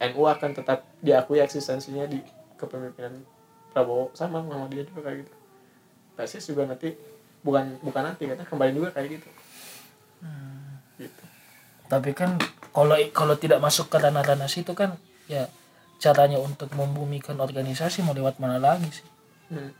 [0.00, 2.20] NU akan tetap diakui eksistensinya di
[2.56, 3.20] kepemimpinan
[3.70, 4.10] Prabowo.
[4.16, 5.34] Sama Muhammadiyah juga kayak gitu.
[6.16, 6.96] Persis juga nanti
[7.40, 9.28] bukan bukan nanti katanya kembali juga kayak gitu.
[11.00, 11.24] Gitu.
[11.88, 12.36] Tapi kan
[12.70, 15.48] kalau kalau tidak masuk ke ranah-ranah situ kan ya
[16.00, 19.08] caranya untuk membumikan organisasi mau lewat mana lagi sih?
[19.50, 19.74] Hmm.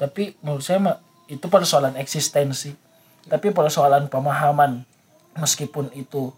[0.00, 0.96] tapi menurut saya mah
[1.28, 2.72] itu persoalan eksistensi.
[3.24, 4.84] Tapi persoalan pemahaman
[5.38, 6.32] meskipun itu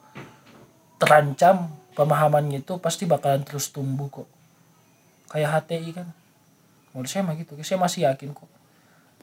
[0.96, 4.28] terancam pemahamannya itu pasti bakalan terus tumbuh kok.
[5.32, 6.08] Kayak HTI kan.
[6.92, 7.56] Menurut saya mah gitu.
[7.60, 8.48] Saya masih yakin kok.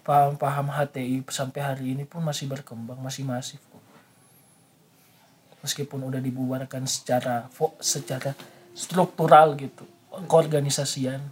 [0.04, 3.84] Paham-paham HTI sampai hari ini pun masih berkembang masih masif kok.
[5.64, 7.48] Meskipun udah dibubarkan secara
[7.80, 8.36] secara
[8.76, 9.88] struktural gitu
[10.28, 11.24] keorganisasian.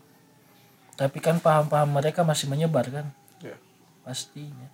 [0.95, 3.09] Tapi kan paham-paham mereka masih menyebar kan?
[3.41, 3.57] Ya.
[4.05, 4.69] pastinya.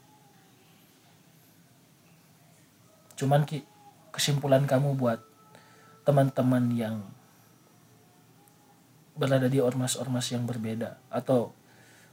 [3.17, 3.63] Cuman ki
[4.11, 5.26] kesimpulan kamu buat
[6.07, 7.03] teman-teman yang
[9.19, 11.51] berada di ormas-ormas yang berbeda atau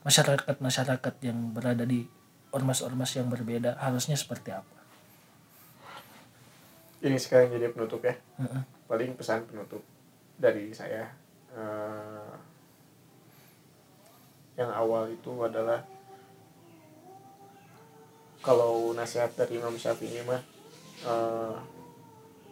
[0.03, 2.11] masyarakat-masyarakat yang berada di
[2.51, 4.75] ormas-ormas yang berbeda harusnya seperti apa?
[7.05, 8.63] ini sekarang jadi penutup ya Heeh.
[8.89, 9.85] paling pesan penutup
[10.41, 11.05] dari saya
[11.53, 12.33] eh,
[14.57, 15.85] yang awal itu adalah
[18.41, 20.41] kalau nasihat dari Imam Syafi'i mah
[21.05, 21.57] eh,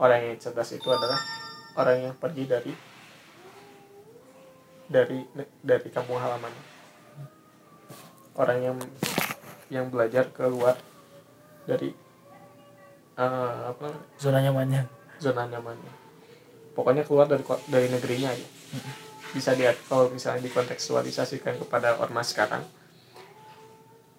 [0.02, 1.16] orang yang cerdas itu adalah
[1.78, 2.72] orang yang pergi dari
[4.90, 5.18] dari
[5.62, 6.50] dari kampung halaman.
[8.34, 8.76] Orang yang
[9.70, 10.74] yang belajar keluar
[11.64, 11.94] dari
[13.14, 13.88] eh, apa?
[14.18, 14.82] Zona nyamannya.
[15.22, 15.92] zona nyamannya.
[16.74, 18.48] Pokoknya keluar dari dari negerinya aja.
[19.32, 22.66] Bisa lihat kalau misalnya dikontekstualisasikan kepada ormas sekarang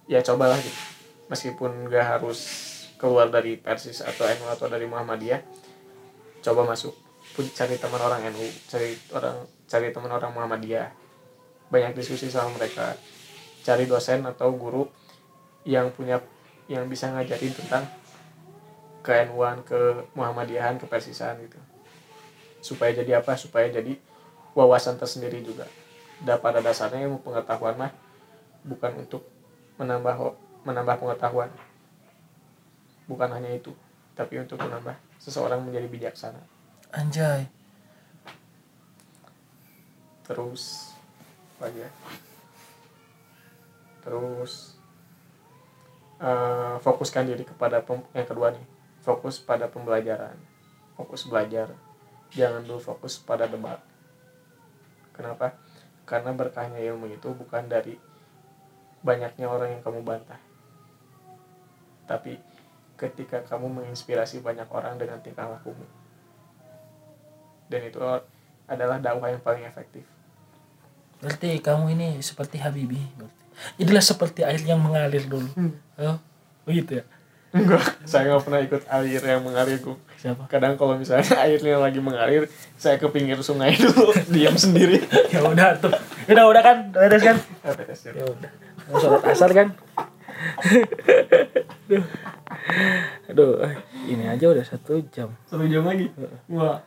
[0.07, 0.81] ya cobalah gitu.
[1.27, 2.39] Meskipun nggak harus
[2.95, 5.62] keluar dari Persis atau NU atau dari Muhammadiyah
[6.43, 6.91] coba masuk
[7.55, 10.91] cari teman orang NU cari orang cari teman orang Muhammadiyah
[11.71, 12.93] banyak diskusi sama mereka
[13.63, 14.85] cari dosen atau guru
[15.63, 16.19] yang punya
[16.67, 17.87] yang bisa ngajarin tentang
[19.03, 21.59] ke NU-an, ke Muhammadiyahan, ke Persisan gitu.
[22.63, 23.35] Supaya jadi apa?
[23.35, 23.99] Supaya jadi
[24.55, 25.67] wawasan tersendiri juga.
[26.23, 27.91] Dan pada dasarnya ilmu pengetahuan mah
[28.63, 29.27] bukan untuk
[29.75, 31.51] menambah menambah pengetahuan.
[33.11, 33.75] Bukan hanya itu,
[34.15, 36.43] tapi untuk menambah seseorang menjadi bijaksana.
[36.91, 37.47] Anjay.
[40.27, 40.91] Terus
[41.63, 41.91] lagi ya?
[44.03, 44.83] Terus
[46.19, 48.65] eh, fokuskan diri kepada pem- yang kedua nih
[49.03, 50.39] fokus pada pembelajaran
[50.95, 51.75] fokus belajar
[52.31, 53.83] jangan dulu fokus pada debat
[55.11, 55.59] kenapa
[56.07, 57.99] karena berkahnya ilmu itu bukan dari
[59.03, 60.39] banyaknya orang yang kamu bantah
[62.07, 62.39] tapi
[63.03, 65.83] ketika kamu menginspirasi banyak orang dengan tingkah lakumu.
[67.67, 67.99] Dan itu
[68.63, 70.07] adalah dakwah yang paling efektif.
[71.19, 73.43] Berarti kamu ini seperti Habibie berarti.
[73.79, 75.47] Jadilah seperti air yang mengalir dulu.
[75.99, 76.17] Oh
[76.63, 77.05] begitu ya?
[77.53, 79.99] Enggak saya nggak pernah ikut air yang mengalir Gung.
[80.17, 80.49] siapa?
[80.49, 82.49] Kadang kalau misalnya airnya lagi mengalir
[82.81, 85.03] saya ke pinggir sungai dulu diam sendiri.
[85.33, 85.93] Ya udah tuh.
[86.29, 86.77] Udah udah kan?
[86.89, 87.37] Beres kan?
[87.61, 88.11] Beres, ya.
[88.17, 88.51] ya udah.
[88.89, 89.67] Mau sholat asar kan
[91.87, 92.05] aduh.
[93.29, 93.53] Aduh
[94.07, 95.33] ini aja udah satu jam.
[95.47, 96.11] Satu jam lagi?
[96.51, 96.79] Wah